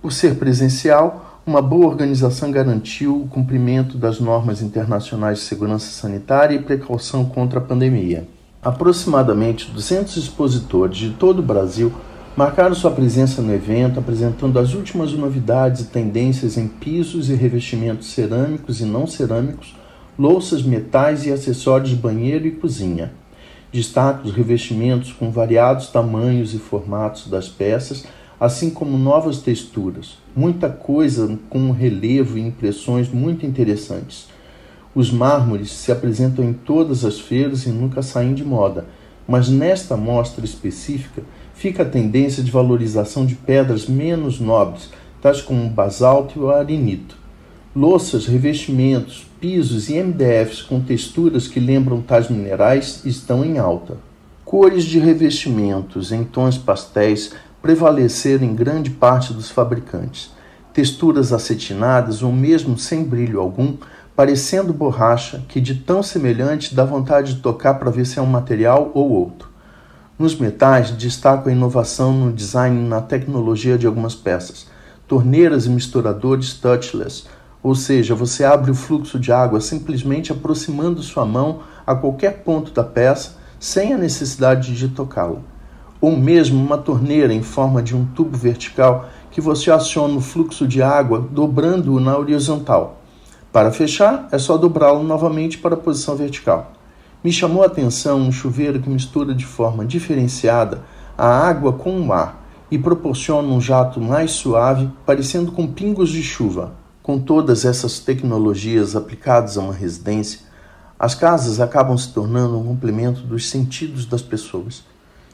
Por 0.00 0.14
ser 0.14 0.36
presencial, 0.36 1.31
uma 1.44 1.60
boa 1.60 1.86
organização 1.86 2.52
garantiu 2.52 3.20
o 3.20 3.26
cumprimento 3.26 3.98
das 3.98 4.20
normas 4.20 4.62
internacionais 4.62 5.38
de 5.38 5.44
segurança 5.44 5.90
sanitária 5.90 6.54
e 6.54 6.62
precaução 6.62 7.24
contra 7.24 7.58
a 7.58 7.62
pandemia. 7.62 8.28
Aproximadamente 8.62 9.68
200 9.72 10.16
expositores 10.16 10.96
de 10.96 11.10
todo 11.10 11.40
o 11.40 11.42
Brasil 11.42 11.92
marcaram 12.36 12.76
sua 12.76 12.92
presença 12.92 13.42
no 13.42 13.52
evento, 13.52 13.98
apresentando 13.98 14.56
as 14.56 14.72
últimas 14.72 15.12
novidades 15.12 15.82
e 15.82 15.86
tendências 15.86 16.56
em 16.56 16.68
pisos 16.68 17.28
e 17.28 17.34
revestimentos 17.34 18.12
cerâmicos 18.12 18.80
e 18.80 18.84
não 18.84 19.04
cerâmicos, 19.04 19.76
louças, 20.16 20.62
metais 20.62 21.26
e 21.26 21.32
acessórios 21.32 21.90
de 21.90 21.96
banheiro 21.96 22.46
e 22.46 22.52
cozinha. 22.52 23.12
Destaque 23.72 24.28
os 24.28 24.34
revestimentos 24.34 25.12
com 25.12 25.32
variados 25.32 25.88
tamanhos 25.88 26.54
e 26.54 26.58
formatos 26.58 27.26
das 27.26 27.48
peças 27.48 28.04
assim 28.42 28.70
como 28.70 28.98
novas 28.98 29.38
texturas, 29.38 30.18
muita 30.34 30.68
coisa 30.68 31.38
com 31.48 31.70
relevo 31.70 32.36
e 32.36 32.40
impressões 32.40 33.08
muito 33.08 33.46
interessantes. 33.46 34.26
Os 34.92 35.12
mármores 35.12 35.70
se 35.70 35.92
apresentam 35.92 36.44
em 36.44 36.52
todas 36.52 37.04
as 37.04 37.20
feiras 37.20 37.66
e 37.66 37.68
nunca 37.68 38.02
saem 38.02 38.34
de 38.34 38.44
moda, 38.44 38.84
mas 39.28 39.48
nesta 39.48 39.96
mostra 39.96 40.44
específica 40.44 41.22
fica 41.54 41.84
a 41.84 41.88
tendência 41.88 42.42
de 42.42 42.50
valorização 42.50 43.24
de 43.24 43.36
pedras 43.36 43.86
menos 43.86 44.40
nobres, 44.40 44.90
tais 45.20 45.40
como 45.40 45.64
o 45.64 45.70
basalto 45.70 46.36
e 46.36 46.42
o 46.42 46.50
arenito. 46.50 47.16
Louças, 47.76 48.26
revestimentos, 48.26 49.24
pisos 49.40 49.88
e 49.88 50.02
MDFs 50.02 50.62
com 50.62 50.80
texturas 50.80 51.46
que 51.46 51.60
lembram 51.60 52.02
tais 52.02 52.28
minerais 52.28 53.02
estão 53.04 53.44
em 53.44 53.58
alta. 53.58 53.98
Cores 54.44 54.82
de 54.82 54.98
revestimentos 54.98 56.10
em 56.10 56.24
tons 56.24 56.58
pastéis 56.58 57.32
prevaleceram 57.62 58.44
em 58.44 58.54
grande 58.54 58.90
parte 58.90 59.32
dos 59.32 59.48
fabricantes. 59.48 60.32
Texturas 60.74 61.32
acetinadas 61.32 62.22
ou 62.22 62.32
mesmo 62.32 62.76
sem 62.76 63.04
brilho 63.04 63.40
algum, 63.40 63.76
parecendo 64.16 64.72
borracha, 64.72 65.44
que 65.48 65.60
de 65.60 65.76
tão 65.76 66.02
semelhante 66.02 66.74
dá 66.74 66.84
vontade 66.84 67.34
de 67.34 67.40
tocar 67.40 67.74
para 67.74 67.90
ver 67.90 68.04
se 68.04 68.18
é 68.18 68.22
um 68.22 68.26
material 68.26 68.90
ou 68.94 69.10
outro. 69.10 69.48
Nos 70.18 70.34
metais, 70.34 70.90
destaco 70.90 71.48
a 71.48 71.52
inovação 71.52 72.12
no 72.12 72.32
design 72.32 72.80
e 72.80 72.88
na 72.88 73.00
tecnologia 73.00 73.78
de 73.78 73.86
algumas 73.86 74.14
peças. 74.14 74.66
Torneiras 75.06 75.66
e 75.66 75.70
misturadores 75.70 76.54
touchless, 76.54 77.26
ou 77.62 77.74
seja, 77.74 78.14
você 78.14 78.44
abre 78.44 78.72
o 78.72 78.74
fluxo 78.74 79.20
de 79.20 79.30
água 79.30 79.60
simplesmente 79.60 80.32
aproximando 80.32 81.02
sua 81.02 81.24
mão 81.24 81.60
a 81.86 81.94
qualquer 81.94 82.42
ponto 82.42 82.72
da 82.72 82.82
peça 82.82 83.36
sem 83.60 83.92
a 83.92 83.98
necessidade 83.98 84.74
de 84.74 84.88
tocá-la 84.88 85.51
ou 86.02 86.16
mesmo 86.16 86.60
uma 86.60 86.76
torneira 86.76 87.32
em 87.32 87.44
forma 87.44 87.80
de 87.80 87.94
um 87.94 88.04
tubo 88.04 88.36
vertical 88.36 89.08
que 89.30 89.40
você 89.40 89.70
aciona 89.70 90.16
o 90.16 90.20
fluxo 90.20 90.66
de 90.66 90.82
água 90.82 91.24
dobrando-o 91.30 92.00
na 92.00 92.18
horizontal. 92.18 93.00
Para 93.52 93.70
fechar, 93.70 94.26
é 94.32 94.36
só 94.36 94.56
dobrá-lo 94.56 95.04
novamente 95.04 95.58
para 95.58 95.74
a 95.74 95.78
posição 95.78 96.16
vertical. 96.16 96.72
Me 97.22 97.32
chamou 97.32 97.62
a 97.62 97.66
atenção 97.66 98.18
um 98.18 98.32
chuveiro 98.32 98.80
que 98.80 98.90
mistura 98.90 99.32
de 99.32 99.46
forma 99.46 99.86
diferenciada 99.86 100.82
a 101.16 101.24
água 101.24 101.72
com 101.72 102.00
o 102.00 102.12
ar 102.12 102.42
e 102.68 102.76
proporciona 102.76 103.46
um 103.46 103.60
jato 103.60 104.00
mais 104.00 104.32
suave, 104.32 104.90
parecendo 105.06 105.52
com 105.52 105.68
pingos 105.68 106.10
de 106.10 106.22
chuva. 106.22 106.72
Com 107.00 107.20
todas 107.20 107.64
essas 107.64 108.00
tecnologias 108.00 108.96
aplicadas 108.96 109.56
a 109.56 109.60
uma 109.60 109.74
residência, 109.74 110.40
as 110.98 111.14
casas 111.14 111.60
acabam 111.60 111.96
se 111.96 112.12
tornando 112.12 112.58
um 112.58 112.64
complemento 112.64 113.20
dos 113.20 113.48
sentidos 113.48 114.04
das 114.04 114.22
pessoas 114.22 114.82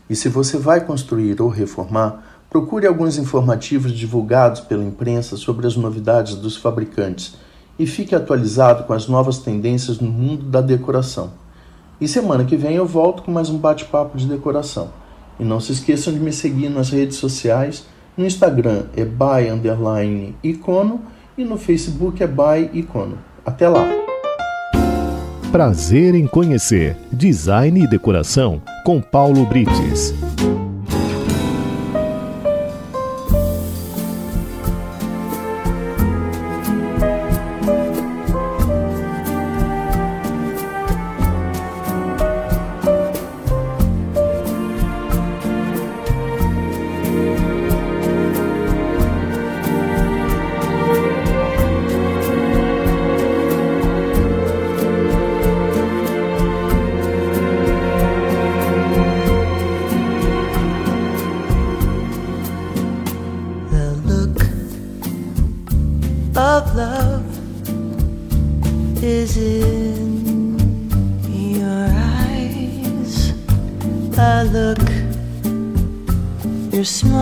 e 0.08 0.16
se 0.16 0.28
você 0.28 0.56
vai 0.56 0.84
construir 0.84 1.40
ou 1.40 1.48
reformar, 1.48 2.22
procure 2.48 2.86
alguns 2.86 3.18
informativos 3.18 3.92
divulgados 3.92 4.60
pela 4.60 4.84
imprensa 4.84 5.36
sobre 5.36 5.66
as 5.66 5.76
novidades 5.76 6.34
dos 6.34 6.56
fabricantes 6.56 7.36
e 7.78 7.86
fique 7.86 8.14
atualizado 8.14 8.84
com 8.84 8.92
as 8.92 9.06
novas 9.06 9.38
tendências 9.38 10.00
no 10.00 10.10
mundo 10.10 10.44
da 10.44 10.60
decoração. 10.60 11.32
E 12.00 12.08
semana 12.08 12.44
que 12.44 12.56
vem 12.56 12.76
eu 12.76 12.86
volto 12.86 13.22
com 13.22 13.30
mais 13.30 13.50
um 13.50 13.58
bate-papo 13.58 14.16
de 14.16 14.26
decoração. 14.26 14.90
E 15.38 15.44
não 15.44 15.60
se 15.60 15.72
esqueçam 15.72 16.12
de 16.12 16.18
me 16.18 16.32
seguir 16.32 16.68
nas 16.68 16.90
redes 16.90 17.16
sociais. 17.16 17.86
No 18.16 18.24
Instagram 18.24 18.84
é 18.96 19.04
by 19.04 20.38
icono 20.42 21.02
e 21.36 21.44
no 21.44 21.56
Facebook 21.56 22.22
é 22.22 22.26
by 22.26 22.70
icono. 22.72 23.18
Até 23.44 23.68
lá! 23.68 24.07
Prazer 25.50 26.14
em 26.14 26.26
conhecer 26.26 26.94
Design 27.10 27.82
e 27.82 27.86
Decoração 27.86 28.60
com 28.84 29.00
Paulo 29.00 29.46
Brites. 29.46 30.12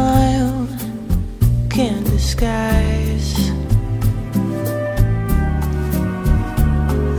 smile 0.07 0.69
can't 1.69 2.07
disguise 2.07 3.35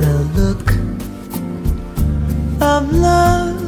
the 0.01 0.15
look 0.39 0.67
of 2.73 2.81
love. 3.09 3.59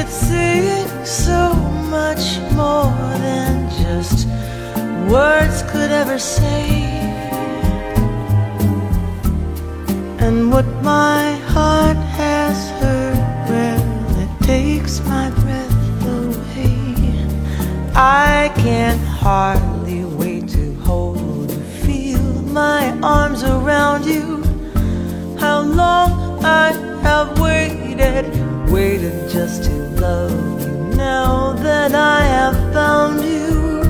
It's 0.00 0.16
saying 0.28 0.90
so 1.04 1.54
much 1.96 2.24
more 2.60 2.92
than 3.26 3.54
just 3.82 4.26
words 5.14 5.62
could 5.70 5.92
ever 6.02 6.18
say. 6.18 6.64
And 10.24 10.50
what 10.52 10.66
my 10.82 11.24
heart 11.54 12.00
has 12.20 12.58
heard 12.80 13.18
well 13.48 13.84
it 14.24 14.32
takes 14.52 14.94
my 15.12 15.33
I 18.06 18.52
can 18.56 18.98
hardly 18.98 20.04
wait 20.04 20.46
to 20.50 20.74
hold 20.80 21.50
you, 21.50 21.58
feel 21.86 22.20
my 22.42 22.94
arms 23.02 23.42
around 23.42 24.04
you. 24.04 24.44
How 25.38 25.62
long 25.62 26.44
I 26.44 26.72
have 27.00 27.40
waited, 27.40 28.26
waited 28.70 29.30
just 29.30 29.64
to 29.64 29.72
love 30.04 30.60
you. 30.60 30.96
Now 30.98 31.54
that 31.54 31.94
I 31.94 32.20
have 32.24 32.74
found 32.74 33.24
you, 33.24 33.84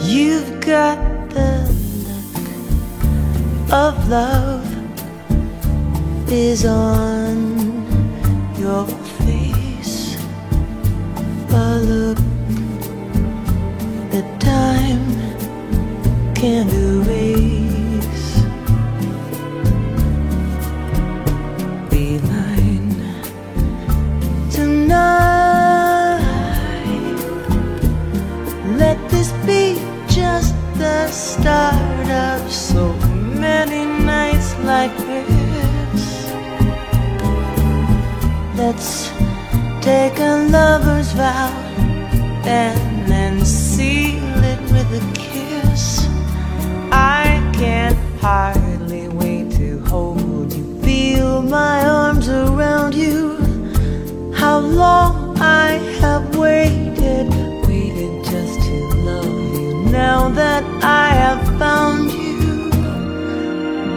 you've 0.00 0.60
got 0.60 0.96
the 1.30 1.66
look 2.06 3.72
of 3.72 4.08
love 4.08 4.64
is 6.30 6.64
on 6.64 7.36
your 8.56 8.86
face. 9.18 10.16
A 11.50 11.80
look 11.80 12.18
can't 16.46 16.72
erase. 16.72 18.28
Be 21.90 22.06
mine 22.30 22.90
tonight. 24.48 26.20
Let 28.82 28.98
this 29.10 29.32
be 29.44 29.64
just 30.06 30.54
the 30.78 31.08
start 31.08 32.08
of 32.28 32.52
so 32.52 32.92
many 33.46 33.82
nights 34.04 34.54
like 34.72 34.96
this. 35.10 36.02
Let's 38.60 39.10
take 39.80 40.16
a 40.20 40.46
lover's 40.56 41.10
vow 41.10 41.50
and 42.44 43.10
then 43.10 43.44
seal 43.44 44.44
it 44.52 44.60
with 44.70 45.02
a 45.02 45.14
kiss. 45.14 45.25
I 47.56 47.58
can't 47.58 48.20
hardly 48.20 49.08
wait 49.08 49.50
to 49.52 49.80
hold 49.86 50.52
you, 50.52 50.78
feel 50.82 51.40
my 51.40 51.86
arms 51.88 52.28
around 52.28 52.94
you. 52.94 53.38
How 54.34 54.58
long 54.58 55.40
I 55.40 55.78
have 56.02 56.36
waited, 56.36 57.30
waited 57.66 58.24
just 58.26 58.60
to 58.60 58.76
love 58.96 59.24
you. 59.24 59.90
Now 59.90 60.28
that 60.28 60.64
I 60.84 61.08
have 61.14 61.58
found 61.58 62.12
you, 62.12 62.70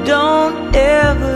don't 0.05 0.73
ever 0.73 1.28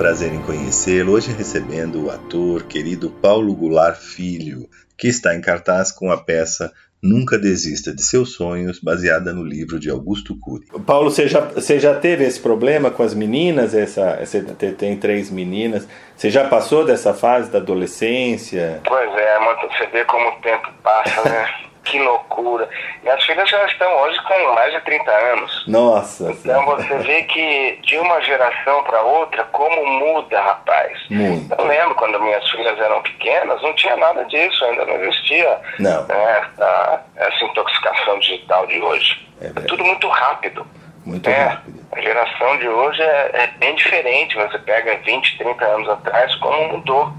prazer 0.00 0.32
em 0.32 0.40
conhecê-lo, 0.40 1.12
hoje 1.12 1.30
recebendo 1.30 2.06
o 2.06 2.10
ator 2.10 2.62
querido 2.62 3.10
Paulo 3.10 3.54
Goulart 3.54 3.98
Filho, 4.00 4.66
que 4.96 5.08
está 5.08 5.34
em 5.34 5.42
cartaz 5.42 5.92
com 5.92 6.10
a 6.10 6.16
peça 6.16 6.72
Nunca 7.02 7.38
Desista 7.38 7.94
de 7.94 8.02
Seus 8.02 8.32
Sonhos, 8.32 8.78
baseada 8.80 9.30
no 9.34 9.44
livro 9.44 9.78
de 9.78 9.90
Augusto 9.90 10.34
Cury. 10.40 10.64
Paulo, 10.86 11.10
você 11.10 11.28
já, 11.28 11.40
você 11.40 11.78
já 11.78 11.94
teve 11.94 12.24
esse 12.24 12.40
problema 12.40 12.90
com 12.90 13.02
as 13.02 13.12
meninas? 13.12 13.74
Essa, 13.74 14.16
você 14.24 14.40
te- 14.42 14.72
tem 14.72 14.96
três 14.96 15.30
meninas. 15.30 15.86
Você 16.16 16.30
já 16.30 16.48
passou 16.48 16.82
dessa 16.82 17.12
fase 17.12 17.50
da 17.50 17.58
adolescência? 17.58 18.80
Pois 18.86 19.10
é, 19.14 19.38
você 19.68 19.86
vê 19.92 20.04
como 20.06 20.30
o 20.30 20.40
tempo 20.40 20.66
passa, 20.82 21.28
né? 21.28 21.46
que 21.84 21.98
loucura. 21.98 22.68
Minhas 23.02 23.22
filhas 23.24 23.48
já 23.48 23.64
estão 23.66 23.90
hoje 24.02 24.18
com 24.22 24.54
mais 24.54 24.72
de 24.72 24.80
30 24.82 25.10
anos. 25.10 25.64
Nossa, 25.66 26.30
Então 26.32 26.64
você 26.66 26.98
vê 26.98 27.22
que 27.22 27.78
de 27.82 27.98
uma 27.98 28.20
geração 28.20 28.82
para 28.84 29.00
outra, 29.02 29.44
como 29.44 29.86
muda, 29.86 30.40
rapaz. 30.40 30.98
Muito. 31.10 31.54
Eu 31.54 31.64
lembro 31.66 31.94
quando 31.94 32.20
minhas 32.20 32.48
filhas 32.50 32.78
eram 32.78 33.02
pequenas, 33.02 33.60
não 33.62 33.72
tinha 33.74 33.96
nada 33.96 34.24
disso, 34.26 34.64
ainda 34.64 34.84
não 34.84 34.96
existia 35.02 35.58
Não. 35.78 36.04
né, 36.06 36.40
essa, 36.54 37.04
essa 37.16 37.44
intoxicação 37.44 38.18
digital 38.18 38.66
de 38.66 38.80
hoje. 38.80 39.28
É 39.40 39.46
É, 39.46 39.50
tudo 39.66 39.82
muito 39.84 40.06
rápido. 40.08 40.66
muito 41.04 41.28
É, 41.30 41.32
rápido. 41.46 41.80
a 41.92 42.00
geração 42.00 42.58
de 42.58 42.68
hoje 42.68 43.02
é, 43.02 43.30
é 43.32 43.46
bem 43.58 43.74
diferente. 43.74 44.36
Você 44.36 44.58
pega 44.58 44.96
20, 44.98 45.38
30 45.38 45.64
anos 45.64 45.88
atrás, 45.88 46.34
como 46.36 46.68
mudou. 46.68 47.10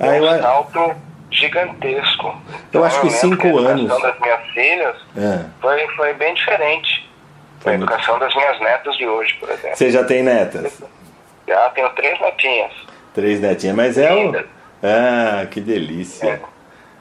Ah, 0.00 0.06
É 0.16 0.18
eu 0.18 0.24
um 0.24 0.42
salto 0.42 0.96
gigantesco. 1.34 2.34
Eu 2.72 2.84
acho 2.84 3.00
que 3.00 3.10
cinco 3.10 3.46
a 3.46 3.50
educação 3.50 3.70
anos. 3.70 4.02
das 4.02 4.20
minhas 4.20 4.40
filhas 4.52 4.96
É. 5.16 5.44
foi, 5.60 5.86
foi 5.96 6.14
bem 6.14 6.34
diferente 6.34 7.08
Foi 7.60 7.76
muito- 7.76 7.92
educação 7.92 8.18
das 8.18 8.34
minhas 8.34 8.58
netas 8.60 8.96
de 8.96 9.06
hoje, 9.06 9.34
por 9.34 9.50
exemplo. 9.50 9.76
Você 9.76 9.90
já 9.90 10.04
tem 10.04 10.22
netas? 10.22 10.82
Já 11.46 11.68
tenho 11.70 11.90
três 11.90 12.18
netinhas. 12.20 12.72
Três 13.14 13.40
netinhas, 13.40 13.76
mas 13.76 13.98
é. 13.98 14.14
Linda. 14.14 14.46
Ah, 14.82 15.46
que 15.50 15.60
delícia. 15.60 16.28
É. 16.28 16.40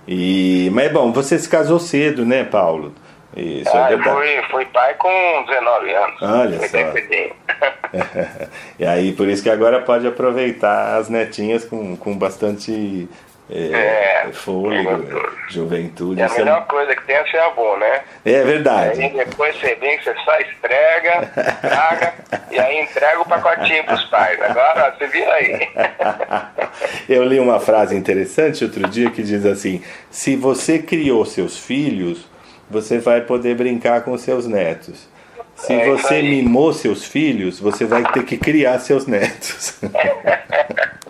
E, 0.07 0.69
mas 0.73 0.91
bom, 0.91 1.11
você 1.13 1.39
se 1.39 1.47
casou 1.47 1.79
cedo, 1.79 2.25
né, 2.25 2.43
Paulo? 2.43 2.93
Isso 3.35 3.75
ah, 3.75 3.89
é 3.89 3.93
eu 3.95 4.03
fui, 4.03 4.41
fui 4.51 4.65
pai 4.65 4.93
com 4.95 5.09
19 5.47 5.91
anos. 5.93 6.21
Olha 6.21 6.59
Fui 6.59 6.67
só. 6.69 6.77
e 8.77 8.85
aí, 8.85 9.11
por 9.13 9.27
isso 9.27 9.41
que 9.41 9.49
agora 9.49 9.81
pode 9.81 10.05
aproveitar 10.05 10.97
as 10.97 11.09
netinhas 11.09 11.65
com, 11.65 11.95
com 11.97 12.15
bastante 12.15 13.09
é, 13.55 14.25
É, 14.27 14.31
fôlego, 14.33 14.89
juventude. 14.89 15.31
juventude. 15.49 16.19
E 16.19 16.23
a 16.23 16.25
Isso 16.25 16.35
é- 16.35 16.39
melhor 16.39 16.65
coisa 16.65 16.95
que 16.95 17.03
tem 17.03 17.15
é 17.15 17.23
ser 17.25 17.37
avô, 17.37 17.77
né? 17.77 18.01
É 18.25 18.43
verdade. 18.43 19.01
Aí 19.01 19.09
depois 19.13 19.55
você 19.59 19.75
vem, 19.75 20.01
você 20.01 20.13
só 20.25 20.39
esfrega, 20.39 21.31
traga, 21.61 22.13
e 22.49 22.59
aí 22.59 22.81
entrega 22.81 23.21
o 23.21 23.25
pacotinho 23.25 23.83
pros 23.85 24.03
pais. 24.05 24.41
Agora, 24.41 24.87
ó, 24.93 24.97
você 24.97 25.07
viu 25.07 25.31
aí. 25.31 25.69
Eu 27.07 27.23
li 27.23 27.39
uma 27.39 27.59
frase 27.59 27.95
interessante 27.95 28.63
outro 28.63 28.87
dia 28.89 29.09
que 29.11 29.21
diz 29.21 29.45
assim: 29.45 29.83
se 30.09 30.35
você 30.35 30.79
criou 30.79 31.23
seus 31.25 31.57
filhos, 31.57 32.25
você 32.69 32.97
vai 32.97 33.21
poder 33.21 33.55
brincar 33.55 34.01
com 34.01 34.17
seus 34.17 34.47
netos. 34.47 35.07
Se 35.55 35.73
É 35.73 35.85
você 35.85 36.21
mimou 36.23 36.73
seus 36.73 37.05
filhos, 37.05 37.59
você 37.59 37.85
vai 37.85 38.03
ter 38.11 38.23
que 38.23 38.37
criar 38.37 38.79
seus 38.79 39.05
netos. 39.05 39.79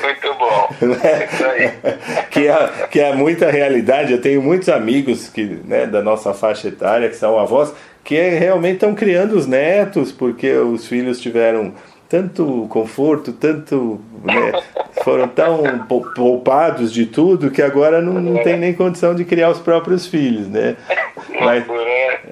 Muito 0.00 0.34
bom. 0.34 0.68
Né? 0.82 1.28
Isso 1.32 1.44
aí. 1.44 1.70
que, 2.30 2.48
é, 2.48 2.86
que 2.90 3.00
é 3.00 3.14
muita 3.14 3.50
realidade. 3.50 4.12
Eu 4.12 4.20
tenho 4.20 4.42
muitos 4.42 4.68
amigos 4.68 5.28
que, 5.28 5.60
né, 5.64 5.86
da 5.86 6.02
nossa 6.02 6.32
faixa 6.32 6.68
etária 6.68 7.08
que 7.08 7.16
são 7.16 7.38
avós 7.38 7.72
que 8.04 8.16
realmente 8.16 8.74
estão 8.74 8.94
criando 8.94 9.36
os 9.36 9.46
netos 9.46 10.10
porque 10.10 10.52
os 10.56 10.86
filhos 10.86 11.20
tiveram 11.20 11.72
tanto 12.08 12.66
conforto, 12.68 13.32
tanto 13.32 13.98
né, 14.22 14.52
foram 15.02 15.26
tão 15.28 15.62
poupados 16.14 16.92
de 16.92 17.06
tudo 17.06 17.50
que 17.50 17.62
agora 17.62 18.02
não, 18.02 18.14
não 18.20 18.42
tem 18.42 18.58
nem 18.58 18.74
condição 18.74 19.14
de 19.14 19.24
criar 19.24 19.48
os 19.48 19.58
próprios 19.58 20.06
filhos, 20.06 20.46
né? 20.46 20.76
Mas, 21.40 21.64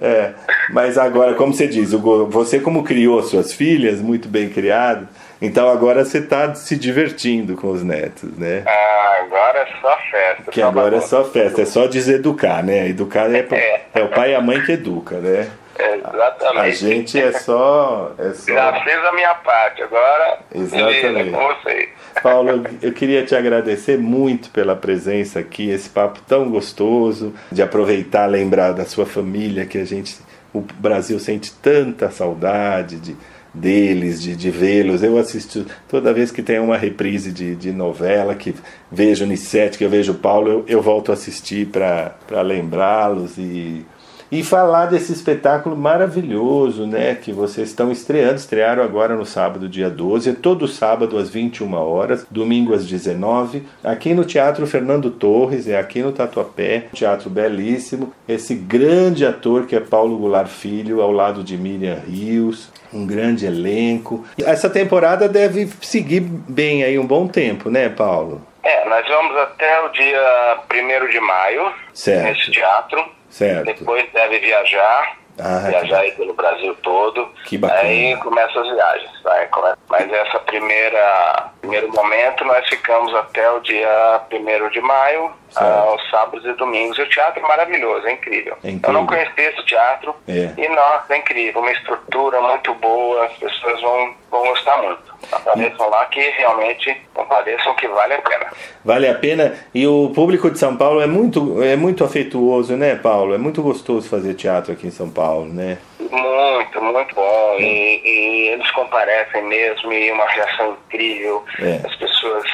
é, 0.03 0.33
mas 0.71 0.99
agora, 0.99 1.33
como 1.33 1.55
você 1.55 1.67
diz, 1.67 1.93
você 2.29 2.61
como 2.61 2.85
criou 2.85 3.23
suas 3.23 3.55
filhas, 3.55 4.03
muito 4.03 4.29
bem 4.29 4.51
criado, 4.51 5.09
então 5.41 5.69
agora 5.69 6.05
você 6.05 6.19
está 6.19 6.55
se 6.55 6.77
divertindo 6.77 7.57
com 7.57 7.71
os 7.71 7.83
netos, 7.83 8.37
né? 8.37 8.63
Ah, 8.67 9.23
agora 9.25 9.59
é 9.61 9.81
só 9.81 9.99
festa. 10.11 10.51
Que 10.51 10.63
agora 10.63 10.97
é 10.97 11.01
só 11.01 11.25
festa, 11.25 11.63
é 11.63 11.65
só 11.65 11.87
deseducar, 11.87 12.65
né? 12.65 12.89
Educar 12.89 13.31
é, 13.35 13.47
é. 13.51 13.83
é 13.95 14.03
o 14.03 14.09
pai 14.09 14.33
e 14.33 14.35
a 14.35 14.41
mãe 14.41 14.63
que 14.63 14.73
educa, 14.73 15.19
né? 15.19 15.51
Exatamente. 15.79 16.59
A 16.59 16.71
gente 16.71 17.19
é 17.19 17.33
só, 17.33 18.13
é 18.19 18.33
só. 18.33 18.53
Já 18.53 18.85
fiz 18.85 18.97
a 18.97 19.13
minha 19.13 19.35
parte, 19.37 19.83
agora. 19.83 20.39
Exatamente. 20.55 21.31
Com 21.31 21.55
vocês. 21.55 21.89
Paulo, 22.23 22.65
eu 22.83 22.93
queria 22.93 23.25
te 23.25 23.35
agradecer 23.35 23.97
muito 23.99 24.51
pela 24.51 24.77
presença 24.77 25.39
aqui, 25.39 25.71
esse 25.71 25.89
papo 25.89 26.21
tão 26.27 26.51
gostoso, 26.51 27.35
de 27.51 27.63
aproveitar, 27.63 28.27
lembrar 28.27 28.73
da 28.73 28.85
sua 28.85 29.07
família, 29.07 29.65
que 29.65 29.79
a 29.79 29.85
gente, 29.85 30.19
o 30.53 30.61
Brasil 30.61 31.19
sente 31.19 31.53
tanta 31.53 32.11
saudade 32.11 32.97
de, 32.97 33.17
deles, 33.53 34.23
de, 34.23 34.37
de 34.37 34.51
vê-los. 34.51 35.03
Eu 35.03 35.19
assisto 35.19 35.67
toda 35.89 36.13
vez 36.13 36.31
que 36.31 36.43
tem 36.43 36.59
uma 36.59 36.77
reprise 36.77 37.33
de, 37.33 37.55
de 37.55 37.73
novela, 37.73 38.35
que 38.35 38.55
vejo 38.91 39.27
Nissete, 39.27 39.79
que 39.79 39.85
eu 39.85 39.91
vejo 39.91 40.15
Paulo, 40.15 40.51
eu, 40.51 40.65
eu 40.67 40.83
volto 40.83 41.11
a 41.11 41.15
assistir 41.15 41.67
para 41.67 42.43
lembrá-los 42.43 43.37
e 43.39 43.85
e 44.31 44.43
falar 44.43 44.87
desse 44.87 45.13
espetáculo 45.13 45.77
maravilhoso, 45.77 46.87
né, 46.87 47.15
que 47.15 47.33
vocês 47.33 47.69
estão 47.69 47.91
estreando, 47.91 48.37
estrearam 48.37 48.83
agora 48.83 49.15
no 49.15 49.27
sábado, 49.27 49.69
dia 49.69 49.91
12, 49.91 50.31
é 50.31 50.33
todo 50.33 50.69
sábado 50.69 51.19
às 51.19 51.31
21 51.31 51.75
horas, 51.75 52.27
domingo 52.31 52.73
às 52.73 52.87
19, 52.87 53.67
aqui 53.83 54.15
no 54.15 54.25
Teatro 54.25 54.67
Fernando 54.67 55.11
Torres, 55.11 55.69
é 55.69 55.79
aqui 55.79 56.03
no 56.03 56.13
Tatuapé, 56.13 56.87
teatro 56.93 57.29
belíssimo, 57.29 58.13
esse 58.29 58.55
grande 58.55 59.27
ator 59.27 59.67
que 59.67 59.75
é 59.75 59.81
Paulo 59.81 60.17
Goulart 60.19 60.49
Filho, 60.49 61.01
ao 61.01 61.11
lado 61.11 61.43
de 61.43 61.57
Miriam 61.57 61.99
Rios, 62.07 62.71
um 62.93 63.07
grande 63.07 63.47
elenco. 63.47 64.25
Essa 64.45 64.69
temporada 64.69 65.29
deve 65.29 65.69
seguir 65.81 66.21
bem 66.21 66.83
aí 66.83 66.99
um 66.99 67.07
bom 67.07 67.27
tempo, 67.27 67.71
né, 67.71 67.89
Paulo? 67.89 68.43
É, 68.63 68.89
nós 68.89 69.07
vamos 69.07 69.37
até 69.39 69.81
o 69.81 69.89
dia 69.89 70.59
1 70.71 71.09
de 71.11 71.21
maio 71.21 71.73
certo. 71.95 72.25
nesse 72.25 72.51
teatro. 72.51 73.20
Certo. 73.31 73.65
Depois 73.65 74.11
deve 74.13 74.39
viajar, 74.41 75.17
ah, 75.39 75.69
viajar 75.69 76.01
aí 76.01 76.13
pelo 76.13 76.35
Brasil 76.35 76.77
todo. 76.83 77.29
Que 77.45 77.57
bacana. 77.57 77.81
Aí 77.81 78.17
começa 78.17 78.61
as 78.61 78.69
viagens. 78.69 79.23
Vai, 79.23 79.49
Mas 79.89 80.13
essa 80.13 80.39
primeira 80.41 81.51
primeiro 81.61 81.93
momento 81.93 82.45
nós 82.45 82.69
ficamos 82.69 83.15
até 83.15 83.51
o 83.51 83.61
dia 83.61 84.23
1 84.31 84.71
de 84.71 84.81
maio, 84.81 85.33
aos 85.57 86.11
sábados 86.11 86.45
e 86.45 86.53
domingos. 86.55 86.99
E 86.99 87.03
o 87.03 87.09
teatro 87.09 87.43
é 87.43 87.47
maravilhoso, 87.47 88.07
é 88.07 88.13
incrível. 88.13 88.57
é 88.63 88.71
incrível. 88.71 88.89
Eu 88.89 88.93
não 88.93 89.07
conhecia 89.07 89.51
esse 89.51 89.63
teatro 89.65 90.15
é. 90.29 90.51
e 90.57 90.69
nossa, 90.69 91.15
é 91.15 91.19
incrível, 91.19 91.61
uma 91.61 91.73
estrutura 91.73 92.41
muito 92.41 92.75
boa, 92.75 93.25
as 93.25 93.33
pessoas 93.35 93.81
vão, 93.81 94.15
vão 94.31 94.47
gostar 94.47 94.79
muito. 94.79 95.11
Apareçam 95.33 95.89
lá 95.89 96.05
que 96.07 96.21
realmente 96.21 97.01
compareçam 97.15 97.75
que 97.75 97.87
vale 97.89 98.15
a 98.15 98.23
pena. 98.23 98.47
Vale 98.85 99.09
a 99.09 99.15
pena 99.15 99.55
e 99.75 99.87
o 99.87 100.11
público 100.15 100.51
de 100.51 100.59
São 100.59 100.77
Paulo 100.77 101.01
é 101.01 101.07
muito, 101.07 101.63
é 101.63 101.77
muito 101.77 102.05
afetuoso, 102.05 102.77
né, 102.77 102.97
Paulo? 102.97 103.35
É 103.35 103.39
muito 103.39 103.63
gostoso 103.63 104.09
fazer 104.09 104.35
teatro 104.35 104.73
aqui 104.73 104.87
em 104.87 104.91
São 104.91 105.11
Paulo, 105.11 105.47
né? 105.47 105.79
Muito, 106.11 106.83
muito 106.83 107.15
bom. 107.15 107.57
E, 107.59 108.01
e, 108.05 108.49
eles 108.49 108.71
comparecem 108.73 109.43
mesmo 109.45 109.93
e 109.93 110.11
uma 110.11 110.27
reação 110.27 110.77
incrível. 110.87 111.45
É. 111.61 111.87
As 111.87 111.95
pessoas 111.97 112.45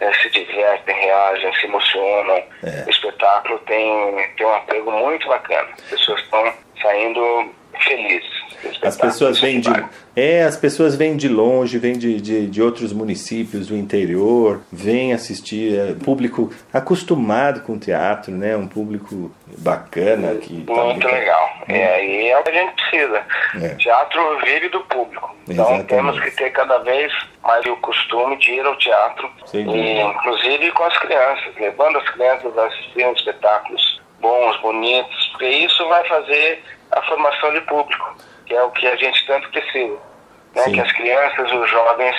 é, 0.00 0.12
se 0.14 0.30
divertem, 0.30 0.47
reagem, 0.86 1.52
se 1.54 1.66
emocionam. 1.66 2.42
É. 2.62 2.84
O 2.86 2.90
espetáculo 2.90 3.58
tem, 3.60 4.28
tem 4.36 4.46
um 4.46 4.54
apego 4.54 4.90
muito 4.90 5.28
bacana. 5.28 5.68
As 5.78 5.90
pessoas 5.90 6.20
estão 6.20 6.52
saindo 6.82 7.50
felizes. 7.84 8.38
As 8.82 8.96
pessoas 8.96 9.38
vêm 9.38 9.60
de, 9.60 9.70
é, 10.16 10.42
as 10.42 10.56
pessoas 10.56 10.96
vêm 10.96 11.16
de 11.16 11.28
longe, 11.28 11.78
vêm 11.78 11.96
de, 11.96 12.20
de, 12.20 12.46
de 12.46 12.62
outros 12.62 12.92
municípios 12.92 13.68
do 13.68 13.76
interior, 13.76 14.60
vêm 14.72 15.12
assistir, 15.12 15.78
é, 15.78 15.94
público 15.94 16.52
acostumado 16.72 17.60
com 17.60 17.78
teatro, 17.78 18.32
né? 18.32 18.56
Um 18.56 18.66
público 18.66 19.30
bacana 19.68 20.34
que 20.36 20.64
tá 20.64 20.72
muito 20.72 21.06
tá 21.06 21.14
legal. 21.14 21.50
É, 21.68 22.04
e 22.04 22.28
é 22.28 22.38
o 22.38 22.42
que 22.42 22.50
a 22.50 22.54
gente 22.54 22.74
precisa. 22.74 23.26
É. 23.62 23.74
Teatro 23.76 24.38
vive 24.40 24.68
do 24.68 24.80
público. 24.84 25.36
Então 25.48 25.64
Exatamente. 25.64 25.86
temos 25.86 26.20
que 26.20 26.30
ter 26.32 26.50
cada 26.50 26.78
vez 26.78 27.12
mais 27.42 27.64
o 27.66 27.76
costume 27.76 28.36
de 28.36 28.52
ir 28.52 28.66
ao 28.66 28.76
teatro, 28.76 29.30
e, 29.54 30.00
inclusive 30.00 30.72
com 30.72 30.84
as 30.84 30.98
crianças, 30.98 31.54
levando 31.58 31.98
as 31.98 32.08
crianças 32.10 32.58
a 32.58 32.66
assistir 32.66 33.12
espetáculos 33.12 34.00
bons, 34.20 34.56
bonitos, 34.60 35.26
porque 35.28 35.46
isso 35.46 35.88
vai 35.88 36.06
fazer 36.08 36.62
a 36.92 37.02
formação 37.02 37.52
de 37.52 37.60
público, 37.62 38.16
que 38.46 38.54
é 38.54 38.62
o 38.62 38.70
que 38.70 38.86
a 38.86 38.96
gente 38.96 39.26
tanto 39.26 39.48
precisa. 39.50 39.98
Né? 40.54 40.64
Que 40.64 40.80
as 40.80 40.92
crianças, 40.92 41.52
os 41.52 41.70
jovens 41.70 42.16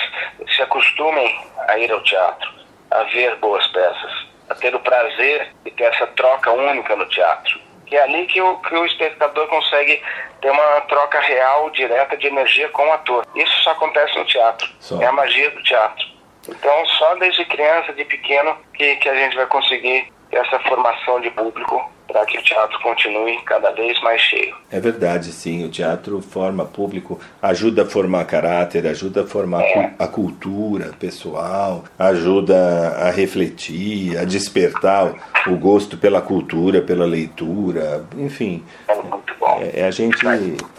se 0.48 0.62
acostumem 0.62 1.44
a 1.68 1.78
ir 1.78 1.90
ao 1.92 2.02
teatro, 2.02 2.50
a 2.90 3.02
ver 3.04 3.36
boas 3.36 3.66
peças, 3.68 4.29
a 4.50 4.54
ter 4.56 4.74
o 4.74 4.80
prazer 4.80 5.54
de 5.64 5.70
ter 5.70 5.84
essa 5.84 6.06
troca 6.08 6.50
única 6.50 6.94
no 6.96 7.06
teatro. 7.06 7.60
Que 7.86 7.96
é 7.96 8.02
ali 8.02 8.26
que 8.26 8.40
o, 8.40 8.58
que 8.58 8.74
o 8.74 8.84
espectador 8.84 9.46
consegue 9.48 10.02
ter 10.40 10.50
uma 10.50 10.80
troca 10.82 11.20
real, 11.20 11.70
direta 11.70 12.16
de 12.16 12.26
energia 12.26 12.68
com 12.68 12.86
o 12.86 12.92
ator. 12.92 13.26
Isso 13.34 13.62
só 13.62 13.70
acontece 13.70 14.16
no 14.18 14.24
teatro. 14.24 14.68
Só. 14.80 15.00
É 15.00 15.06
a 15.06 15.12
magia 15.12 15.50
do 15.50 15.62
teatro. 15.62 16.06
Então, 16.48 16.86
só 16.86 17.14
desde 17.16 17.44
criança, 17.44 17.92
de 17.92 18.04
pequeno, 18.04 18.56
que, 18.74 18.96
que 18.96 19.08
a 19.08 19.14
gente 19.14 19.36
vai 19.36 19.46
conseguir 19.46 20.12
essa 20.32 20.58
formação 20.60 21.20
de 21.20 21.30
público 21.30 21.90
para 22.12 22.26
que 22.26 22.38
o 22.38 22.42
teatro 22.42 22.78
continue 22.80 23.38
cada 23.44 23.70
vez 23.70 24.00
mais 24.02 24.20
cheio. 24.20 24.54
É 24.70 24.80
verdade, 24.80 25.32
sim. 25.32 25.64
O 25.64 25.68
teatro 25.68 26.20
forma 26.20 26.64
público, 26.64 27.20
ajuda 27.40 27.82
a 27.82 27.86
formar 27.86 28.24
caráter, 28.24 28.86
ajuda 28.86 29.22
a 29.22 29.26
formar 29.26 29.62
é. 29.62 29.92
a 29.98 30.06
cultura 30.06 30.92
pessoal, 30.98 31.84
ajuda 31.98 32.96
a 32.98 33.10
refletir, 33.10 34.18
a 34.18 34.24
despertar 34.24 35.12
o 35.46 35.56
gosto 35.56 35.96
pela 35.96 36.20
cultura, 36.20 36.82
pela 36.82 37.04
leitura, 37.06 38.04
enfim. 38.16 38.62
É 38.88 38.94
muito 38.94 39.34
bom. 39.38 39.62
É, 39.74 39.84
a, 39.84 39.90
gente, 39.90 40.26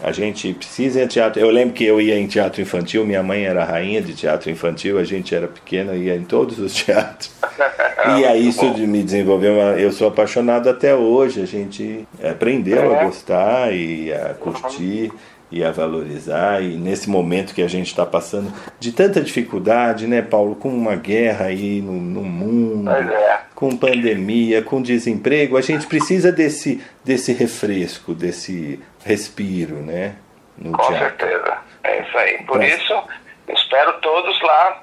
a 0.02 0.12
gente 0.12 0.52
precisa 0.54 1.00
ir 1.00 1.04
em 1.04 1.08
teatro. 1.08 1.40
Eu 1.40 1.50
lembro 1.50 1.74
que 1.74 1.84
eu 1.84 2.00
ia 2.00 2.18
em 2.18 2.26
teatro 2.26 2.60
infantil, 2.60 3.04
minha 3.04 3.22
mãe 3.22 3.44
era 3.44 3.64
rainha 3.64 4.00
de 4.00 4.14
teatro 4.14 4.50
infantil, 4.50 4.98
a 4.98 5.04
gente 5.04 5.34
era 5.34 5.48
pequena, 5.48 5.94
ia 5.94 6.14
em 6.14 6.24
todos 6.24 6.58
os 6.58 6.72
teatros. 6.82 7.32
e 8.18 8.24
aí 8.24 8.48
isso 8.48 8.72
de 8.74 8.86
me 8.86 9.02
desenvolveu, 9.02 9.54
eu 9.78 9.92
sou 9.92 10.08
apaixonado 10.08 10.68
até 10.68 10.94
hoje, 10.94 11.21
a 11.24 11.46
gente 11.46 12.06
aprendeu 12.22 12.94
a 12.94 13.04
gostar 13.04 13.72
e 13.72 14.12
a 14.12 14.34
curtir 14.34 15.12
e 15.50 15.62
a 15.62 15.70
valorizar 15.70 16.62
e 16.62 16.76
nesse 16.76 17.10
momento 17.10 17.54
que 17.54 17.62
a 17.62 17.68
gente 17.68 17.88
está 17.88 18.06
passando 18.06 18.50
de 18.80 18.90
tanta 18.90 19.20
dificuldade, 19.20 20.06
né, 20.06 20.22
Paulo, 20.22 20.56
com 20.56 20.70
uma 20.70 20.96
guerra 20.96 21.46
aí 21.46 21.82
no, 21.82 21.92
no 21.92 22.22
mundo, 22.24 22.90
é. 22.90 23.40
com 23.54 23.76
pandemia, 23.76 24.62
com 24.62 24.80
desemprego, 24.80 25.58
a 25.58 25.60
gente 25.60 25.86
precisa 25.86 26.32
desse 26.32 26.82
desse 27.04 27.32
refresco, 27.34 28.14
desse 28.14 28.80
respiro, 29.04 29.76
né, 29.76 30.14
com 30.62 30.72
teatro. 30.72 30.96
certeza, 30.98 31.58
é 31.84 32.00
isso 32.00 32.18
aí. 32.18 32.38
Por 32.44 32.56
Pra- 32.58 32.66
isso, 32.68 33.02
espero 33.48 33.92
todos 34.00 34.40
lá 34.42 34.82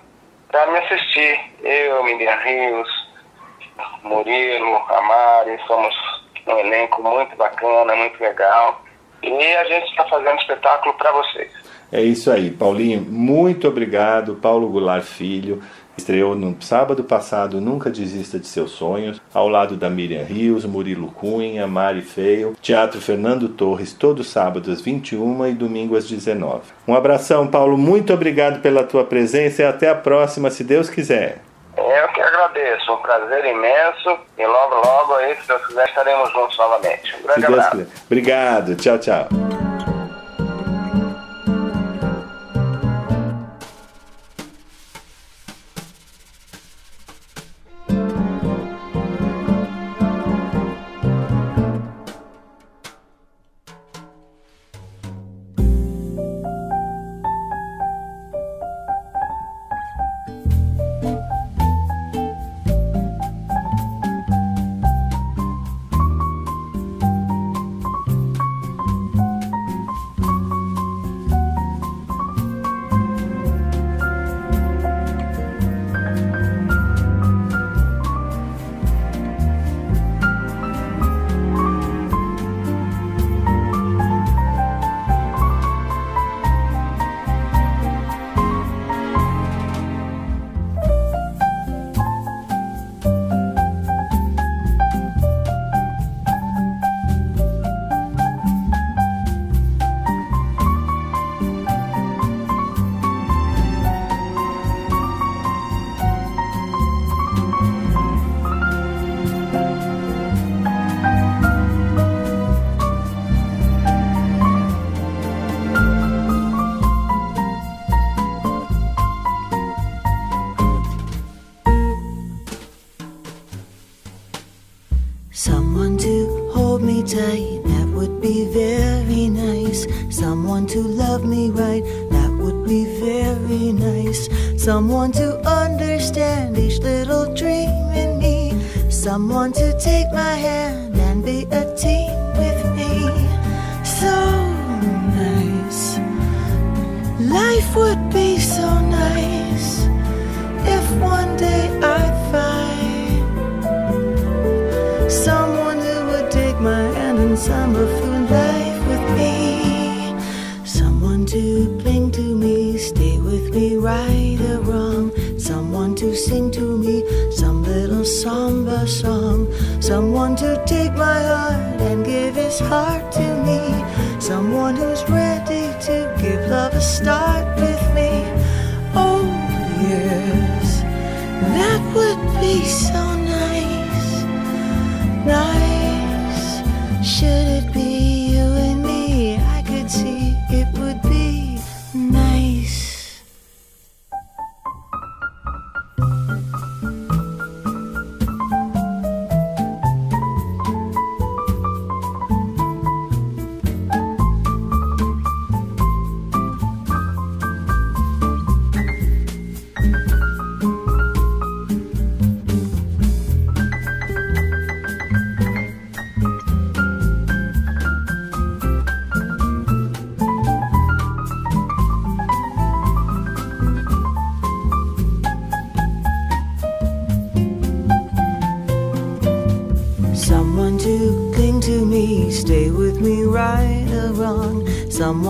para 0.52 0.72
me 0.72 0.78
assistir. 0.80 1.40
Eu, 1.64 2.04
Miriam 2.04 2.36
Rios, 2.44 2.88
Murilo, 4.04 4.76
Amari, 4.90 5.58
somos 5.68 5.96
um 6.54 6.60
elenco 6.60 7.02
muito 7.02 7.36
bacana, 7.36 7.96
muito 7.96 8.20
legal. 8.22 8.82
E 9.22 9.32
a 9.32 9.64
gente 9.66 9.90
está 9.90 10.06
fazendo 10.06 10.40
espetáculo 10.40 10.94
para 10.96 11.12
vocês. 11.12 11.52
É 11.92 12.02
isso 12.02 12.32
aí, 12.32 12.52
Paulinho. 12.52 13.02
Muito 13.02 13.68
obrigado, 13.68 14.36
Paulo 14.36 14.70
Goulart 14.70 15.04
Filho. 15.04 15.62
Estreou 15.98 16.34
no 16.34 16.56
sábado 16.62 17.04
passado 17.04 17.60
Nunca 17.60 17.90
Desista 17.90 18.40
de 18.40 18.48
Seus 18.48 18.72
Sonhos, 18.72 19.20
ao 19.34 19.50
lado 19.50 19.76
da 19.76 19.90
Miriam 19.90 20.24
Rios, 20.24 20.64
Murilo 20.64 21.12
Cunha, 21.12 21.68
Mari 21.68 22.02
Feio, 22.02 22.56
Teatro 22.62 23.02
Fernando 23.02 23.50
Torres, 23.50 23.92
todo 23.92 24.24
sábado 24.24 24.72
às 24.72 24.80
21 24.80 25.48
e 25.48 25.54
domingo 25.54 25.98
às 25.98 26.08
19. 26.08 26.62
Um 26.88 26.96
abração, 26.96 27.48
Paulo. 27.48 27.78
Muito 27.78 28.14
obrigado 28.14 28.62
pela 28.62 28.84
tua 28.84 29.04
presença 29.04 29.62
e 29.62 29.66
até 29.66 29.90
a 29.90 29.96
próxima, 29.96 30.50
se 30.50 30.64
Deus 30.64 30.90
quiser. 30.90 31.49
Agradeço, 32.40 32.94
um 32.94 32.98
prazer 32.98 33.46
imenso. 33.46 34.18
E 34.38 34.46
logo, 34.46 34.76
logo 34.76 35.16
aí, 35.16 35.36
se 35.36 35.48
Deus 35.48 35.66
quiser, 35.68 35.88
estaremos 35.90 36.32
juntos 36.32 36.58
novamente. 36.58 37.16
Um 37.18 37.24
grande 37.24 37.46
abraço. 37.46 37.72
quiser. 37.72 37.88
Obrigado. 38.06 38.76
Tchau, 38.76 38.98
tchau. 38.98 39.28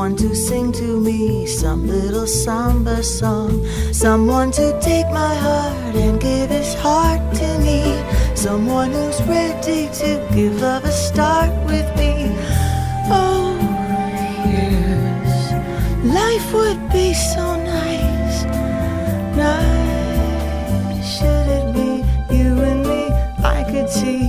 Someone 0.10 0.30
to 0.30 0.36
sing 0.36 0.72
to 0.72 1.00
me 1.00 1.46
some 1.46 1.88
little 1.88 2.26
samba 2.26 3.04
song. 3.04 3.64
Someone 3.94 4.50
to 4.54 4.76
take 4.82 5.06
my 5.12 5.36
heart 5.36 5.96
and 5.96 6.20
give 6.20 6.50
his 6.50 6.74
heart 6.74 7.22
to 7.36 7.60
me. 7.60 7.84
Someone 8.36 8.92
who's 8.92 9.22
ready 9.28 9.88
to 10.02 10.28
give 10.34 10.62
love 10.62 10.84
a 10.84 10.92
start 10.92 11.52
with 11.68 11.86
me. 11.96 12.34
Oh, 13.12 13.56
yes, 14.50 15.54
life 16.04 16.54
would 16.56 16.92
be 16.92 17.14
so 17.14 17.56
nice. 17.58 18.46
Nice, 19.38 21.20
should 21.20 21.48
it 21.60 21.72
be 21.72 22.04
you 22.36 22.58
and 22.58 22.82
me? 22.82 23.12
I 23.46 23.64
could 23.70 23.88
see 23.88 24.29